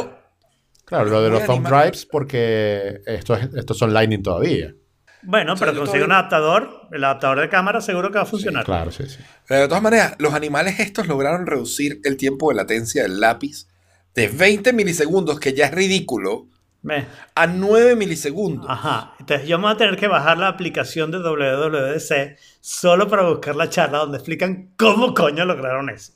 [0.91, 4.75] Claro, lo de los thumb drives, porque estos, estos son Lightning todavía.
[5.23, 8.25] Bueno, O sea, pero consigue un adaptador, el adaptador de cámara seguro que va a
[8.25, 8.65] funcionar.
[8.65, 9.19] Claro, sí, sí.
[9.47, 13.69] Pero de todas maneras, los animales estos lograron reducir el tiempo de latencia del lápiz
[14.15, 16.47] de 20 milisegundos, que ya es ridículo,
[17.35, 18.65] a 9 milisegundos.
[18.69, 23.23] Ajá, entonces yo me voy a tener que bajar la aplicación de WWDC solo para
[23.23, 26.11] buscar la charla donde explican cómo coño lograron eso.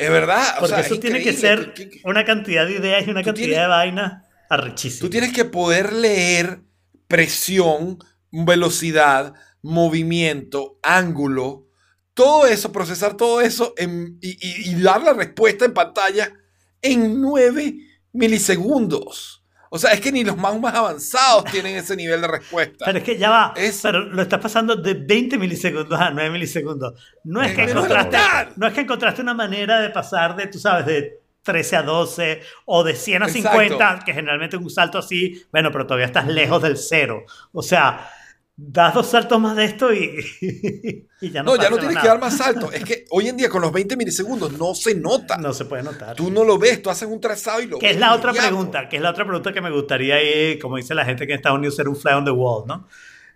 [0.00, 0.54] Es verdad.
[0.56, 1.74] o Porque sea, eso es tiene que ser
[2.04, 5.00] una cantidad de ideas y una cantidad tienes- de vainas arrechísimas.
[5.00, 6.60] Tú tienes que poder leer
[7.06, 7.98] presión,
[8.30, 11.66] velocidad, movimiento, ángulo,
[12.14, 16.32] todo eso, procesar todo eso en- y, y- y dar la respuesta en pantalla
[16.82, 17.74] en 9
[18.12, 19.39] milisegundos.
[19.72, 22.84] O sea, es que ni los más, más avanzados tienen ese nivel de respuesta.
[22.84, 26.28] Pero es que ya va, Es- pero lo estás pasando de 20 milisegundos a 9
[26.30, 26.94] milisegundos.
[27.24, 28.18] No es, Es que encontraste,
[28.56, 32.42] no es que encontraste una manera de pasar de, tú sabes, de 13 a 12
[32.66, 33.50] o de 100 a Exacto.
[33.60, 37.24] 50, que generalmente un salto así, bueno, pero todavía estás lejos del cero.
[37.52, 38.10] O sea,
[38.62, 42.02] das dos saltos más de esto y, y ya no No, ya no tienes nada.
[42.02, 42.70] que dar más salto.
[42.70, 45.38] Es que hoy en día con los 20 milisegundos no se nota.
[45.38, 46.14] No se puede notar.
[46.14, 48.88] Tú no lo ves, tú haces un trazado y lo Que es la otra pregunta,
[48.88, 51.38] que es la otra pregunta que me gustaría, ahí, como dice la gente que en
[51.38, 52.86] Estados Unidos, ser un fly on the wall, ¿no?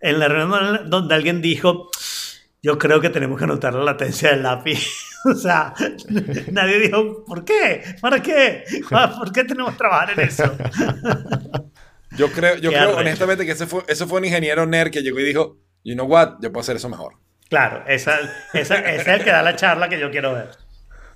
[0.00, 1.88] En la reunión donde alguien dijo,
[2.62, 4.86] yo creo que tenemos que anotar la latencia del lápiz.
[5.24, 5.72] o sea,
[6.52, 7.82] nadie dijo, ¿por qué?
[8.00, 8.64] ¿Para qué?
[8.90, 10.44] ¿Por qué tenemos que trabajar en eso?
[12.16, 12.98] Yo creo, yo Qué creo arrecho.
[13.00, 16.06] honestamente que ese fue, eso fue un ingeniero nerd que llegó y dijo, you know
[16.06, 17.14] what, yo puedo hacer eso mejor.
[17.48, 18.18] Claro, esa,
[18.52, 20.50] esa- ese es el que da la charla que yo quiero ver.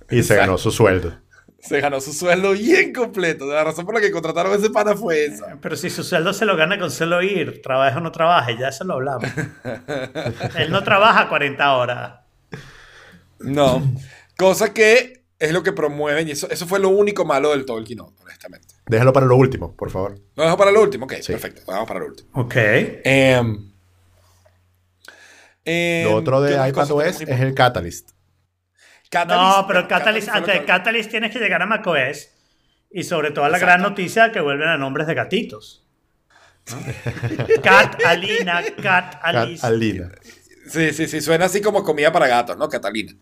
[0.09, 1.17] Y se ganó su sueldo.
[1.61, 3.45] Se ganó su sueldo bien completo.
[3.45, 5.57] La razón por la que contrataron a ese pana fue esa.
[5.61, 8.69] Pero si su sueldo se lo gana con solo ir, trabaja o no trabaje, ya
[8.69, 9.29] eso lo hablamos.
[10.57, 12.13] Él no trabaja 40 horas.
[13.39, 13.83] No.
[14.37, 17.77] Cosa que es lo que promueven y eso, eso fue lo único malo del todo
[17.77, 18.68] el keynote, honestamente.
[18.89, 20.19] Déjalo para lo último, por favor.
[20.35, 21.05] ¿Lo dejo para lo último?
[21.05, 21.31] Ok, Sí.
[21.31, 21.61] perfecto.
[21.67, 22.29] Vamos para lo último.
[22.33, 22.55] Ok.
[22.55, 23.71] Em,
[25.63, 28.09] em, Lo otro ¿qué de iPadOS es el Catalyst.
[29.11, 32.29] Catalyst- No, pero Catalyst, fue lo antes de que- Catalyst tienes que llegar a macOS.
[32.91, 33.65] Y sobre todo la Exacto.
[33.67, 35.85] gran noticia que vuelven a nombres de gatitos.
[37.63, 39.65] Cat, Alina, Cat, Alice.
[39.65, 40.11] Alina.
[40.67, 41.21] Sí, sí, sí.
[41.21, 42.67] Suena así como comida para gatos, ¿no?
[42.69, 43.13] Catalina.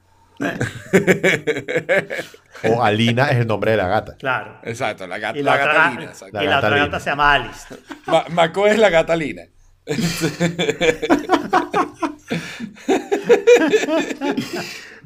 [2.64, 4.16] O Alina es el nombre de la gata.
[4.18, 4.60] Claro.
[4.64, 6.02] Exacto, la, gata, Y la, la, otra, Catalina.
[6.02, 6.42] ga- exacto.
[6.42, 7.76] y La la otra gata se llama Alice.
[8.08, 9.44] Ma- Maco es la Catalina.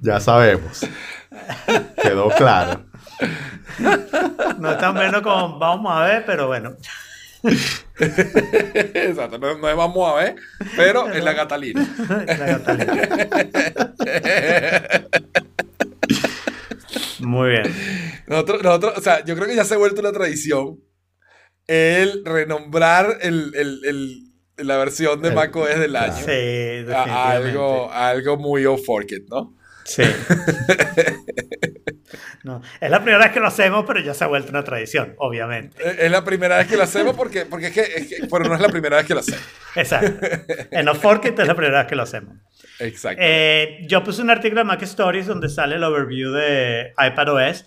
[0.01, 0.81] Ya sabemos.
[2.01, 2.83] Quedó claro.
[4.57, 6.73] No es tan bueno como vamos a ver, pero bueno.
[7.99, 10.35] Exacto, no, no es vamos a ver,
[10.75, 11.87] pero es la Catalina.
[12.07, 13.09] La Gatalina.
[17.19, 17.63] Muy bien.
[18.27, 20.79] Nosotros, nosotros, o sea, yo creo que ya se ha vuelto una tradición
[21.67, 24.27] el renombrar el, el- el-
[24.67, 29.55] la versión de macOS del año Sí, a algo, a algo muy off forget, ¿no?
[29.95, 30.03] Sí.
[32.43, 35.13] No, es la primera vez que lo hacemos, pero ya se ha vuelto una tradición,
[35.17, 35.77] obviamente.
[35.87, 38.45] Es es la primera vez que lo hacemos porque, porque es, que, es que- pero
[38.45, 39.41] no es la primera vez que lo hacemos.
[39.75, 40.27] Exacto.
[40.71, 42.35] En Off Forkit es la primera vez que lo hacemos.
[42.79, 43.21] Exacto.
[43.23, 47.65] Eh, yo puse un artículo de Mac Stories donde sale el overview de iPadOS.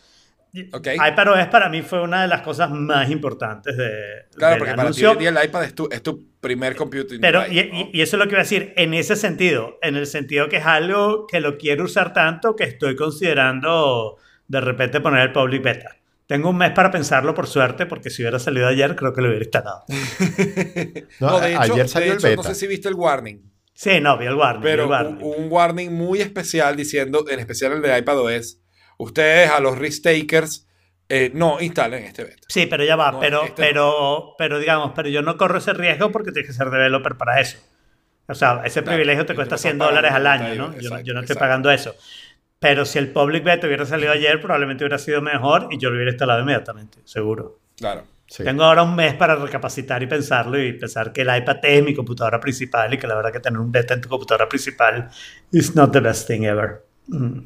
[0.73, 0.89] Ok.
[0.95, 4.91] iPadOS para mí fue una de las cosas más importantes de, claro, del porque para
[5.19, 7.91] ti el iPad es tu, es tu primer computing Pero, device, y, ¿no?
[7.93, 10.59] y- eso es lo que iba a decir, en ese sentido, en el sentido que
[10.59, 14.17] es algo que lo quiero usar tanto que estoy considerando
[14.47, 15.97] de repente poner el public beta.
[16.27, 19.29] Tengo un mes para pensarlo, por suerte, porque si hubiera salido ayer, creo que lo
[19.29, 19.85] hubiera instalado.
[21.21, 22.37] No, No, de hecho, ayer de salió el hecho, beta.
[22.37, 23.39] no sé si viste el warning.
[23.75, 24.63] Sí, no, vi el warning.
[24.63, 25.23] vi el Pero warning.
[25.23, 28.59] un, un warning muy especial diciendo, en especial el de iPadOS,
[28.99, 30.67] ustedes a los risk takers
[31.09, 32.47] eh, no instalen este beta.
[32.49, 35.73] Sí, pero ya va, No, pero, este pero, pero digamos, pero yo no corro ese
[35.75, 37.59] riesgo porque tienes que ser developer para eso.
[38.27, 40.67] O sea, ese Claro, privilegio te cuesta estás 100 dólares al año, ¿no?
[40.73, 41.39] exacto, Yo, no- yo no estoy exacto.
[41.41, 41.95] pagando eso.
[42.59, 45.97] Pero si el public beta hubiera salido ayer, probablemente hubiera sido mejor y yo lo
[45.97, 47.59] hubiera instalado inmediatamente, seguro.
[47.77, 48.05] Claro.
[48.27, 48.43] Sí.
[48.43, 51.95] Tengo ahora un mes para recapacitar y pensarlo y pensar que el iPad es mi
[51.95, 55.11] computadora principal y que la verdad que tener un beta en tu computadora principal
[55.53, 56.83] is not the best thing ever.
[57.09, 57.41] Mm.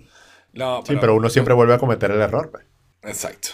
[0.52, 2.50] No, Sí, pero uno siempre vuelve a cometer el error.
[2.50, 2.64] pues.
[3.02, 3.48] Exacto.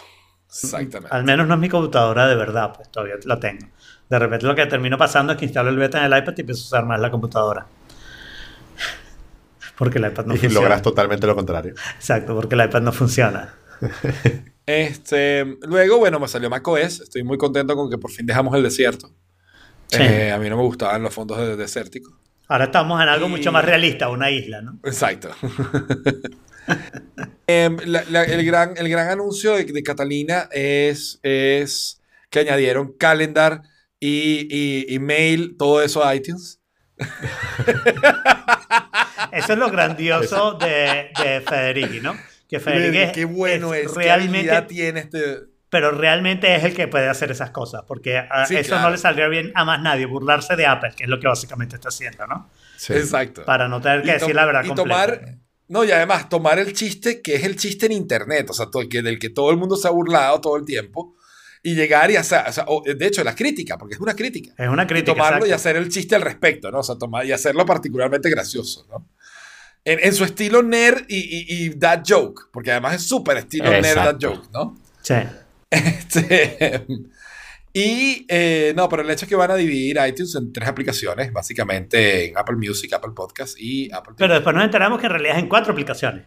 [0.49, 1.15] Exactamente.
[1.15, 3.66] Al menos no es mi computadora de verdad, pues todavía la tengo.
[4.09, 6.41] De repente lo que termino pasando es que instalo el beta en el iPad y
[6.43, 7.66] empiezo a usar más la computadora.
[9.77, 10.55] Porque el iPad no y funciona.
[10.62, 11.75] logras totalmente lo contrario.
[11.97, 13.55] Exacto, porque el iPad no funciona.
[14.66, 17.01] Este, luego, bueno, me salió macOS.
[17.03, 19.11] Estoy muy contento con que por fin dejamos el desierto.
[19.89, 19.99] Sí.
[20.01, 22.15] Eh, a mí no me gustaban los fondos de- desérticos.
[22.49, 24.79] Ahora estamos en algo Y- mucho más realista, una isla, ¿no?
[24.85, 25.29] Exacto.
[27.47, 32.01] Em, la- la- el, gran, el gran anuncio de, de Catalina es, es
[32.31, 33.62] que añadieron calendar
[34.01, 36.61] y, y, y mail, todo eso a iTunes.
[39.32, 42.16] Eso es lo grandioso de, de Federici, ¿no?
[42.49, 45.39] Que Federici es, Qué bueno es, qué realmente, tiene este...
[45.70, 48.85] pero realmente es el que puede hacer esas cosas, porque a Sí, eso claro.
[48.85, 51.77] no le saldría bien a más nadie, burlarse de Apple, que es lo que básicamente
[51.77, 52.49] está haciendo, ¿no?
[52.77, 52.93] Sí.
[52.93, 53.45] Exacto.
[53.45, 55.07] Para no tener que Y decir la verdad y completa.
[55.07, 55.35] tomar
[55.69, 58.89] no y además tomar el chiste que es el chiste en internet o sea todo,
[58.89, 61.16] que, del que todo el mundo se ha burlado todo el tiempo
[61.62, 64.53] y llegar y hacer o sea, o, de hecho la crítica porque es una crítica
[64.59, 65.12] Es una y crítica.
[65.15, 65.55] tomarlo y exacto.
[65.57, 69.09] hacer el chiste al respecto no o sea tomar y hacerlo particularmente gracioso no
[69.86, 73.70] en, en su estilo nerd y, y, y that joke porque además es súper estilo
[73.70, 74.35] nerd that Exacto.
[74.35, 75.15] joke no Sí.
[75.70, 76.86] este,
[77.75, 81.33] y eh, no, pero el hecho es que van a dividir iTunes en tres aplicaciones,
[81.33, 84.19] básicamente en Apple Music, Apple Podcast y Apple TV.
[84.19, 86.25] Pero después nos enteramos que en realidad es en cuatro aplicaciones.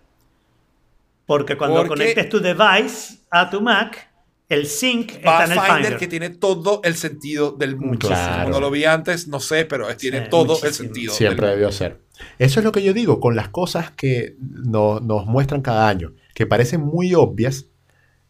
[1.26, 4.10] Porque cuando Porque- conectes tu device a tu Mac,
[4.49, 5.98] el sync está en el Pathfinder Finder.
[5.99, 8.07] que tiene todo el sentido del mundo.
[8.07, 8.49] Claro.
[8.49, 11.14] No lo vi antes, no sé, pero tiene Sí, todo el sentido.
[11.14, 11.99] Siempre del debió ser.
[12.40, 16.14] Eso es lo que yo digo con las cosas que no- nos muestran cada año,
[16.34, 17.68] que parecen muy obvias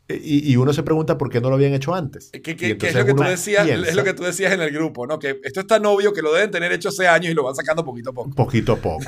[0.09, 2.29] y, y uno se pregunta por qué no lo habían hecho antes.
[2.31, 4.53] Que, Y que- que es lo que tú decías, piensa es lo que tú decías
[4.53, 5.19] en el grupo, ¿no?
[5.19, 7.55] Que esto es tan obvio que lo deben tener hecho hace años y lo van
[7.55, 8.29] sacando poquito a poco.
[8.35, 9.03] Poquito a poco.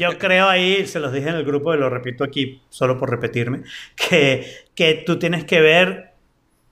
[0.00, 3.08] Yo creo ahí, se los dije en el grupo y lo repito aquí solo por
[3.10, 3.62] repetirme,
[3.94, 6.10] que, que tú tienes que ver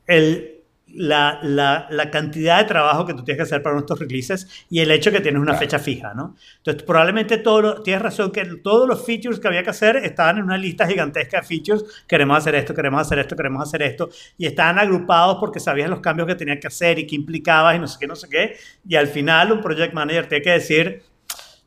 [0.06, 0.57] el,
[0.98, 4.80] la, la, la cantidad de trabajo que tú tienes que hacer para nuestros releases y
[4.80, 5.58] el hecho que tienes una Claro.
[5.60, 6.36] fecha fija, ¿no?
[6.58, 10.38] Entonces, probablemente todo lo- tienes razón que todos los features que había que hacer estaban
[10.38, 11.84] en una lista gigantesca de features.
[12.06, 14.10] Queremos hacer esto, queremos hacer esto, queremos hacer esto.
[14.36, 17.78] Y estaban agrupados porque sabías los cambios que tenías que hacer y qué implicabas y
[17.78, 18.56] no sé qué, no sé qué.
[18.88, 21.02] Y al final un project manager tiene que decir,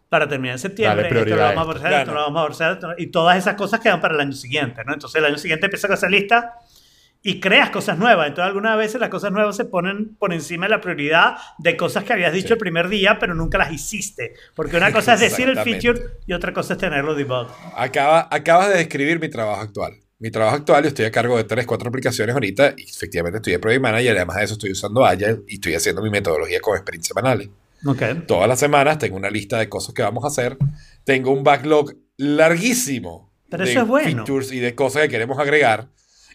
[0.09, 2.13] para terminar en septiembre, Dale esto lo vamos a esto.
[2.13, 4.93] lo vamos a y todas esas cosas quedan para el año siguiente, ¿no?
[4.93, 6.53] Entonces el año siguiente empieza con esa lista
[7.23, 8.27] y creas cosas nuevas.
[8.27, 12.03] Entonces algunas veces las cosas nuevas se ponen por encima de la prioridad de cosas
[12.03, 12.53] que habías dicho Sí.
[12.53, 14.33] el primer día, pero nunca las hiciste.
[14.55, 17.47] Porque una cosa es decir el feature y otra cosa es tenerlo debug.
[17.75, 19.93] Acaba, acabas de describir mi trabajo actual.
[20.19, 23.53] Mi trabajo actual, yo estoy a cargo de tres, cuatro aplicaciones ahorita y efectivamente estoy
[23.53, 24.15] de Project Manager.
[24.17, 27.49] Además de eso, estoy usando Agile y estoy haciendo mi metodología con sprints semanales.
[27.85, 28.01] Ok.
[28.27, 30.57] Todas las semanas tengo una lista de cosas que vamos a hacer.
[31.03, 34.09] Tengo un backlog larguísimo Pero de eso es bueno.
[34.25, 35.87] features y de cosas que queremos agregar.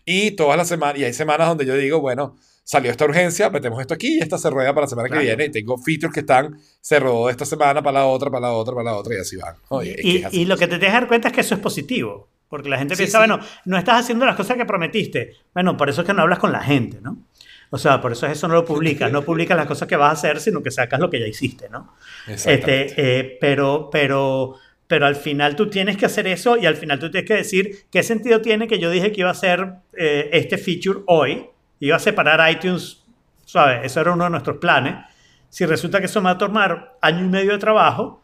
[0.07, 3.81] Y todas las semanas, y hay semanas donde yo digo, bueno, salió esta urgencia, metemos
[3.81, 5.21] esto aquí y esta se rueda para la semana Claro.
[5.21, 5.45] que viene.
[5.47, 8.75] Y tengo features que están, se rodó esta semana para la otra, para la otra,
[8.75, 9.57] para la otra y así van.
[9.69, 10.41] Oye, es que y, es así.
[10.41, 12.29] y lo que te tienes que dar cuenta es que eso es positivo.
[12.49, 13.27] Porque la gente Sí, piensa, sí.
[13.29, 15.33] bueno, no estás haciendo las cosas que prometiste.
[15.53, 17.19] Bueno, por eso es que no hablas con la gente, ¿no?
[17.71, 19.11] O sea, por eso eso no lo publicas.
[19.11, 21.69] No publicas las cosas que vas a hacer, sino que sacas lo que ya hiciste,
[21.69, 21.93] ¿no?
[22.29, 24.55] Este, eh, pero, pero,
[24.87, 27.87] pero al final tú tienes que hacer eso y al final tú tienes que decir
[27.91, 31.47] qué sentido tiene que yo dije que iba a hacer eh, este feature hoy.
[31.81, 33.05] Iba a separar iTunes,
[33.45, 33.81] ¿sabes?
[33.85, 34.95] Eso era uno de nuestros planes.
[35.49, 38.23] Si resulta que eso me va a tomar año y medio de trabajo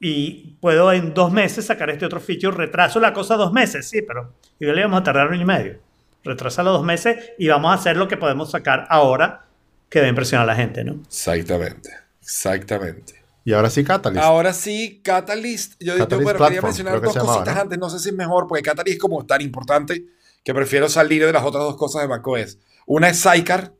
[0.00, 4.02] y puedo en dos meses sacar este otro feature, retraso la cosa dos meses, sí,
[4.02, 5.78] pero igual le vamos a tardar un año y medio.
[6.24, 9.44] Retrásalo dos meses y vamos a hacer lo que podemos sacar ahora
[9.88, 11.00] que a impresionar a la gente, ¿no?
[11.06, 11.90] Exactamente.
[12.20, 13.17] Exactamente.
[13.48, 14.22] Y ahora sí, Catalyst.
[14.22, 15.76] Ahora sí, Catalyst.
[15.80, 17.60] Yo, yo, Catalyst bueno, quería mencionar dos llamaba, cositas ¿no?
[17.62, 17.78] antes.
[17.78, 20.04] No sé si es mejor, porque Catalyst es como tan importante
[20.44, 22.58] que prefiero salir de las otras dos cosas de macOS.
[22.86, 23.72] Una es Sidecar,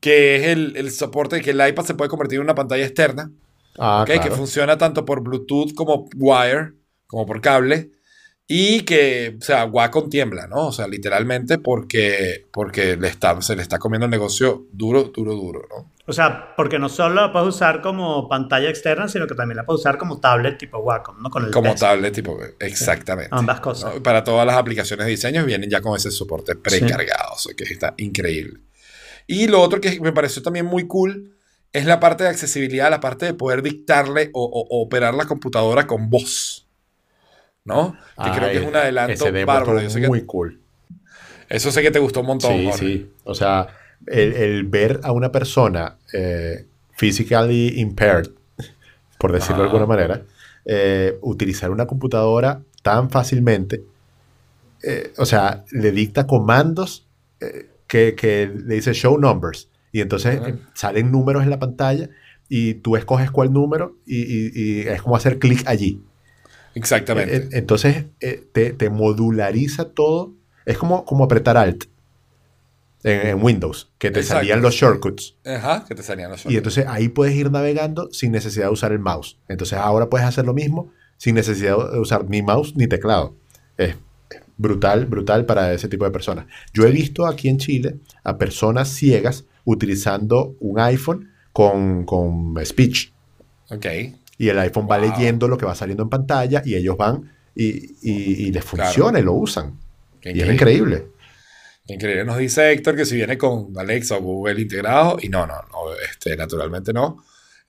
[0.00, 2.84] que es el, el soporte de que el iPad se puede convertir en una pantalla
[2.84, 3.30] externa.
[3.78, 4.04] ah.
[4.04, 6.72] Que funciona tanto por Bluetooth como Wire,
[7.06, 7.92] como por cable.
[8.48, 10.68] Y que, o sea, Wacom tiembla, ¿no?
[10.68, 15.34] O sea, literalmente porque, porque le está, se le está comiendo el negocio duro, duro,
[15.34, 15.90] duro, ¿no?
[16.06, 19.66] O sea, porque no solo la puedes usar como pantalla externa, sino que también la
[19.66, 21.28] puedes usar como tablet tipo Wacom, ¿no?
[21.30, 21.80] Con el Como test.
[21.80, 23.30] tablet, tipo, exactamente.
[23.32, 23.96] Ambas cosas.
[23.96, 24.02] ¿no?
[24.04, 27.64] Para todas las aplicaciones de diseño vienen ya con ese soporte precargado, o sea, que
[27.64, 28.60] está increíble.
[29.26, 31.36] Y lo otro que me pareció también muy cool
[31.72, 35.88] es la parte de accesibilidad, la parte de poder dictarle o- o operar la computadora
[35.88, 36.65] con voz.
[37.66, 37.96] ¿No?
[38.24, 39.82] Que creo que es un adelanto bárbaro.
[39.82, 40.60] Yo sé que- muy cool.
[41.48, 42.52] eso sé que te gustó un montón.
[42.52, 42.78] Sí, Jorge.
[42.86, 43.10] sí.
[43.24, 43.66] O sea,
[44.06, 46.64] el, el ver a una persona eh,
[46.96, 48.30] physically impaired,
[49.18, 50.22] por decirlo de alguna manera,
[50.64, 53.82] eh, utilizar una computadora tan fácilmente,
[54.82, 57.06] eh, o sea, le dicta comandos
[57.86, 59.68] que, que le dice show numbers.
[59.92, 60.40] Y entonces
[60.74, 62.08] salen números en la pantalla
[62.48, 66.00] y tú escoges cuál número y, y- y es como hacer clic allí.
[66.76, 67.48] Exactamente.
[67.52, 70.32] Entonces eh, te, te modulariza todo.
[70.66, 71.84] Es como, como apretar Alt
[73.02, 75.36] en, en Windows, que te Exacto, salían los shortcuts.
[75.44, 76.56] Ajá, que te salían los Y shortcuts.
[76.58, 79.38] entonces ahí puedes ir navegando sin necesidad de usar el mouse.
[79.48, 83.34] Entonces ahora puedes hacer lo mismo sin necesidad de usar ni mouse ni teclado.
[83.78, 83.96] Es
[84.58, 86.46] brutal, brutal para ese tipo de personas.
[86.74, 93.12] Yo he visto aquí en Chile a personas ciegas utilizando un iPhone con, con speech.
[93.70, 93.86] Ok.
[94.38, 95.10] Y el iPhone va Wow.
[95.10, 97.68] leyendo lo que va saliendo en pantalla y ellos van y,
[98.02, 98.84] y- y les Claro.
[98.84, 99.78] funciona y lo usan.
[100.20, 101.06] Qué Y es increíble.
[101.86, 102.24] Qué Increíble.
[102.24, 105.94] Nos dice Héctor que si viene con Alexa o Google integrado, y no, no, no,
[106.10, 107.22] este, naturalmente no.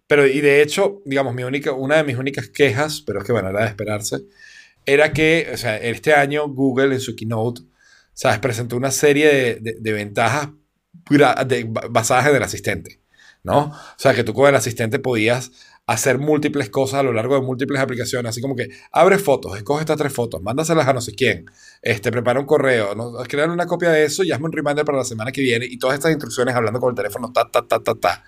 [0.07, 3.31] Pero, y de hecho, digamos, mi única, una de mis únicas quejas, pero es que
[3.31, 4.18] bueno, era de esperarse,
[4.85, 7.61] era que, o sea, este año Google en su keynote,
[8.14, 8.39] ¿sabes?
[8.39, 10.49] Presentó una serie de, de- de ventajas
[11.89, 12.99] basadas en el asistente,
[13.44, 13.65] ¿no?
[13.65, 15.52] O sea, que tú con el asistente podías
[15.88, 19.81] hacer múltiples cosas a lo largo de múltiples aplicaciones, así como que abre fotos, escoge
[19.81, 21.45] estas tres fotos, mándaselas a no sé quién,
[21.81, 23.14] este, prepara un correo, ¿no?
[23.23, 25.80] crear una copia de eso y hazme un reminder para la semana que viene y
[25.80, 28.23] todas estas instrucciones hablando con el teléfono, ta, ta, ta, ta, ta.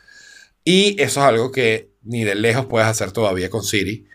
[0.64, 4.08] Y eso es algo que ni de lejos puedes hacer todavía con Siri,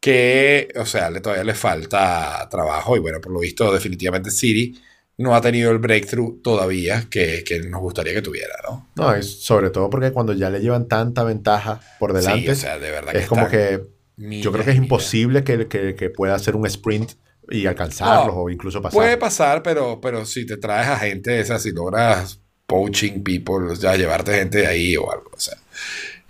[0.00, 4.76] que, o sea, le, todavía le falta trabajo y bueno, por lo visto definitivamente Siri
[5.18, 8.88] no ha tenido el breakthrough todavía que, que nos gustaría que tuviera, ¿no?
[8.96, 12.54] No, es sobre todo porque cuando ya le llevan tanta ventaja por delante, Sí, o
[12.54, 13.82] sea, de verdad es como que
[14.16, 17.12] yo creo que es imposible que, que- que pueda hacer un sprint
[17.50, 18.94] y alcanzarlos No, o incluso pasar.
[18.96, 23.96] Puede pasar, pero, pero si te traes a gente esa, si logras poaching people, ya
[23.96, 25.58] llevarte gente de ahí o algo, o sea,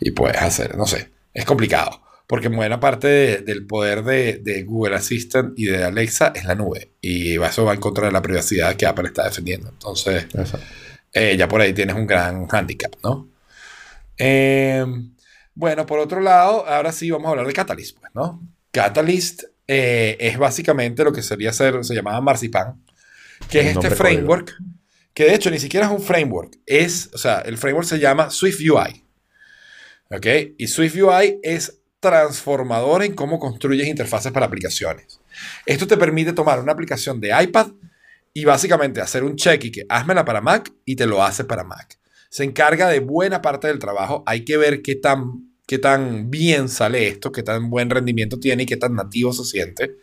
[0.00, 2.00] y puedes hacer, no sé, es complicado,
[2.32, 6.54] porque buena parte de- del poder de, de Google Assistant y de Alexa es la
[6.54, 10.26] nube, y eso va en contra de la privacidad que Apple está defendiendo, entonces
[11.12, 13.28] eh, ya por ahí tienes un gran handicap, ¿no?
[14.16, 14.82] Eh,
[15.54, 18.40] bueno, por otro lado, ahora sí vamos a hablar de Catalyst, pues, ¿no?
[18.70, 22.82] Catalyst eh, es básicamente lo que sería ser, se llamaba Marzipan,
[23.50, 24.54] que es este framework,
[25.12, 28.30] que de hecho ni siquiera es un framework, es, o sea, el framework se llama
[28.30, 29.04] Swift UI,
[30.10, 30.26] ¿ok?
[30.56, 35.20] Y Swift UI es transformador en cómo construyes interfaces para aplicaciones.
[35.64, 37.68] Esto te permite tomar una aplicación de iPad
[38.34, 41.62] y básicamente hacer un check y que házmela para Mac y te lo hace para
[41.62, 41.98] Mac.
[42.28, 44.24] Se encarga de buena parte del trabajo.
[44.26, 48.64] Hay que ver qué tan, qué tan bien sale esto, qué tan buen rendimiento tiene
[48.64, 49.94] y qué tan nativo se siente.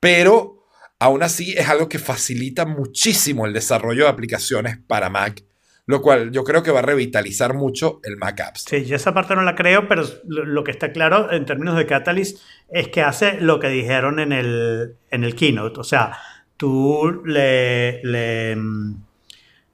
[0.00, 0.66] Pero
[0.98, 5.42] aún así es algo que facilita muchísimo el desarrollo de aplicaciones para Mac,
[5.86, 8.64] lo cual yo creo que va a revitalizar mucho el Mac Apps.
[8.68, 11.86] Sí, yo esa parte no la creo, pero lo, que está claro en términos de
[11.86, 15.80] Catalyst es que hace lo que dijeron en el, en el keynote.
[15.80, 16.16] O sea,
[16.56, 18.94] tú le, mm,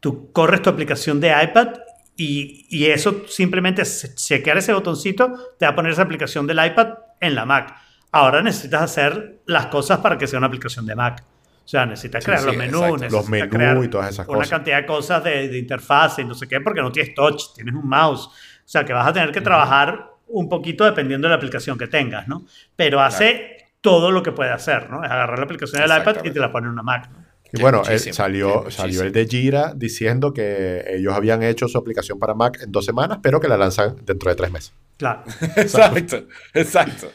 [0.01, 1.75] tú corres tu aplicación de iPad
[2.17, 6.95] y, y eso simplemente chequear ese botoncito te va a poner esa aplicación del iPad
[7.21, 7.77] en la Mac.
[8.13, 11.25] Ahora necesitas hacer las cosas para que sea una aplicación de Mac.
[11.71, 12.97] O sea, necesitas Sí, crear sí, los menús, exacto.
[12.97, 14.51] necesitas Los menús crear y todas esas una cosas.
[14.51, 17.75] cantidad de cosas de, de interfaz y no sé qué, porque no tienes touch, tienes
[17.75, 18.27] un mouse.
[18.27, 18.33] O
[18.65, 22.27] sea, que vas a tener que trabajar un poquito dependiendo de la aplicación que tengas,
[22.27, 22.45] ¿no?
[22.75, 25.05] Pero hace todo lo que puede hacer, ¿no?
[25.05, 27.09] Es agarrar la aplicación del iPad y te la pone en una Mac.
[27.09, 27.25] ¿no?
[27.53, 31.79] Y bueno, él muchísimo, salió, salió el de Jira diciendo que ellos habían hecho su
[31.79, 34.73] aplicación para Mac en dos semanas, pero que la lanzan dentro de tres meses.
[34.97, 35.23] Claro.
[35.57, 37.11] Exacto, exacto.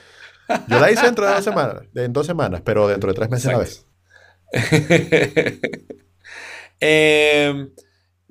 [0.68, 3.48] Yo la hice dentro de dos semanas, en dos semanas, pero dentro de tres meses
[3.48, 3.82] a la Exacto.
[3.82, 3.85] vez.
[6.78, 7.70] Em,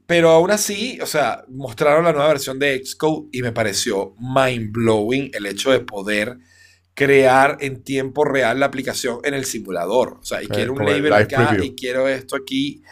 [0.07, 4.71] pero aún así, o sea, mostraron la nueva versión de Xcode y me pareció mind
[4.71, 6.37] blowing el hecho de poder
[6.95, 10.19] crear en tiempo real la aplicación en el simulador.
[10.21, 11.65] O sea, y quiero un label acá preview.
[11.65, 12.83] y quiero esto aquí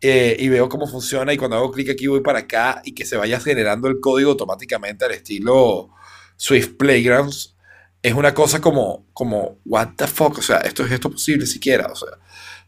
[0.00, 3.04] eh, y veo cómo funciona y cuando hago clic aquí voy para acá y que
[3.04, 5.90] se vaya generando el código automáticamente al estilo
[6.36, 7.56] Swift Playgrounds.
[8.02, 11.86] Es una cosa como, como, what the fuck, o sea, esto es esto posible siquiera,
[11.92, 12.08] o sea,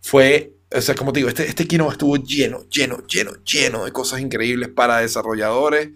[0.02, 4.20] fue, o sea, como te digo, este, este estuvo lleno, lleno, lleno, lleno de cosas
[4.20, 5.90] increíbles para desarrolladores,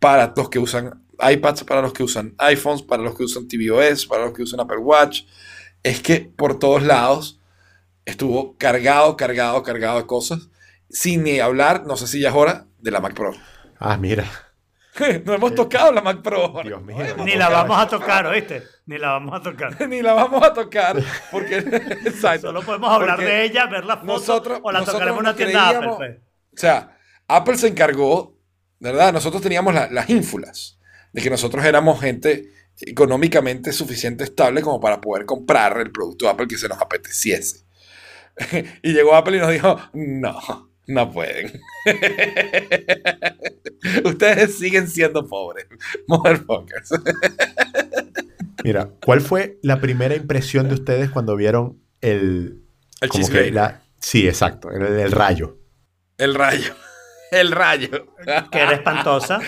[0.00, 4.06] para los que usan iPads, para los que usan iPhones, para los que usan tvOS,
[4.06, 5.22] para los que usan Apple Watch.
[5.82, 7.40] Es que por todos lados
[8.04, 10.48] estuvo cargado, cargado, cargado de cosas,
[10.88, 13.32] sin ni hablar, no sé si ya es hora, de la Mac Pro.
[13.78, 14.51] Ah, mira.
[15.24, 16.60] no hemos tocado la Mac Pro.
[16.64, 16.96] Dios mío.
[17.16, 18.62] No Ni la vamos a tocar, ¿oíste?
[18.86, 19.88] Ni la vamos a tocar.
[19.88, 20.96] ni la vamos a tocar
[21.30, 21.56] porque
[22.04, 22.48] exacto.
[22.48, 25.26] Solo podemos hablar Porque de ella, ver la foto nosotros- o la nosotros tocaremos en
[25.26, 25.78] una tienda Apple.
[25.78, 26.18] creíamos- pues.
[26.54, 26.96] O sea,
[27.28, 28.36] Apple se encargó
[28.80, 29.12] ¿verdad?
[29.12, 30.78] Nosotros teníamos la- las ínfulas
[31.12, 32.50] de que nosotros éramos gente
[32.80, 37.64] económicamente suficiente estable como para poder comprar el producto de Apple que se nos apeteciese.
[38.82, 41.60] y llegó Apple y nos dijo, no, no pueden.
[44.04, 45.66] Ustedes siguen siendo pobres,
[46.06, 46.90] motherfuckers.
[48.64, 52.62] Mira, ¿cuál fue la primera impresión de ustedes cuando vieron el...
[53.00, 55.58] El como que la- Sí, exacto, el, el rayo.
[56.18, 56.74] El rayo.
[57.32, 58.08] El rayo.
[58.50, 59.40] Que era espantosa.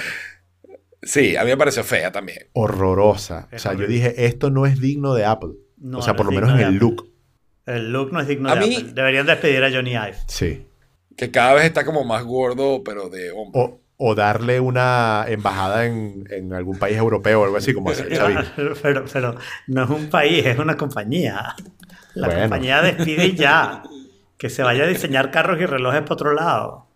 [1.02, 2.38] Sí, a mí me pareció fea también.
[2.54, 3.46] Horrorosa.
[3.52, 5.50] Es o sea, yo dije, esto no es digno de Apple.
[5.76, 6.78] No, o sea, no por lo menos en el Apple.
[6.78, 7.12] look.
[7.66, 8.92] El look no es digno A de mí- Apple.
[8.94, 10.14] Deberían despedir a Johnny Ive.
[10.28, 10.66] Sí.
[11.16, 13.60] Que cada vez está como más gordo, pero de hombre.
[13.60, 18.04] O, o darle una embajada en, en algún país europeo o algo así, como hace
[18.14, 18.34] Xavi.
[18.82, 19.36] pero, pero
[19.68, 21.54] no es un país, es una compañía.
[22.14, 22.42] La Bueno.
[22.42, 23.82] compañía despide ya.
[24.36, 26.88] Que se vaya a diseñar carros y relojes por otro lado.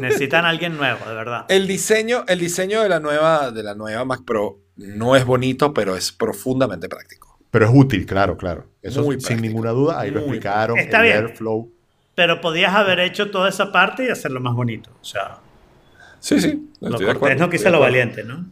[0.00, 1.44] Necesitan a alguien nuevo, de verdad.
[1.48, 5.74] El diseño, el diseño de la nueva, de la nueva Mac Pro no es bonito,
[5.74, 7.38] pero es profundamente práctico.
[7.50, 8.66] Pero es útil, claro, claro.
[8.82, 9.46] Eso Muy sin práctico.
[9.48, 10.78] ninguna duda, ahí lo Muy explicaron.
[10.78, 11.16] Está el bien.
[11.18, 11.72] Airflow.
[12.14, 14.90] Pero podías haber hecho toda esa parte y hacerlo más bonito.
[15.00, 15.38] O sea,
[16.20, 16.70] Sí, sí.
[16.80, 18.50] lo cortés acuerdo, no quise lo valiente, ¿no?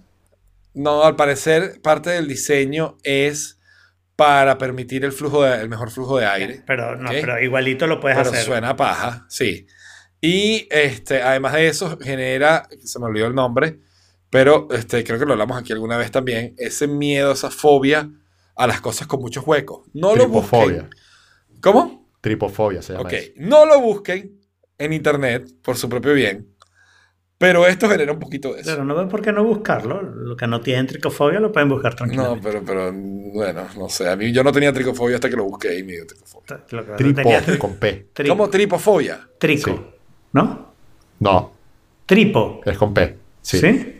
[0.75, 3.59] No, al parecer parte del diseño es
[4.17, 6.63] para permitir el flujo de- el mejor flujo de aire.
[6.67, 8.45] Pero, no, pero igualito lo puedes Pero hacer.
[8.45, 9.67] suena a paja, sí.
[10.21, 13.81] Y este, además de eso, genera, se me olvidó el nombre,
[14.31, 18.09] pero este, creo que lo hablamos aquí alguna vez también, ese miedo, esa fobia
[18.55, 19.87] a las cosas con muchos huecos.
[19.95, 20.91] No lo busquen.
[21.61, 22.02] ¿Cómo?
[22.23, 23.32] Tripofobia se llama Ok, eso.
[23.36, 24.40] no lo busquen
[24.78, 26.49] en internet por su propio bien,
[27.36, 28.70] pero esto genera un poquito de eso.
[28.70, 30.01] Pero no ven por qué no buscarlo.
[30.01, 32.40] Lo que no tienen tricofobia lo pueden buscar No, tranquilamente.
[32.49, 34.09] pero, pero, bueno, no sé.
[34.09, 36.65] A mí yo no tenía tricofobia hasta que lo busqué y me dio tricofobia.
[36.70, 38.07] Lo Tripo tenía con P.
[38.15, 39.28] tri- ¿Cómo tripofobia?
[39.39, 39.70] Trico.
[39.70, 39.81] Sí.
[40.32, 40.73] ¿No?
[41.19, 41.53] No,
[42.07, 42.61] Tripo.
[42.65, 43.16] es con P.
[43.43, 43.59] ¿Sí?
[43.59, 43.91] Sí.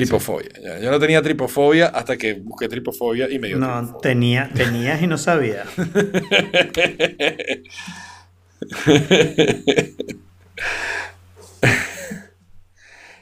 [0.00, 0.80] Tripofobia.
[0.80, 4.00] Yo no tenía tripofobia hasta que busqué tripofobia y me dio No, tripofobia.
[4.02, 5.64] tenía, tenías y no sabía.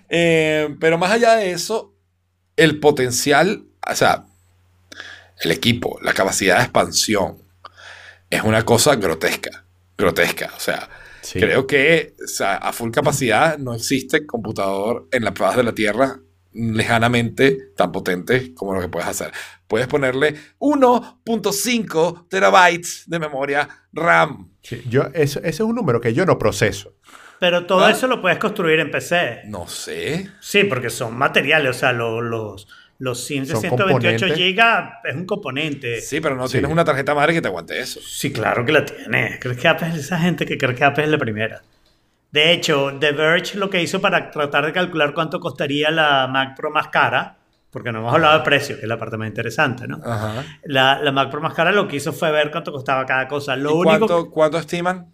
[0.08, 1.94] Eh, pero más allá de eso,
[2.56, 4.24] el potencial, o sea,
[5.40, 7.38] el equipo, la capacidad de expansión,
[8.30, 9.64] es una cosa grotesca.
[9.96, 10.52] Grotesca.
[10.56, 10.88] O sea,
[11.22, 11.40] Sí.
[11.40, 15.72] creo que o sea, a full capacidad no existe computador en la faz de la
[15.72, 16.18] Tierra
[16.54, 19.30] lejanamente tan potente como lo que puedes hacer.
[19.66, 24.50] Puedes ponerle 1.5 terabytes de memoria RAM.
[24.62, 26.94] Sí, Yo, eso- ese es un número que yo no proceso.
[27.40, 27.90] Pero todo ¿Ah?
[27.90, 29.42] eso lo puedes construir en PC.
[29.46, 30.30] No sé.
[30.40, 31.76] Sí, porque son materiales.
[31.76, 32.66] O sea, lo- los,
[32.98, 34.54] los sims de Son 128 componentes.
[34.56, 36.00] GB es un componente.
[36.00, 36.52] Sí, pero no Sí.
[36.52, 38.00] tienes una tarjeta madre que te aguante eso.
[38.00, 39.38] Sí, claro que la tiene.
[39.40, 41.60] ¿Crees que Apple es esa gente que cree que Apple es la primera?
[42.34, 46.56] De hecho, The Verge lo que hizo para tratar de calcular cuánto costaría la Mac
[46.56, 47.36] Pro más cara,
[47.70, 50.00] porque no hemos hablado de precio, que es la parte más interesante, ¿no?
[50.04, 50.44] Ajá.
[50.64, 53.54] La, la Mac Pro más cara lo que hizo fue ver cuánto costaba cada cosa.
[53.54, 55.12] Lo ¿Y único, cuánto, cuánto estiman?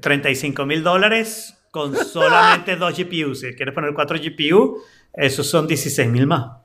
[0.00, 3.40] 35 mil dólares con solamente dos GPUs.
[3.40, 4.80] Si quieres poner cuatro GPU,
[5.12, 6.58] esos son 16 mil más.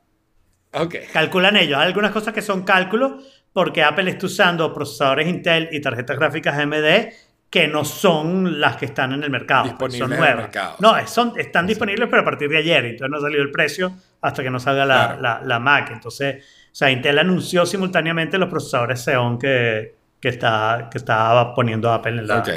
[0.71, 0.97] Ok.
[1.11, 1.79] Calculan ellos.
[1.79, 6.59] Hay algunas cosas que son cálculos porque Apple está usando procesadores Intel y tarjetas gráficas
[6.59, 7.11] AMD
[7.49, 9.63] que no son las que están en el mercado.
[9.65, 10.43] Disponibles son en el nuevas.
[10.43, 10.75] mercado.
[10.79, 12.85] No, son, están disponibles, pero a partir de ayer.
[12.85, 15.21] Entonces no ha salido el precio hasta que no salga la, Claro.
[15.21, 15.89] la- la Mac.
[15.91, 21.91] Entonces, o sea, Intel anunció simultáneamente los procesadores Xeon que, que, está, que estaba poniendo
[21.91, 22.39] Apple en la...
[22.39, 22.49] Ok.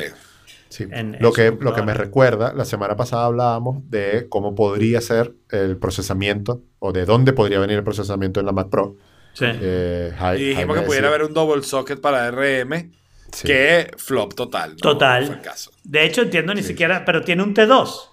[0.68, 0.84] Sí.
[0.84, 4.54] En- en lo, su que, lo que me recuerda, la semana pasada hablábamos de cómo
[4.54, 8.96] podría ser el procesamiento o de dónde podría venir el procesamiento en la Mac Pro.
[9.34, 9.44] Sí.
[9.48, 12.90] Eh, Jai- Y dijimos que pudiera haber un double socket para RM,
[13.32, 13.46] Sí.
[13.48, 14.70] que flop total.
[14.72, 14.76] ¿no?
[14.76, 15.30] Total.
[15.30, 15.70] No caso.
[15.84, 18.08] De hecho, entiendo ni siquiera, pero tiene un T2.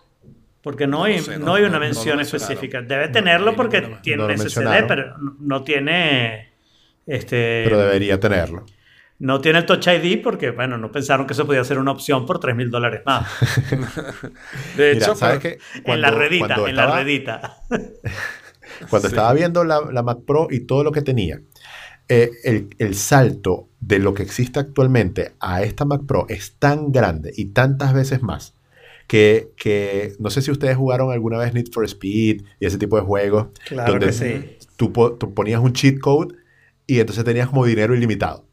[0.62, 2.82] Porque no, No hay, sé, no, no- hay una mención específica.
[2.82, 6.52] Debe tenerlo no, porque tiene no un SSD, pero no- tiene.
[7.06, 8.66] Este, Pero debería tenerlo.
[9.20, 12.26] no tiene el Touch ID porque, bueno, no pensaron que eso podía ser una opción
[12.26, 13.28] por 3 mil dólares más.
[14.78, 15.92] De Mira, hecho, ¿sabes pero- qué?
[15.92, 17.58] en la Cuando- redita, cuando en la redita.
[18.90, 19.14] Cuando Sí.
[19.16, 21.42] estaba viendo la, la Mac Pro y todo lo que tenía,
[22.10, 26.92] eh, el, el salto de lo que existe actualmente a esta Mac Pro es tan
[26.92, 28.54] grande y tantas veces más
[29.08, 32.96] que, que no sé si ustedes jugaron alguna vez Need for Speed y ese tipo
[32.98, 33.48] de juegos.
[33.66, 34.58] Claro donde que sí.
[34.76, 36.36] Tú, tú ponías un cheat code
[36.86, 38.46] y entonces tenías como dinero ilimitado.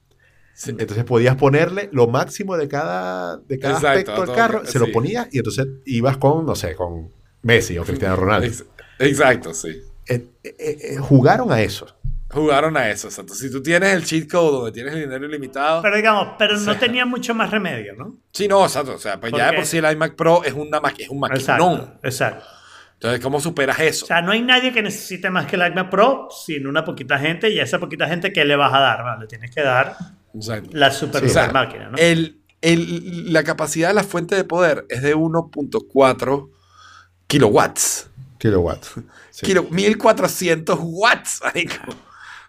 [0.55, 0.71] Sí.
[0.79, 4.79] Entonces podías ponerle lo máximo de cada, de cada Exacto, aspecto del todo- carro, se
[4.79, 4.93] lo sí.
[4.93, 7.11] ponías y entonces ibas con, no sé, con
[7.43, 8.47] Messi o Cristiano Ronaldo.
[8.47, 8.65] Ex-
[8.99, 9.69] Exacto, sí.
[10.09, 11.87] Eh, eh, eh, jugaron a eso.
[12.37, 13.09] Jugaron a eso.
[13.09, 13.35] Exacto.
[13.35, 15.83] Si tú tienes el cheat code donde tienes el dinero ilimitado.
[15.83, 18.17] Pero digamos, pero no tenía mucho más remedio, ¿no?
[18.33, 18.93] sí, no, exacto.
[18.95, 21.19] O sea, pues ya de por sí el iMac Pro es, una, ma- es un
[21.21, 21.75] maquinón.
[21.75, 22.45] Exacto, exacto.
[22.95, 24.05] Entonces, ¿cómo superas eso?
[24.05, 27.19] O sea, no hay nadie que necesite más que el iMac Pro, sino una poquita
[27.19, 29.03] gente, y a esa poquita gente, ¿qué le vas a dar?
[29.05, 29.21] ¿vale?
[29.23, 29.97] Le tienes que dar
[30.35, 30.71] Exacto.
[30.73, 31.29] la super, Sí.
[31.29, 31.99] super O sea, máquina, ¿no?
[31.99, 36.51] el, el- la capacidad de la fuente de poder es de 1.4
[37.27, 38.11] kilowatts.
[38.39, 38.93] Kilowatts.
[39.31, 39.47] Sí.
[39.47, 41.75] Kilo- 1400 watts, marico.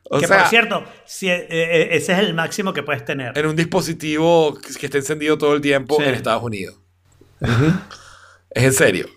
[0.10, 3.38] O que sea, por cierto, si, eh, eh, ese es el máximo que puedes tener.
[3.38, 6.04] en un dispositivo que esté encendido todo el tiempo Sí.
[6.04, 6.80] en Estados Unidos.
[8.52, 9.08] Es en serio.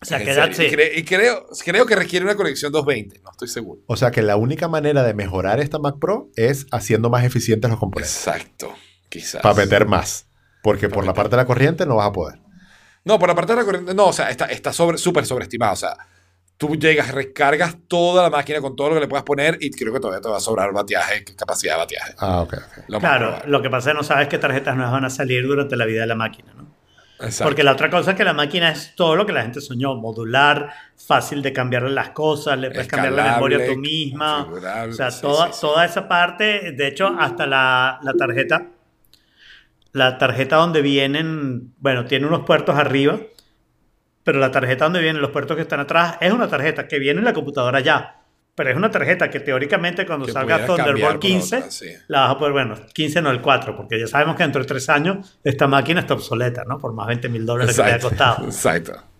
[0.00, 0.56] O sea, que en da- serio.
[0.56, 0.74] sí.
[0.74, 3.82] Y, cre- y creo, creo que requiere una conexión 220, no estoy seguro.
[3.86, 7.70] O sea que la única manera de mejorar esta Mac Pro es haciendo más eficientes
[7.70, 8.16] los componentes.
[8.16, 8.74] Exacto,
[9.08, 9.42] quizás.
[9.42, 10.26] Para meter más.
[10.62, 12.40] Porque Pa' por la parte de la corriente no vas a poder.
[13.04, 15.72] No, por la parte de la corriente, no, o sea, está está sobre- súper sobreestimado.
[15.72, 15.96] O sea,
[16.68, 19.92] tú llegas, recargas toda la máquina con todo lo que le puedas poner y creo
[19.92, 22.14] que todavía te va a sobrar bateaje, capacidad de bateaje.
[22.18, 22.84] Ah, ok, ok.
[22.86, 25.10] Lo más Claro, lo que pasa es que no sabes qué tarjetas nuevas van a
[25.10, 26.70] salir durante la vida de la máquina, ¿no?
[27.18, 27.44] Exacto.
[27.44, 29.94] Porque la otra cosa es que la máquina es todo lo que la gente soñó,
[29.96, 34.48] modular, fácil de cambiarle las cosas, le puedes cambiar la memoria tú misma.
[34.48, 35.60] O sea, sí, toda, sí, sí.
[35.60, 38.68] toda esa parte, de hecho, hasta la, la tarjeta,
[39.92, 43.18] la tarjeta donde vienen, bueno, tiene unos puertos arriba,
[44.24, 47.18] pero la tarjeta donde vienen los puertos que están atrás es una tarjeta que viene
[47.20, 48.18] en la computadora ya.
[48.54, 51.86] Pero es una tarjeta que teóricamente cuando Que salga Thunderbolt por 15, otra, sí.
[52.08, 54.68] la vas a poder, bueno, 15 no el 4, porque ya sabemos que dentro de
[54.68, 56.78] 3 años esta máquina está obsoleta, ¿no?
[56.78, 58.16] Por más 20 mil dólares que te haya Exacto.
[58.16, 58.44] costado.
[58.46, 59.11] Exacto.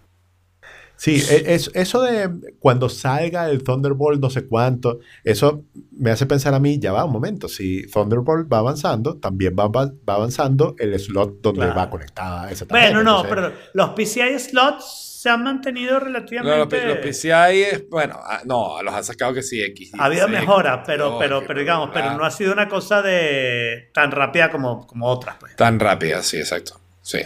[1.03, 2.31] Sí, e- es- eso de
[2.61, 7.05] cuando salga el Thunderbolt no sé cuánto, eso me hace pensar a mí, ya va
[7.05, 11.75] un momento, si Thunderbolt va avanzando, también va, va- va avanzando el slot donde Claro.
[11.75, 12.93] va conectada esa tarjeta.
[12.95, 16.79] Bueno, no, entonces- pero los PCI slots se han mantenido No, los, relativamente...
[16.79, 19.91] P- los PCI es, bueno, ah, no, los han sacado que sí, X.
[19.99, 23.03] Ha habido 16, mejoras, pero, no, pero, pero digamos, pero no ha sido una cosa
[23.03, 25.57] de tan rápida como, como otras, pues.
[25.57, 26.79] Tan rápida, sí, exacto.
[27.01, 27.19] Sí.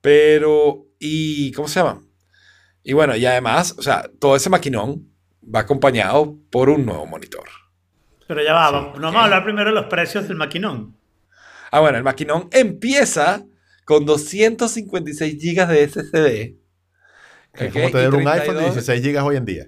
[0.00, 2.02] Pero, ¿y cómo se llama?
[2.82, 5.08] Y bueno, y además, o sea, todo ese maquinón
[5.44, 7.44] va acompañado por un nuevo monitor.
[8.26, 10.96] Pero ya va, vamos- vamos a hablar primero de los precios del maquinón.
[11.70, 13.44] Ah, bueno, el maquinón empieza
[13.84, 16.54] con 256 GB de SSD.
[17.54, 19.66] Es como tener un iPhone de 32 16 GB hoy en día.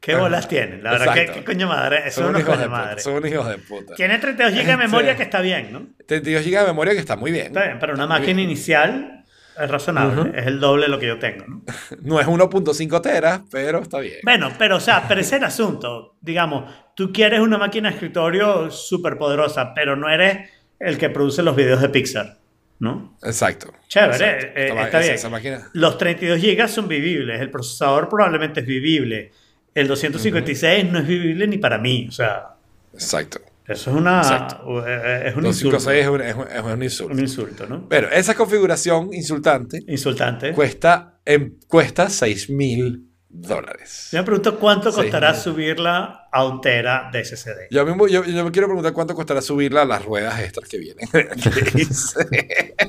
[0.00, 0.82] ¿Qué bolas tienen?
[0.82, 2.08] La verdad, ¿qué, coño madre?
[2.08, 2.76] Eso Son es unos hijos de puta.
[2.76, 3.00] madre.
[3.00, 3.94] Son unos hijos de puta.
[3.94, 5.16] Tiene 32 GB de memoria Sí.
[5.16, 5.86] que está bien, ¿no?
[6.06, 7.46] 32 GB de memoria que está muy bien.
[7.46, 9.21] Está bien, pero una máquina inicial
[9.60, 10.38] es razonable.
[10.38, 11.62] Es el doble de lo que yo tengo, ¿no?
[12.02, 14.16] No es 1.5 teras, pero está bien.
[14.22, 16.16] Bueno, pero o sea, pero ese es el asunto.
[16.20, 21.42] Digamos, tú quieres una máquina de escritorio súper poderosa, pero no eres el que produce
[21.42, 22.38] los videos de Pixar,
[22.80, 23.16] ¿no?
[23.22, 23.72] Exacto.
[23.88, 24.58] Chévere, Exacto.
[24.58, 25.14] eh, está esa- bien.
[25.14, 25.70] esa máquina.
[25.74, 29.30] Los 32 GB son vivibles, el procesador probablemente es vivible,
[29.74, 32.48] el 256 no es vivible ni para mí, o sea,
[32.94, 33.40] Exacto.
[33.66, 34.86] Eso es una Exacto.
[34.86, 37.14] es un insulto, 256 es un, es un- es un insulto.
[37.14, 37.88] un insulto, ¿no?
[37.88, 40.52] Pero esa configuración insultante Insultante.
[40.52, 41.20] cuesta,
[41.68, 44.08] cuesta 6 mil dólares.
[44.12, 47.68] Yo me pregunto cuánto costará subirla a un tera de SSD.
[47.70, 50.78] Yo, mismo, yo, yo me quiero preguntar cuánto costará subirla a las ruedas extras que
[50.78, 51.08] vienen.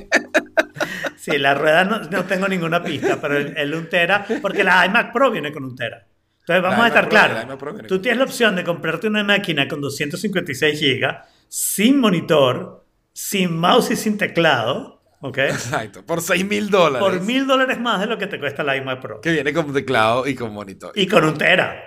[1.16, 4.84] Sí, la rueda no, no tengo ninguna pista, pero el, el 1 tera, porque la
[4.84, 6.06] iMac Pro viene con 1 tera.
[6.46, 7.86] Entonces vamos La a estar claros.
[7.88, 11.16] Tú tienes la opción de comprarte una máquina con 256 GB,
[11.48, 15.38] sin monitor, sin mouse y sin teclado, ¿ok?
[15.38, 16.04] Exacto.
[16.04, 17.08] Por 6 mil dólares.
[17.08, 19.20] Por mil dólares más de lo que te cuesta la iMac Pro.
[19.22, 20.92] Que viene con teclado y con monitor.
[20.94, 21.82] Y con 1 tera.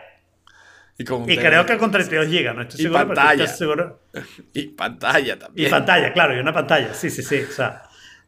[0.98, 3.06] Y, con un Y tele- creo que con 32 GB, no estoy Y seguro.
[3.06, 3.44] pantalla.
[3.44, 4.02] estoy seguro.
[4.54, 5.68] Y pantalla también.
[5.68, 6.96] Y pantalla, claro, y una pantalla.
[6.96, 7.42] Sí, sí, sí.
[7.48, 7.84] O sea,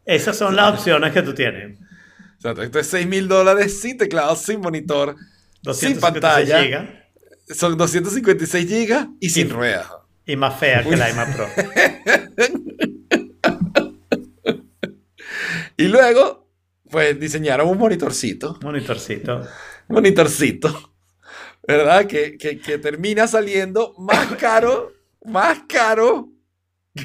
[0.06, 1.80] esas son las opciones que tú tienes.
[2.36, 2.62] Exacto.
[2.62, 5.16] Esto es 6 mil dólares sin teclado, sin monitor,
[5.74, 6.62] sin 256 pantalla.
[6.64, 9.88] GB Son 256 gigas y sin ruedas.
[10.26, 11.48] y más fea que la iMac Pro.
[15.78, 16.50] Y luego,
[16.90, 18.58] pues diseñaron un monitorcito.
[18.62, 19.48] Monitorcito.
[19.88, 20.94] Monitorcito.
[21.68, 22.06] ¿Verdad?
[22.08, 24.92] Que, que, que termina saliendo más caro,
[25.24, 26.30] más caro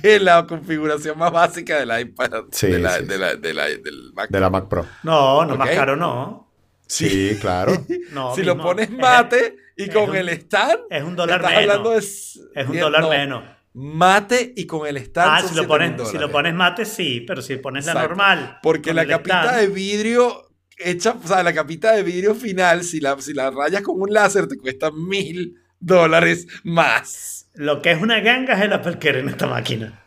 [0.03, 2.45] que la configuración más básica del iPad.
[2.51, 4.29] Sí, de la- sí, de la- de la- del Mac.
[4.31, 4.87] De la Mac Pro.
[5.03, 6.44] No, no más caro, no.
[6.87, 7.73] Sí, claro.
[8.13, 11.51] no si lo pones Es- mate y con un- el stand, Es un dólar estás
[11.53, 11.63] menos.
[11.71, 11.99] hablando de...
[11.99, 13.45] Es un dólar no, menos.
[13.77, 15.31] Mate y con el stand.
[15.33, 17.93] Ah, son si lo, 7.000 pones, si lo pones mate, sí, pero si pones la
[17.93, 18.09] Exacto.
[18.11, 18.59] normal.
[18.63, 23.01] Porque la capita stand, de vidrio hecha, o sea, la capita de vidrio final, si
[23.01, 27.49] la, si la rayas con un láser, te cuesta mil dólares más.
[27.55, 30.04] Lo que es una ganga es el Apple Care en esta máquina.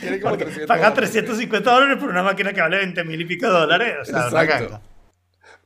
[0.00, 1.10] Tiene como Porque 300 pagar dólares.
[1.12, 3.94] 350 dólares por una máquina que vale 20 mil y pico de dólares.
[4.02, 4.80] O sea, Exacto.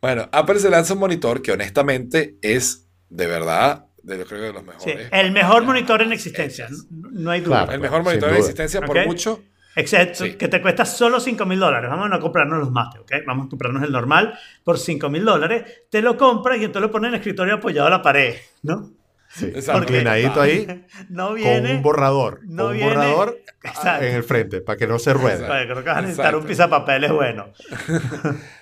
[0.00, 4.46] Bueno, Apple se lanza un monitor que honestamente es de verdad, de, yo creo que
[4.46, 5.08] de los Sí, mejores.
[5.12, 7.58] el mejor monitor en existencia, no, no hay duda.
[7.58, 7.72] Claro.
[7.72, 8.38] el mejor monitor duda.
[8.38, 9.06] existencia por Ok.
[9.06, 9.42] mucho.
[9.74, 10.34] Excepto Sí.
[10.34, 11.90] que te cuesta solo 5 mil dólares.
[11.90, 13.12] Vamos a no comprarnos los mate, ¿ok?
[13.26, 15.64] Vamos a comprarnos el normal por 5 mil dólares.
[15.90, 18.90] Te lo compras y entonces lo pones en el escritorio apoyado a la pared, ¿no?
[19.34, 19.82] Sí, Exacto.
[19.82, 21.74] inclinadito ahí, No con viene.
[21.76, 22.40] un borrador.
[22.44, 24.04] no con un viene- borrador Exacto.
[24.06, 25.40] en el frente, para que no se ruede.
[25.44, 25.64] Exacto.
[25.72, 26.38] Creo que vas a necesitar Exacto.
[26.42, 27.52] un pisapapeles bueno.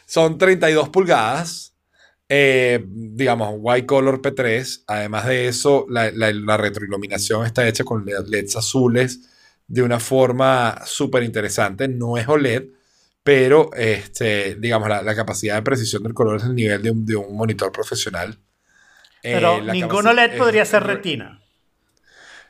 [0.07, 1.75] Son 32 pulgadas,
[2.29, 4.85] eh, digamos, white color P3.
[4.87, 9.31] Además de eso, la, la- la retroiluminación está hecha con LEDs azules
[9.67, 11.89] de una forma súper interesante.
[11.89, 12.65] No es OLED,
[13.23, 17.07] pero este, digamos, la, la capacidad de precisión del color es el nivel de un,
[17.07, 18.39] de un monitor profesional.
[19.25, 21.41] Eh, Pero la ninguno capaci- LED podría eh, ser retina.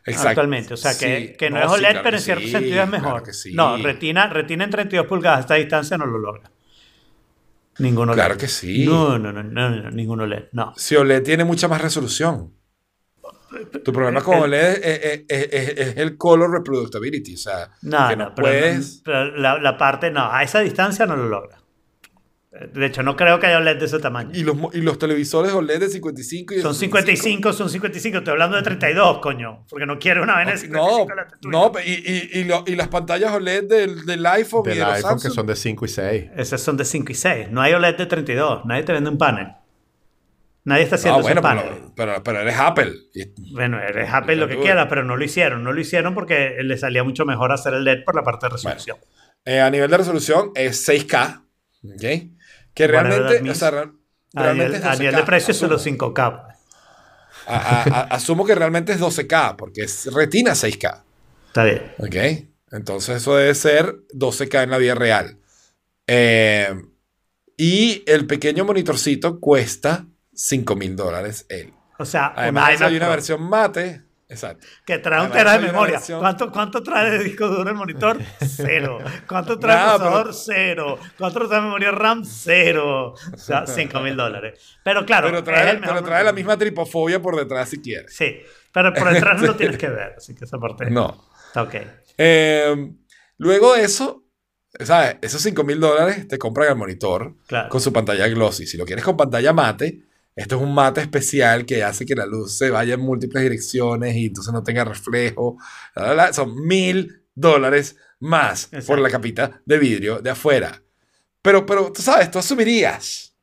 [0.07, 0.29] Exacto.
[0.31, 1.37] Actualmente, o sea que, Sí.
[1.39, 3.23] que no, es OLED, claro pero en cierto sí, sentido es claro mejor.
[3.23, 3.55] que sí.
[3.55, 6.51] No, retina, retina en 32 pulgadas a esta distancia no lo logra.
[7.79, 8.17] Ninguno LED.
[8.23, 8.85] Claro que sí.
[8.85, 10.45] No, no, no, no, no, ninguno LED.
[10.53, 10.75] No.
[10.77, 12.53] Si OLED tiene mucha más resolución.
[13.85, 17.35] Tu problema con El- OLED es, es- es- es- es el color reproducibility.
[17.35, 19.01] O sea, No, que no, no pero, puedes.
[19.05, 21.59] pero la, la parte, no, a esa distancia no lo logra.
[22.73, 24.31] De hecho, no creo que haya OLED de ese tamaño.
[24.33, 28.19] Y los, y los televisores OLED de 55 y de Son 55, son 55.
[28.19, 29.65] Estoy hablando de 32, coño.
[29.69, 31.09] Porque no quiero una vaina de 55
[31.51, 34.79] No, no, y, y, y, lo- y las pantallas OLED del, del iPhone y Del
[34.79, 35.35] de los iPhone, que Samsung.
[35.35, 36.25] son de 5 y 6.
[36.37, 37.51] Esas son de 5 y 6.
[37.51, 38.65] No hay OLED de 32.
[38.67, 39.49] Nadie te vende un panel.
[40.67, 41.79] Nadie está Ah, haciendo bueno, esos paneles.
[41.97, 42.93] pero, pero, pero eres Apple.
[43.15, 45.63] Y- Bueno, eres Apple lo que quieras, pero no lo hicieron.
[45.65, 48.51] No lo hicieron porque le salía mucho mejor hacer el LED por la parte de
[48.53, 48.97] resolución.
[49.45, 51.43] eh, a nivel de resolución es 6K.
[51.85, 52.34] ¿ok?
[52.75, 53.73] Que realmente, o sea, a
[54.35, 54.99] realmente nivel, a 12K.
[54.99, 55.97] nivel de precio es solo asumo.
[55.97, 56.43] 5K.
[56.45, 56.55] pues.
[57.47, 61.05] A- a- asumo que realmente es 12K, porque es retina 6K.
[61.49, 61.93] Está bien.
[61.99, 62.17] ¿Ok?
[62.73, 65.39] Entonces eso debe ser 12K en la vida real.
[66.07, 66.75] Eh,
[67.57, 71.73] y el pequeño monitorcito cuesta 5 mil dólares él.
[71.99, 74.03] O sea, Además, un de eso hay una Pro versión mate.
[74.35, 74.67] Exacto.
[74.85, 75.99] que trae un tera de memoria.
[75.99, 78.19] versión- ¿Cuánto, ¿Cuánto trae de disco duro el monitor?
[78.41, 78.99] Cero.
[79.29, 80.23] ¿Cuánto trae el procesador?
[80.25, 80.99] pero- Cero.
[81.19, 82.25] ¿Cuánto trae memoria RAM?
[82.25, 83.15] Cero.
[83.33, 84.61] O sea, 5 mil dólares.
[84.83, 88.15] Pero claro, Pero trae, el pero trae la misma tripofobia por detrás si quieres.
[88.15, 88.41] Sí,
[88.73, 90.15] pero por detrás no lo tienes que ver.
[90.17, 91.25] Así que esa parte No.
[91.49, 91.75] está ok.
[92.19, 92.93] Eh,
[93.39, 94.25] luego de eso,
[94.81, 95.17] ¿sabes?
[95.23, 97.69] Esos 5 mil dólares te compran el monitor Claro.
[97.69, 98.67] con su pantalla glossy.
[98.67, 100.04] Si lo quieres con pantalla mate,
[100.37, 104.15] esto es un mate especial que hace que la luz se vaya en múltiples direcciones
[104.17, 105.57] y entonces no tenga reflejo.
[105.95, 106.33] La, la, la.
[106.33, 108.87] Son mil dólares más Exacto.
[108.87, 110.83] por la capita de vidrio de afuera.
[111.43, 113.37] Pero, pero tú sabes, tú asumirías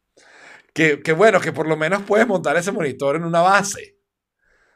[0.73, 3.97] que, que bueno, que por lo menos puedes montar ese monitor en una base.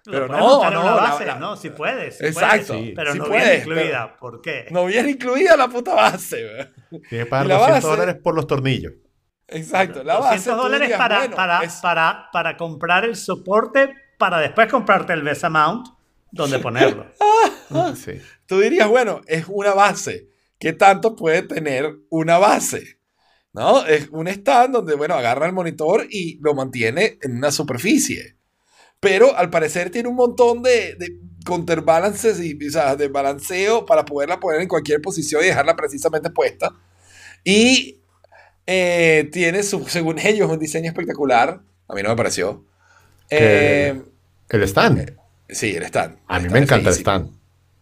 [0.05, 2.19] Pero no, no, la- base, la- no, si puedes.
[2.19, 4.17] sí Exacto, puedes, sí, pero sí no puedes, viene incluida.
[4.19, 4.67] ¿Por qué?
[4.69, 6.69] No viene incluida la puta base.
[6.91, 8.93] Tienes que pagar Y la 200 base- dólares por los tornillos.
[9.47, 10.35] Exacto, la base.
[10.49, 14.69] 200 tú dólares dirías, para, bueno, para, es- para, para comprar el soporte, para después
[14.72, 15.88] comprarte el VESA mount,
[16.31, 17.05] donde ponerlo.
[17.95, 18.22] Sí.
[18.45, 20.27] tú dirías, bueno, es una base.
[20.59, 22.99] ¿Qué tanto puede tener una base?
[23.53, 23.85] ¿No?
[23.85, 28.38] Es un stand donde, bueno, agarra el monitor y lo mantiene en una superficie.
[28.99, 34.05] Pero al parecer tiene un montón de, de counterbalances y o sea, de balanceo para
[34.05, 36.72] poderla poner en cualquier posición y dejarla precisamente puesta.
[37.43, 37.99] Y
[38.67, 41.59] eh, tiene, su, según ellos, un diseño espectacular.
[41.87, 42.63] A mí no me pareció.
[43.29, 44.01] Eh,
[44.49, 45.13] El stand.
[45.49, 46.17] sí, el stand.
[46.27, 47.31] A El mí stand me encanta el stand.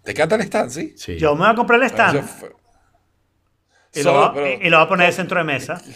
[0.03, 0.93] ¿Te encanta el stand, sí?
[0.97, 1.17] Sí.
[1.17, 2.23] Yo me voy a comprar el stand
[3.95, 5.81] y, lo voy a- pero- y- y lo voy a poner de centro de mesa.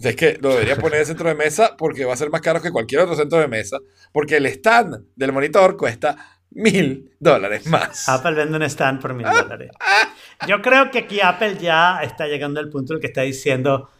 [0.00, 2.62] Es que lo debería poner en centro de mesa porque va a ser más caro
[2.62, 3.78] que cualquier otro centro de mesa.
[4.12, 6.16] Porque el stand del monitor cuesta
[6.52, 8.08] mil dólares más.
[8.08, 9.72] Apple vende un stand por mil dólares.
[10.46, 13.90] Yo creo que aquí Apple ya está llegando al punto en el que está diciendo,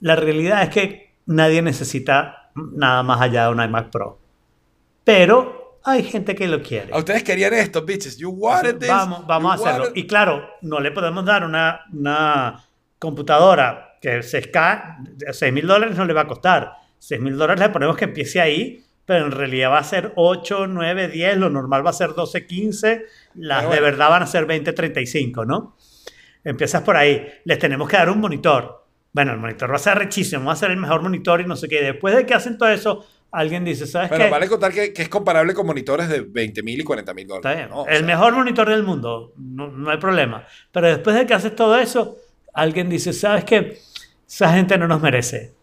[0.00, 4.18] la realidad es que nadie necesita nada más allá de un iMac Pro.
[5.04, 6.92] Pero hay gente que lo quiere.
[6.92, 8.16] A ustedes querían esto, bitches.
[8.18, 8.88] You wanted this.
[8.88, 9.84] Vamos, vamos a hacerlo.
[9.86, 12.62] wanted- Y claro, no le podemos dar una, una
[12.98, 14.98] computadora que se esca
[15.32, 16.72] 6 mil dólares no le va a costar.
[16.98, 20.66] 6 mil dólares le ponemos que empiece ahí, pero en realidad va a ser 8,
[20.66, 23.82] 9, 10, lo normal va a ser 12, 15, las Pero de bueno.
[23.82, 25.76] verdad van a ser 20, 35, ¿no?
[26.48, 28.84] Empiezas por ahí, les tenemos que dar un monitor.
[29.12, 31.56] Bueno, el monitor va a ser rechísimo, va a ser el mejor monitor y no
[31.56, 31.82] sé qué.
[31.82, 34.30] Después de que hacen todo eso, alguien dice, ¿sabes Bueno, qué?
[34.30, 37.34] vale contar que, que es comparable con monitores de 20 mil y 40 mil Está
[37.36, 37.58] dólares.
[37.58, 37.68] bien.
[37.70, 37.82] ¿no?
[37.82, 40.46] O el sea, mejor monitor del mundo, no, no hay problema.
[40.72, 42.16] Pero después de que haces todo eso,
[42.54, 43.78] alguien dice, ¿sabes qué?
[44.26, 45.54] Esa gente no nos merece.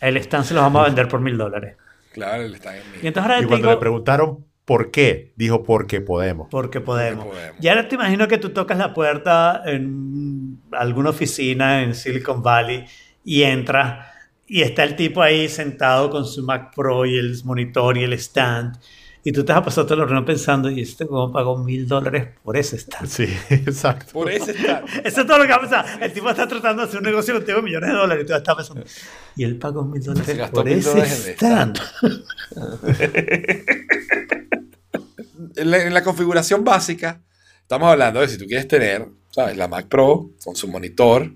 [0.00, 1.76] El stand se los vamos a vender por mil dólares.
[2.12, 5.62] Claro, el stand en Y entonces ahora Y cuando digo, le preguntaron por qué, dijo
[5.62, 6.48] porque podemos.
[6.50, 7.24] porque podemos.
[7.24, 7.64] Porque podemos.
[7.64, 12.84] Y ahora te imagino que tú tocas la puerta en alguna oficina en Silicon Valley
[13.24, 14.06] y entras
[14.46, 18.12] y está el tipo ahí sentado con su Mac Pro y el monitor y el
[18.12, 18.76] stand.
[19.24, 22.28] Y tú te has pasado todo el reunión pensando, y este como pagó mil dólares
[22.42, 23.08] por ese stand.
[23.08, 24.12] Sí, exacto.
[24.12, 24.84] Por ese está.
[25.04, 26.02] Eso es todo lo que va a pasar.
[26.02, 28.34] El tipo está tratando de hacer un negocio contigo de millones de dólares y tú
[28.34, 28.84] estás pensando,
[29.34, 31.80] y él pagó mil dólares por ese en stand.
[35.58, 37.22] En la, en la configuración básica,
[37.62, 39.56] estamos hablando de si tú quieres tener, ¿sabes?
[39.56, 41.32] La Mac Pro con su monitor,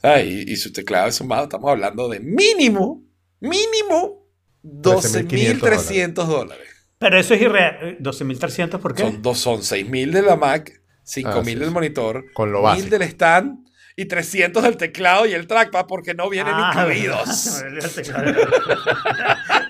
[0.00, 0.26] ¿sabes?
[0.26, 3.02] Y, y su teclado de zumbado, estamos hablando de mínimo,
[3.40, 4.26] mínimo
[4.64, 6.66] 12.300 dólares.
[6.98, 7.98] Pero eso es irreal.
[8.00, 9.02] 12.300, ¿por qué?
[9.02, 10.72] Son, dos, son 6.000 de la Mac,
[11.04, 12.88] 5.000 Ah, sí, del monitor, Con lo 1.000 básico.
[12.90, 13.65] del stand
[13.98, 17.62] y 300 del teclado y el trackpad porque no vienen Ah, incluidos.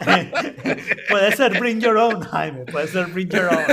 [1.09, 2.65] puede ser bring your own, Jaime.
[2.67, 3.65] Puede ser bring your own.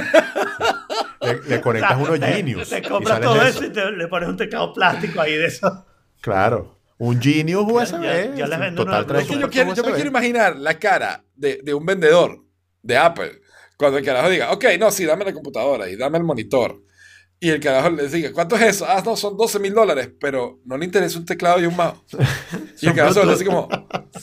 [1.21, 2.69] Le, le conectas unos Te- Genius.
[2.69, 5.45] Te y compras sales todo eso y te- le pones un teclado plástico ahí de
[5.45, 5.85] eso.
[6.21, 6.79] Claro.
[6.97, 8.01] Un Genius USB.
[8.03, 10.77] ya- ya les vendo total una- que su yo, quiero, yo me quiero imaginar la
[10.77, 12.43] cara de, de un vendedor
[12.81, 13.41] de Apple
[13.77, 16.81] cuando el carajo diga, ok, no, sí, dame la computadora y dame el monitor.
[17.39, 18.85] Y el carajo le diga, ¿cuánto es eso?
[18.87, 21.99] Ah, no, son 12 mil dólares, pero no le interesa un teclado y un mouse.
[22.81, 23.35] Y el carajo Bluetooth.
[23.35, 23.67] así como,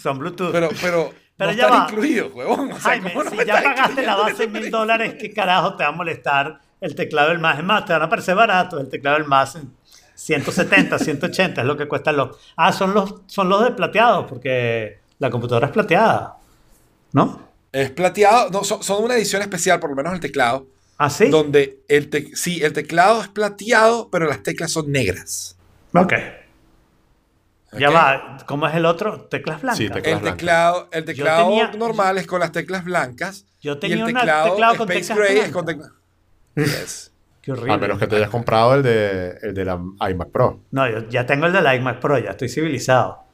[0.01, 0.53] Son Bluetooth.
[0.53, 1.87] pero, pero, Pero no ya están va.
[1.89, 2.73] incluidos, huevón.
[2.73, 5.77] O sea, Jaime, ¿cómo no si ya pagaste la base en mil dólares, ¿qué carajo
[5.77, 7.59] te va a molestar el teclado del más?
[7.59, 9.71] Es más, te van a parecer baratos el teclado del más en
[10.15, 12.37] 170, 180, es lo que cuestan los...
[12.57, 16.37] Ah, son los, son los de plateados, porque la computadora es plateada,
[17.13, 17.49] ¿no?
[17.73, 20.67] Es plateado, no, son, son una edición especial, por lo menos el teclado,
[21.03, 21.29] ¿Ah, sí?
[21.31, 25.57] donde el, te- sí, el teclado es plateado, pero las teclas son negras.
[25.95, 26.13] Ok.
[27.79, 27.95] Ya ¿ok?
[27.95, 29.23] va, ¿cómo es el otro?
[29.23, 29.79] Teclas blancas.
[29.79, 30.37] Sí, teclas El blancas.
[30.37, 33.47] teclado, el teclado tenía- normal es con las teclas blancas.
[33.61, 35.91] Yo y tenía el un teclado, teclado con Space teclas Gray es con teclas.
[36.57, 37.13] Yes.
[37.43, 37.73] Qué horrible.
[37.73, 40.61] A menos que te hayas comprado el de, el de la iMac Pro.
[40.73, 43.25] No, yo ya tengo el de la iMac Pro, ya estoy civilizado,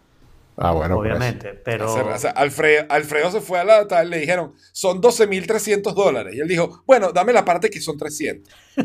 [0.57, 0.97] Ah, bueno.
[0.97, 1.17] por eso.
[1.17, 1.93] obviamente, pero...
[1.93, 6.35] O sea, Alfredo, Alfredo se fue a la tal, le dijeron, son 12.300 dólares.
[6.35, 8.55] Y él dijo, bueno, dame la parte que son 300.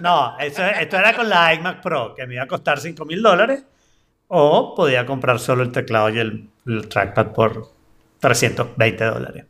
[0.00, 3.20] No, eso, esto era con la iMac Pro, que me iba a costar 5 mil
[3.20, 3.64] dólares,
[4.28, 7.68] o podía comprar solo el teclado y el, el trackpad por
[8.20, 9.44] 320 dólares.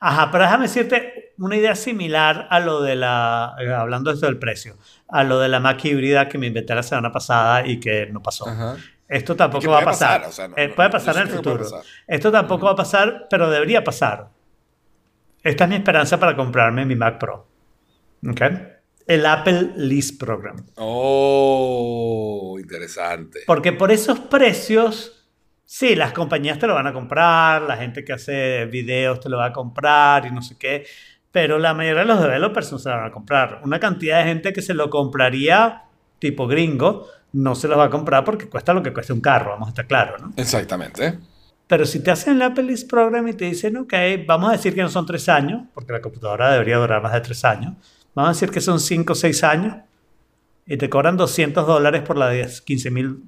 [0.00, 4.26] Ajá, pero déjame decirte una idea similar a lo de la, eh, hablando de esto
[4.26, 4.76] del precio,
[5.08, 8.22] a lo de la Mac híbrida que me inventé la semana pasada y que no
[8.22, 8.48] pasó.
[8.48, 8.76] Ajá.
[9.08, 10.20] Esto tampoco va a pasar.
[10.22, 11.64] pasar, o sea, no- Eh, puede pasar en el futuro.
[12.06, 14.28] Esto tampoco va a pasar, pero debería pasar.
[15.42, 17.46] Esta es mi esperanza para comprarme mi Mac Pro.
[18.28, 18.40] ¿Ok?
[19.06, 20.56] El Apple Lease Program.
[20.76, 23.40] Oh, interesante.
[23.46, 25.24] Porque por esos precios,
[25.64, 29.38] sí, las compañías te lo van a comprar, la gente que hace videos te lo
[29.38, 30.84] va a comprar y no sé qué,
[31.30, 33.60] pero la mayoría de los developers no se lo van a comprar.
[33.62, 35.84] Una cantidad de gente que se lo compraría
[36.18, 37.06] tipo gringo,
[37.36, 39.70] no se lo va a comprar porque cuesta lo que cuesta un carro, vamos a
[39.70, 40.32] estar claros, ¿no?
[40.36, 41.18] Exactamente.
[41.66, 43.92] Pero si te hacen el Apple Lease Program y te dicen, ok,
[44.26, 47.20] vamos a decir que no son tres años, porque la computadora debería durar más de
[47.20, 47.74] tres años,
[48.14, 49.76] vamos a decir que son cinco o seis años,
[50.66, 53.22] y te cobran 200 dólares por la de 15 mil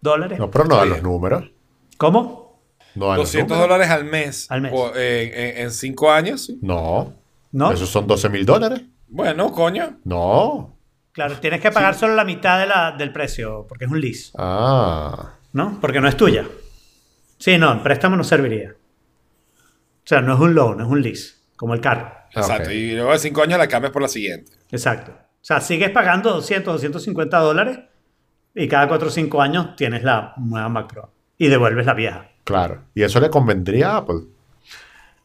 [0.00, 0.38] dólares.
[0.38, 1.50] No, pero no dan los números.
[1.96, 2.60] ¿Cómo?
[2.94, 3.68] No dan los 200 números.
[3.68, 4.50] dólares al mes.
[4.50, 4.72] Al mes.
[4.74, 6.58] O, eh, en, en cinco años, sí.
[6.60, 7.14] No.
[7.52, 7.72] ¿No?
[7.72, 8.82] Esos son 12 mil dólares.
[9.08, 9.98] Bueno, coño.
[10.04, 10.71] No.
[11.12, 14.32] Claro, tienes que pagar solo la mitad de la- del precio, porque es un lease,
[14.38, 15.34] Ah.
[15.52, 15.78] ¿no?
[15.80, 16.46] Porque no es tuya.
[17.38, 18.70] Sí, no, en préstamo no serviría.
[18.72, 22.10] O sea, no es un loan, es un lease, como el carro.
[22.34, 22.68] Exacto.
[22.70, 22.74] ok.
[22.74, 24.52] Y luego de cinco años la cambias por la siguiente.
[24.70, 25.12] Exacto.
[25.12, 27.78] O sea, sigues pagando 200, 250 dólares
[28.54, 32.28] y cada 4 o 5 años tienes la nueva Mac Pro y devuelves la vieja.
[32.44, 32.84] Claro.
[32.94, 34.20] Y eso le convendría a Apple.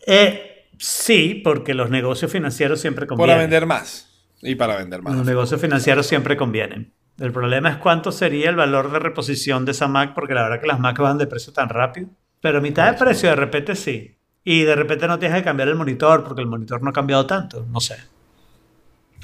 [0.05, 3.39] Eh, sí, porque los negocios financieros siempre Para convienen.
[3.39, 4.06] vender más.
[4.41, 5.15] Y para vender más.
[5.15, 6.93] Los negocios financieros siempre convienen.
[7.19, 10.61] El problema es cuánto sería el valor de reposición de esa Mac, porque la verdad
[10.61, 12.09] que las Mac van de precio tan rápido.
[12.41, 14.15] Pero mitad de precio de repente sí.
[14.43, 17.26] Y de repente no tienes que cambiar el monitor, porque el monitor no ha cambiado
[17.26, 17.65] tanto.
[17.72, 17.95] No sé.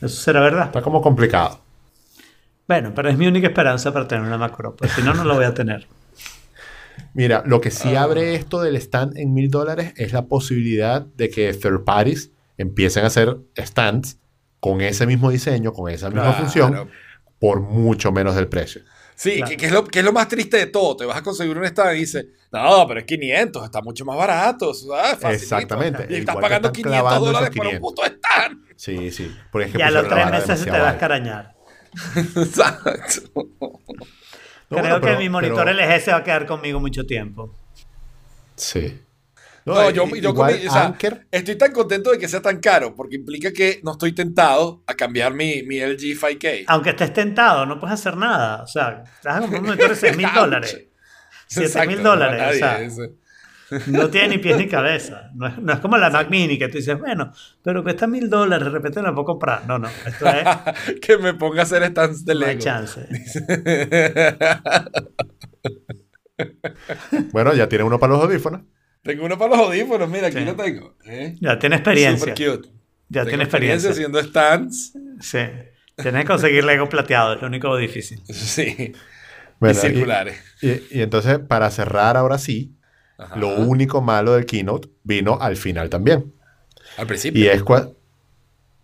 [0.01, 0.65] Eso será verdad.
[0.65, 1.59] Está como complicado.
[2.67, 4.75] Bueno, pero es mi única esperanza para tener una Mac Pro.
[4.75, 5.87] Pues si no, no lo voy a tener.
[7.13, 8.03] Mira, lo que sí Ah.
[8.03, 13.03] abre esto del stand en mil dólares es la posibilidad de que third parties empiecen
[13.03, 14.19] a hacer stands
[14.63, 16.37] con ese mismo diseño, con esa misma Claro.
[16.37, 16.89] función,
[17.37, 18.81] por mucho menos del precio.
[19.13, 19.49] Sí, Claro.
[19.49, 20.95] que, que es lo, que es lo más triste de todo.
[20.95, 24.15] Te vas a conseguir un stand y dices, no, pero es 500, está mucho más
[24.17, 24.71] barato.
[25.29, 26.07] Exactamente.
[26.09, 27.89] Y estás Igual pagando están 500 clavando esos dólares por un 500.
[27.91, 28.63] puto stand.
[28.77, 29.35] Sí, sí.
[29.51, 31.53] Porque es que Y a los tres meses se te demasiado va a escarañar.
[32.37, 33.21] Exacto.
[33.35, 37.05] No, Creo bueno, que pero- mi monitor pero- LG se va a quedar conmigo mucho
[37.05, 37.53] tiempo.
[38.55, 38.99] Sí.
[39.65, 42.59] No, yo, yo igual comí- o sea, Anker- estoy tan contento de que sea tan
[42.59, 46.65] caro, porque implica que no estoy tentado a cambiar mi, mi LG 5K.
[46.67, 48.63] Aunque estés tentado, no puedes hacer nada.
[48.63, 50.85] O sea, te vas a comprar un monitor de 6 mil dólares.
[51.47, 52.39] 7 Exacto, mil no, dólares.
[52.41, 53.13] o nadie, sea, ese.
[53.87, 55.31] No tiene ni pies ni cabeza.
[55.33, 57.31] No es, no es como la Mac Mini que tú dices, bueno,
[57.63, 59.65] pero cuesta mil dólares, de repente la puedo comprar.
[59.65, 60.99] No, no, esto es...
[61.01, 62.61] que me ponga a hacer stands de No hay Lego.
[62.61, 63.07] chance.
[67.31, 68.61] Bueno, ya tiene uno para los audífonos.
[69.03, 70.45] Tengo uno para los audífonos, mira, aquí Sí.
[70.45, 70.95] lo tengo.
[71.05, 71.35] ¿eh?
[71.39, 72.33] Ya tiene experiencia.
[72.35, 72.69] Super cute.
[73.09, 73.91] Ya Tengo tiene experiencia.
[73.91, 74.93] haciendo stands.
[75.19, 75.39] Sí.
[75.95, 78.19] Tienes que conseguir Lego plateado, es lo único difícil.
[78.33, 78.93] Sí.
[79.59, 80.37] Bueno, y circulares.
[80.61, 82.73] Y, y- y entonces, para cerrar ahora sí,
[83.17, 83.35] Ajá.
[83.37, 86.33] lo único malo del keynote vino al final también.
[86.97, 87.41] Al principio.
[87.43, 87.95] Y es cuando...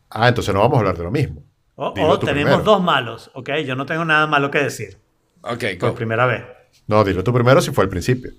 [0.09, 1.43] Ah, entonces no vamos a hablar de lo mismo.
[1.75, 2.63] O, Dilo o tú tenemos primero.
[2.71, 3.49] dos malos, ¿ok?
[3.65, 4.97] Yo no tengo nada malo que decir
[5.41, 5.95] Ok, por go.
[5.95, 6.43] primera vez.
[6.87, 8.31] No, dilo tú primero si fue al principio.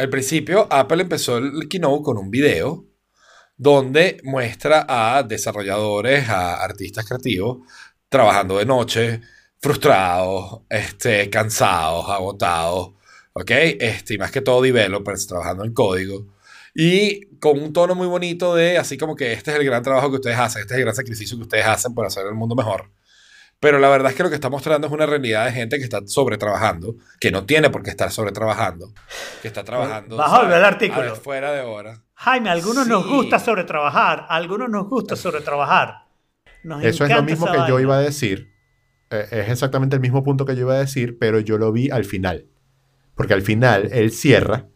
[0.00, 2.86] Al principio, Apple empezó el keynote con un video
[3.58, 7.58] donde muestra a desarrolladores, a artistas creativos,
[8.08, 9.20] trabajando de noche,
[9.58, 12.94] frustrados, este, cansados, agotados,
[13.34, 13.50] ¿ok?
[13.50, 16.28] Este, y más que todo developers trabajando en código.
[16.74, 20.08] Y con un tono muy bonito de, así como que este es el gran trabajo
[20.08, 22.54] que ustedes hacen, este es el gran sacrificio que ustedes hacen por hacer el mundo
[22.54, 22.90] mejor.
[23.60, 25.84] Pero la verdad es que lo que está mostrando es una realidad de gente que
[25.84, 28.90] está sobretrabajando, que no tiene por qué estar sobretrabajando,
[29.42, 30.16] que está trabajando.
[30.16, 30.74] Vas a volver al ¿sabes?
[30.74, 31.00] artículo.
[31.02, 32.02] A ver, fuera de hora.
[32.14, 36.06] Jaime, a algunos nos gusta sobretrabajar, a algunos nos gusta sobretrabajar.
[36.64, 38.50] Nos Eso es lo mismo que yo iba a decir.
[39.10, 41.90] Eh, es exactamente el mismo punto que yo iba a decir, pero yo lo vi
[41.90, 42.46] al final.
[43.14, 44.68] Porque al final él cierra,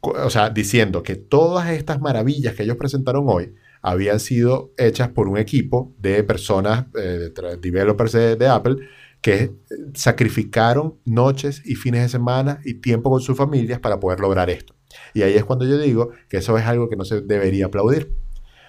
[0.00, 5.28] o sea, diciendo que todas estas maravillas que ellos presentaron hoy habían sido hechas por
[5.28, 8.76] un equipo de personas, eh, de developers de, de Apple,
[9.20, 9.50] que eh,
[9.94, 14.74] sacrificaron noches y fines de semana y tiempo con sus familias para poder lograr esto.
[15.14, 18.12] Y ahí es cuando yo digo que eso es algo que no se debería aplaudir.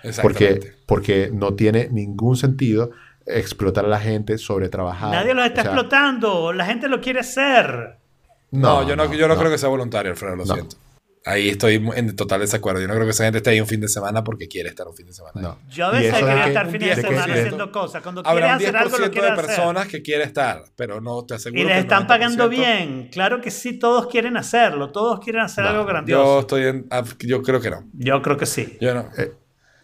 [0.04, 0.74] Exactamente.
[0.86, 2.92] Porque, porque no tiene ningún sentido
[3.26, 5.12] explotar a la gente sobre trabajar.
[5.12, 7.98] Nadie los está O sea, explotando, la gente lo quiere hacer.
[8.52, 9.40] No, yo no, yo no, no.
[9.40, 10.54] creo que sea voluntario, Alfredo, lo No.
[10.56, 10.78] siento.
[11.26, 12.80] Ahí estoy en total desacuerdo.
[12.82, 14.88] Yo no creo que esa gente esté ahí un fin de semana porque quiere estar
[14.88, 15.34] un fin de semana.
[15.42, 15.60] No.
[15.70, 18.02] Yo a veces quería que- estar un fin de 10% semana haciendo cosas.
[18.02, 19.46] Cuando quieres Habrá un hacer 10% algo, lo de hacer.
[19.46, 22.50] personas que quiere estar, pero no te aseguro Y que les están pagando 90%.
[22.50, 23.10] bien.
[23.12, 24.92] Claro que sí, todos quieren hacerlo.
[24.92, 26.40] Todos quieren hacer No, algo Yo grandioso.
[26.40, 26.88] estoy en.
[26.90, 27.84] ah, Yo creo que no.
[27.94, 28.78] Yo creo que sí.
[28.80, 29.10] Yo no.
[29.18, 29.32] Eh,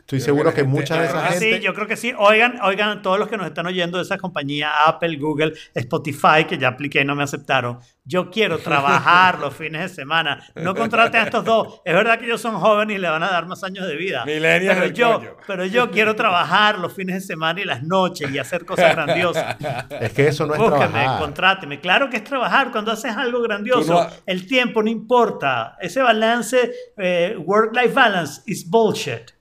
[0.05, 1.57] Estoy Creo seguro que que, la gente- mucha de esa Ah, Ah, gente.
[1.57, 2.13] sí, yo creo que sí.
[2.15, 6.59] Oigan, oigan, todos los que nos están oyendo de esas compañías, Apple, Google, Spotify, que
[6.59, 7.79] ya apliqué y no me aceptaron.
[8.03, 10.43] Yo quiero trabajar los fines de semana.
[10.53, 11.81] No contraten a estos dos.
[11.83, 14.23] Es verdad que ellos son jóvenes y le van a dar más años de vida.
[14.25, 15.37] Millennials pero yo, coño.
[15.47, 19.55] pero yo quiero trabajar los fines de semana y las noches y hacer cosas grandiosas.
[20.01, 21.19] Es que eso no es Búsqueme, trabajar.
[21.19, 21.79] contráteme.
[21.79, 23.93] Claro que es trabajar cuando haces algo grandioso.
[24.03, 25.77] No El tiempo no importa.
[25.81, 29.31] Ese balance, eh, work-life balance, is bullshit.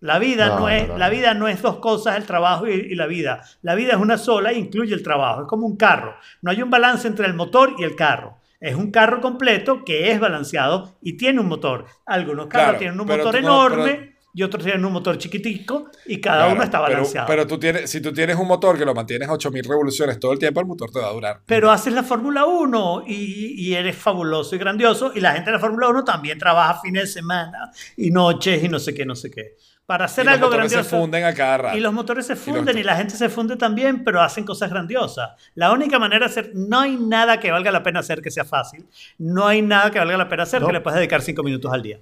[0.00, 0.98] La vida no, No, es, no, no.
[0.98, 3.42] la vida no es dos cosas, el trabajo y, y la vida.
[3.62, 5.42] La vida es una sola e incluye el trabajo.
[5.42, 6.14] Es como un carro.
[6.42, 8.38] No hay un balance entre el motor y el carro.
[8.60, 11.84] Es un carro completo que es balanceado y tiene un motor.
[12.06, 15.90] Algunos carros Claro, tienen un pero motor enorme pero- y otros tienen un motor chiquitico
[16.06, 17.26] y cada Claro, uno está pero- balanceado.
[17.26, 20.32] Pero, tú tienes, si tú tienes un motor que lo mantienes a 8000 revoluciones todo
[20.32, 21.40] el tiempo, el motor te va a durar.
[21.46, 25.12] Pero haces la Fórmula 1 y, y eres fabuloso y grandioso.
[25.14, 28.68] Y la gente de la Fórmula 1 también trabaja fines de semana y noches y
[28.68, 29.56] no sé qué, no sé qué.
[29.90, 30.88] Para hacer y los algo motores grandioso.
[30.96, 31.76] se funden a cada rato.
[31.76, 34.70] Y los motores se los- funden y, la gente se funde también, pero hacen cosas
[34.70, 35.30] grandiosas.
[35.56, 38.44] La única manera de hacer, no hay nada que valga la pena hacer que sea
[38.44, 38.86] fácil.
[39.18, 40.68] No hay nada que valga la pena hacer No.
[40.68, 41.98] que le puedas dedicar cinco minutos al día.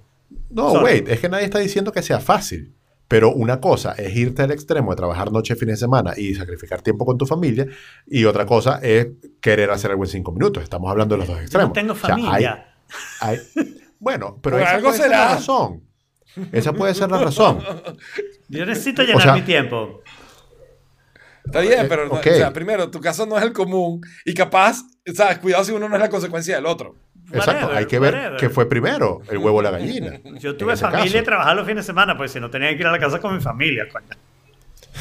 [0.51, 0.83] No, Sorry.
[0.83, 2.75] wait, es que nadie está diciendo que sea fácil.
[3.07, 6.83] Pero una cosa es irte al extremo de trabajar noche, fines de semana y sacrificar
[6.83, 7.65] tiempo con tu familia.
[8.05, 9.07] Y otra cosa es
[9.41, 10.61] querer hacer algo en cinco minutos.
[10.61, 11.69] Estamos hablando de los dos extremos.
[11.69, 12.67] No tengo O sea, hay- familia.
[13.21, 13.39] hay-
[13.99, 15.29] bueno, pero esa algo será.
[15.33, 15.81] razón.
[16.51, 17.59] Esa puede ser la razón.
[18.47, 20.01] Yo necesito llenar sea- mi tiempo.
[21.45, 24.33] Está bien, Eh, pero no- o sea, primero, tu caso no es el común y
[24.33, 24.81] capaz,
[25.15, 25.39] ¿sabes?
[25.39, 26.95] Cuidado si uno no es la consecuencia del otro.
[27.31, 28.39] Exacto, Whatever, hay que ver whatever.
[28.39, 30.19] qué fue primero, el huevo o la gallina.
[30.39, 31.23] Yo tuve familia y caso.
[31.25, 33.35] trabajaba los fines de semana, pues si no tenía que ir a la casa con
[33.35, 34.07] mi familia, coño.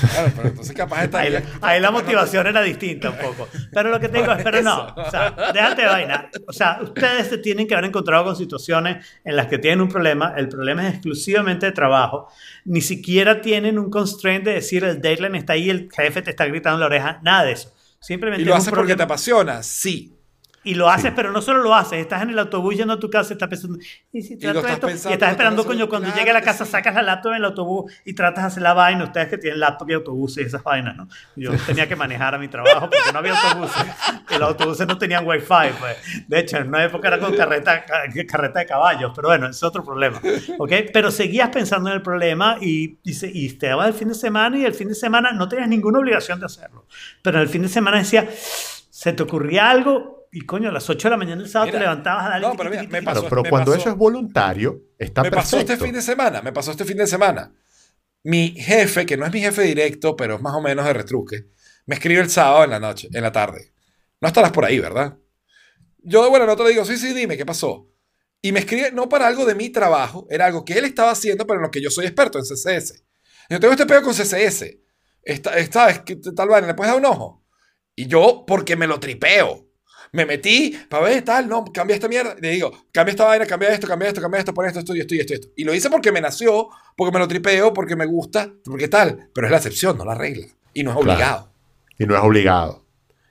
[0.01, 3.49] Claro, pero entonces capaz está Ahí, la- ahí la motivación era distinta un poco.
[3.73, 6.31] Pero lo que te digo es, pero no, o sea, déjate de vaina.
[6.47, 9.89] O sea, ustedes se tienen que haber encontrado con situaciones en las que tienen un
[9.89, 10.35] problema.
[10.37, 12.29] El problema es exclusivamente de trabajo.
[12.65, 16.47] Ni siquiera tienen un constraint de decir el deadline está ahí, el jefe te está
[16.47, 17.21] gritando en la oreja.
[17.23, 17.73] Nada de eso.
[18.01, 20.15] Simplemente Y lo haces porque te apasiona, sí.
[20.65, 23.09] Y lo haces, pero no solo lo haces, estás en el autobús yendo a tu
[23.09, 23.79] casa y estás pensando,
[24.13, 24.87] ¿y si trato estás esto?
[24.89, 26.73] pensando, y estás esperando, coño, pensando, cuando claro llegue a la casa, sí.
[26.73, 29.05] sacas la laptop en el autobús y tratas de hacer la vaina.
[29.05, 31.09] Ustedes que tienen laptop y autobuses y esas vainas, ¿no?
[31.37, 33.85] Yo tenía que manejar a mi trabajo porque no había autobuses.
[34.31, 35.47] Y los autobuses no tenían wifi,
[35.79, 35.97] pues.
[36.27, 39.63] De hecho, en una época era con carreta, ca- carreta de caballos, pero bueno, es
[39.63, 40.21] otro problema.
[40.59, 40.73] ¿Ok?
[40.93, 44.15] Pero seguías pensando en el problema y, y, se- y te dabas el fin de
[44.15, 46.87] semana y el fin de semana no tenías ninguna obligación de hacerlo.
[47.23, 48.29] Pero el fin de semana decía,
[48.91, 51.79] se te ocurría algo y coño, a las 8 de la mañana del sábado Mira,
[51.79, 53.91] te levantabas a darle no, pero mira, me pasó- Claro, pero me cuando pasó- eso
[53.91, 55.57] es voluntario, está me perfecto.
[55.57, 57.53] pasó este fin de semana, me pasó este fin de semana.
[58.25, 61.47] Mi jefe, que no es mi jefe directo, pero es más o menos de retruque,
[61.87, 63.73] me escribe el sábado en la noche, en la tarde.
[64.21, 65.17] No estarás por ahí, ¿verdad?
[65.99, 67.89] Yo de buena nota le digo, sí, sí, dime, ¿qué pasó?
[68.43, 71.47] Y me escribe, no para algo de mi trabajo, era algo que él estaba haciendo,
[71.47, 73.05] pero en lo que yo soy experto, en CSS.
[73.51, 74.79] Yo tengo este pedo con CSS.
[75.23, 77.45] Esta, esta vez, que tal vaina, ¿le puedes dar un ojo?
[77.95, 79.68] Y yo, porque me lo tripeo.
[80.13, 82.35] Me metí para ver tal, no, cambia esta mierda.
[82.41, 85.01] Le digo, cambia esta vaina, cambia esto, cambia esto, cambia esto, pon esto, esto y
[85.01, 85.49] esto y esto, y esto.
[85.57, 89.29] Y lo hice porque me nació, porque me lo tripeo, porque me gusta, porque tal.
[89.35, 90.47] Pero es la excepción, no la regla.
[90.75, 91.13] Y no es Claro.
[91.13, 91.53] obligado.
[91.99, 92.85] Y no es obligado.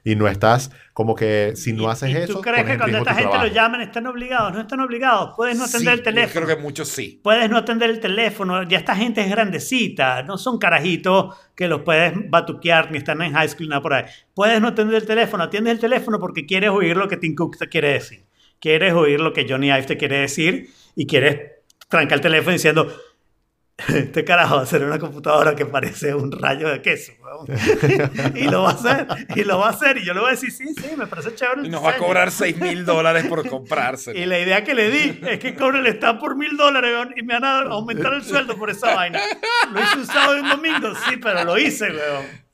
[0.09, 2.33] Y no estás como que si no ¿Y- haces y eso.
[2.35, 4.53] ¿Tú crees que cuando esta gente lo llaman están obligados?
[4.53, 5.33] No están obligados.
[5.35, 6.33] Puedes no atender Sí, el teléfono.
[6.33, 7.19] Yo creo que muchos sí.
[7.21, 8.63] Puedes no atender el teléfono.
[8.63, 10.23] Ya esta gente es grandecita.
[10.23, 13.93] No son carajitos que los puedes batuquear ni están en high school ni nada por
[13.95, 14.05] ahí.
[14.33, 15.43] Puedes no atender el teléfono.
[15.43, 18.25] Atiendes el teléfono porque quieres oír lo que Tim Cook te quiere decir.
[18.61, 21.51] Quieres oír lo que Johnny Ive te quiere decir y quieres
[21.89, 22.87] trancar el teléfono diciendo
[23.89, 27.11] este carajo va a ser una computadora que parece un rayo de queso.
[27.21, 27.45] weón".
[28.35, 29.07] y lo va a hacer.
[29.35, 29.97] Y lo va a hacer.
[29.97, 31.65] Y yo le voy a decir, sí, sí, me parece chévere.
[31.65, 32.07] Y nos va a diseño".
[32.07, 34.17] cobrar 6 mil dólares por comprárselo.
[34.17, 37.13] Y la idea que le di es que cobre el stand por mil dólares weón,
[37.15, 39.19] y me van a aumentar el sueldo por esa vaina.
[39.71, 42.47] Lo hice un sábado y un domingo, sí, pero lo hice, weón.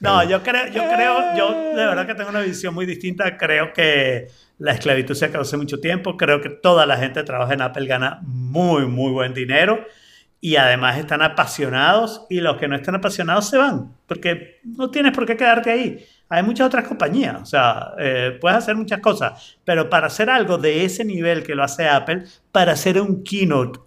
[0.00, 3.36] No, yo creo, yo creo, yo de verdad que tengo una visión muy distinta.
[3.36, 6.16] Creo que la esclavitud se acabó hace mucho tiempo.
[6.16, 9.84] Creo que toda la gente que trabaja en Apple gana muy, muy buen dinero.
[10.40, 13.92] Y además están apasionados y los que no están apasionados se van.
[14.06, 16.04] Porque no tienes por qué quedarte ahí.
[16.28, 17.42] Hay muchas otras compañías.
[17.42, 19.58] O sea, eh, puedes hacer muchas cosas.
[19.64, 22.22] Pero para hacer algo de ese nivel que lo hace Apple,
[22.52, 23.80] para hacer un keynote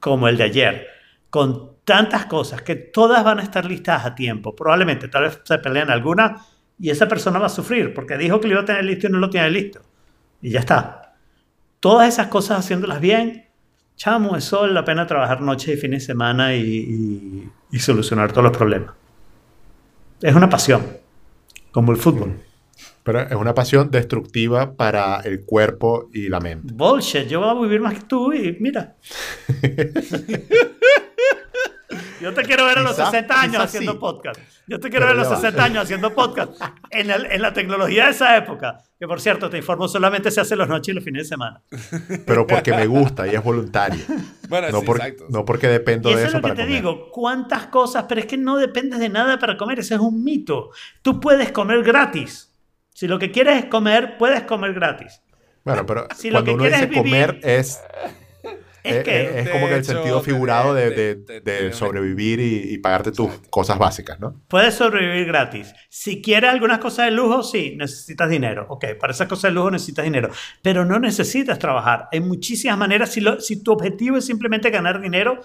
[0.00, 0.86] como el de ayer,
[1.28, 4.54] con tantas cosas que todas van a estar listadas a tiempo.
[4.56, 6.36] Probablemente, tal vez se peleen alguna
[6.78, 9.10] y esa persona va a sufrir porque dijo que lo iba a tener listo y
[9.10, 9.80] no lo tiene listo.
[10.42, 11.14] Y ya está.
[11.80, 13.46] Todas esas cosas haciéndolas bien,
[13.96, 18.30] chamo, eso vale la pena trabajar noches y fines de semana y, y- y solucionar
[18.32, 18.94] todos los problemas.
[20.22, 20.82] Es una pasión,
[21.70, 22.40] como el fútbol.
[23.02, 26.72] Pero es una pasión destructiva para el cuerpo y la mente.
[26.74, 28.96] Bullshit, yo voy a vivir más que tú y mira.
[32.24, 33.98] Yo te quiero ver a los Quizá- 60 años haciendo sí.
[33.98, 34.40] podcast.
[34.66, 35.40] Yo te quiero Pero ver a los ya va.
[35.40, 36.52] 60 años haciendo podcast.
[36.90, 38.80] En, el- en la tecnología de esa época.
[38.98, 41.60] Que por cierto, te informo, solamente se hace los noches y los fines de semana.
[42.26, 44.02] Pero porque me gusta y es voluntario.
[44.48, 45.26] Bueno, No, sí, por- exacto.
[45.28, 46.76] no porque dependo Y eso de es eso lo que para te comer.
[46.76, 47.10] digo.
[47.10, 48.04] ¿Cuántas cosas?
[48.08, 49.80] Pero es que no dependes de nada para comer.
[49.80, 50.70] Ese es un mito.
[51.02, 52.50] Tú puedes comer gratis.
[52.94, 55.20] Si lo que quieres es comer, puedes comer gratis.
[55.64, 57.80] Bueno, pero Si lo cuando que uno quieres dice es vivir- comer es,
[58.84, 61.62] Es es, que- es como que el hecho, sentido figurado de, de- de- de- de
[61.64, 64.40] de- sobrevivir y, y pagarte tus cosas básicas, ¿no?
[64.46, 65.72] Puedes sobrevivir gratis.
[65.88, 68.66] Si quieres algunas cosas de lujo, sí, necesitas dinero.
[68.68, 70.28] Ok, para esas cosas de lujo necesitas dinero.
[70.62, 72.08] Pero no necesitas trabajar.
[72.12, 73.10] Hay muchísimas maneras.
[73.10, 75.40] Si, lo- si tu objetivo es simplemente ganar dinero,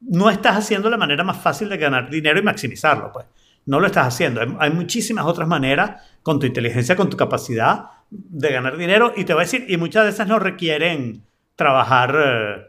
[0.00, 3.26] no estás haciendo la manera más fácil de ganar dinero y maximizarlo, pues.
[3.66, 4.40] No lo estás haciendo.
[4.40, 9.12] Hay, hay muchísimas otras maneras con tu inteligencia, con tu capacidad de ganar dinero.
[9.16, 11.22] Y te voy a decir, y muchas de esas no requieren
[11.54, 12.66] trabajar eh,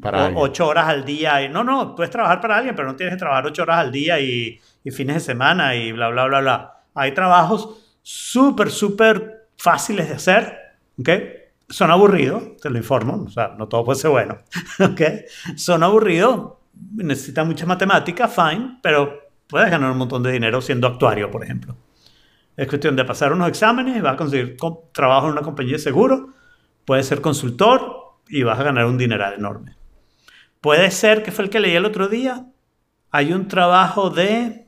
[0.00, 1.42] Para o- ocho horas al día.
[1.42, 3.92] Y, no, no, puedes trabajar para alguien, pero no tienes que trabajar ocho horas al
[3.92, 6.72] día y, y fines de semana y bla, bla, bla, bla.
[6.94, 10.56] Hay trabajos súper, súper fáciles de hacer,
[10.98, 11.08] ¿ok?
[11.68, 14.38] Son aburridos, te lo informo, o sea, no todo puede ser bueno,
[14.80, 15.00] ¿ok?
[15.56, 16.52] Son aburridos,
[16.94, 19.18] necesitan mucha matemática, fine, pero
[19.48, 21.76] puedes ganar un montón de dinero siendo actuario, por ejemplo.
[22.56, 24.56] Es cuestión de pasar unos exámenes, vas a conseguir
[24.92, 26.28] trabajo en una compañía de seguro,
[26.84, 27.80] puedes ser consultor
[28.28, 29.74] y vas a ganar un dineral enorme.
[30.66, 32.44] Puede ser que fue el que leí el otro día.
[33.12, 34.66] Hay un trabajo de,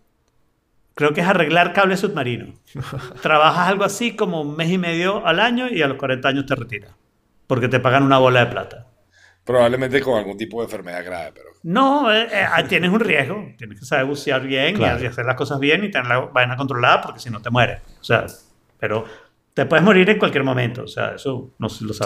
[0.94, 2.54] creo que es arreglar cables submarinos.
[3.20, 6.46] Trabajas algo así como un mes y medio al año y a los 40 años
[6.46, 6.92] te retiras.
[7.48, 8.86] Porque te pagan una bola de plata.
[9.42, 11.48] Probablemente con algún tipo de enfermedad grave, pero.
[11.64, 13.48] No, eh, eh, tienes un riesgo.
[13.58, 15.02] Tienes que saber bucear bien y- Claro.
[15.02, 17.80] y hacer las cosas bien y tener la vaina controlada porque si no te mueres.
[18.00, 18.24] O sea,
[18.78, 19.04] pero
[19.52, 20.84] te puedes morir en cualquier momento.
[20.84, 22.00] O sea, eso no se lo Sí,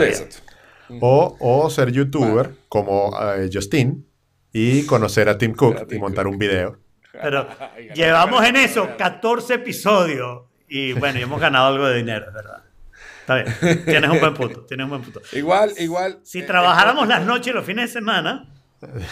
[1.00, 4.06] O, o ser youtuber como eh, Justin
[4.52, 6.32] y conocer a Tim Cook A Tim y montar Cook.
[6.34, 6.78] un video.
[7.12, 7.48] Pero
[7.94, 8.96] llevamos en eso ganó.
[8.96, 12.62] 14 episodios y bueno, y hemos ganado algo de dinero, es verdad.
[13.20, 15.20] Está bien, tienes un buen punto, tienes un buen punto.
[15.32, 16.18] Igual, igual.
[16.24, 18.48] Si eh, trabajáramos eh, las noches y los fines de semana,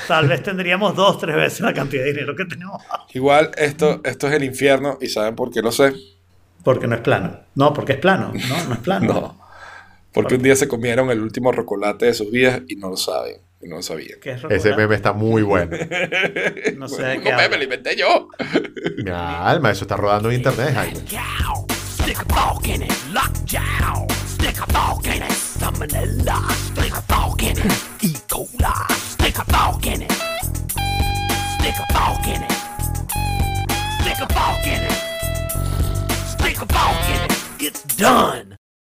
[0.09, 2.83] tal vez tendríamos dos, tres veces la cantidad de dinero que tenemos.
[3.15, 5.95] Igual, esto, esto es el infierno y ¿saben por qué lo sé?
[6.65, 7.41] Porque no es plano.
[7.55, 8.33] No, porque es plano.
[8.49, 9.07] No, no es plano.
[9.15, 9.40] No.
[10.13, 13.37] Porque un día se comieron el último rocolate de sus vidas y no lo saben.
[13.63, 14.19] Y no lo sabían.
[14.21, 15.77] ¿Qué es Ese meme está muy bueno.
[16.77, 17.35] no sé de qué.
[17.35, 18.29] meme lo inventé yo.
[19.05, 21.01] Mi alma, eso está rodando en internet, Jaime.
[37.63, 38.60] It's done.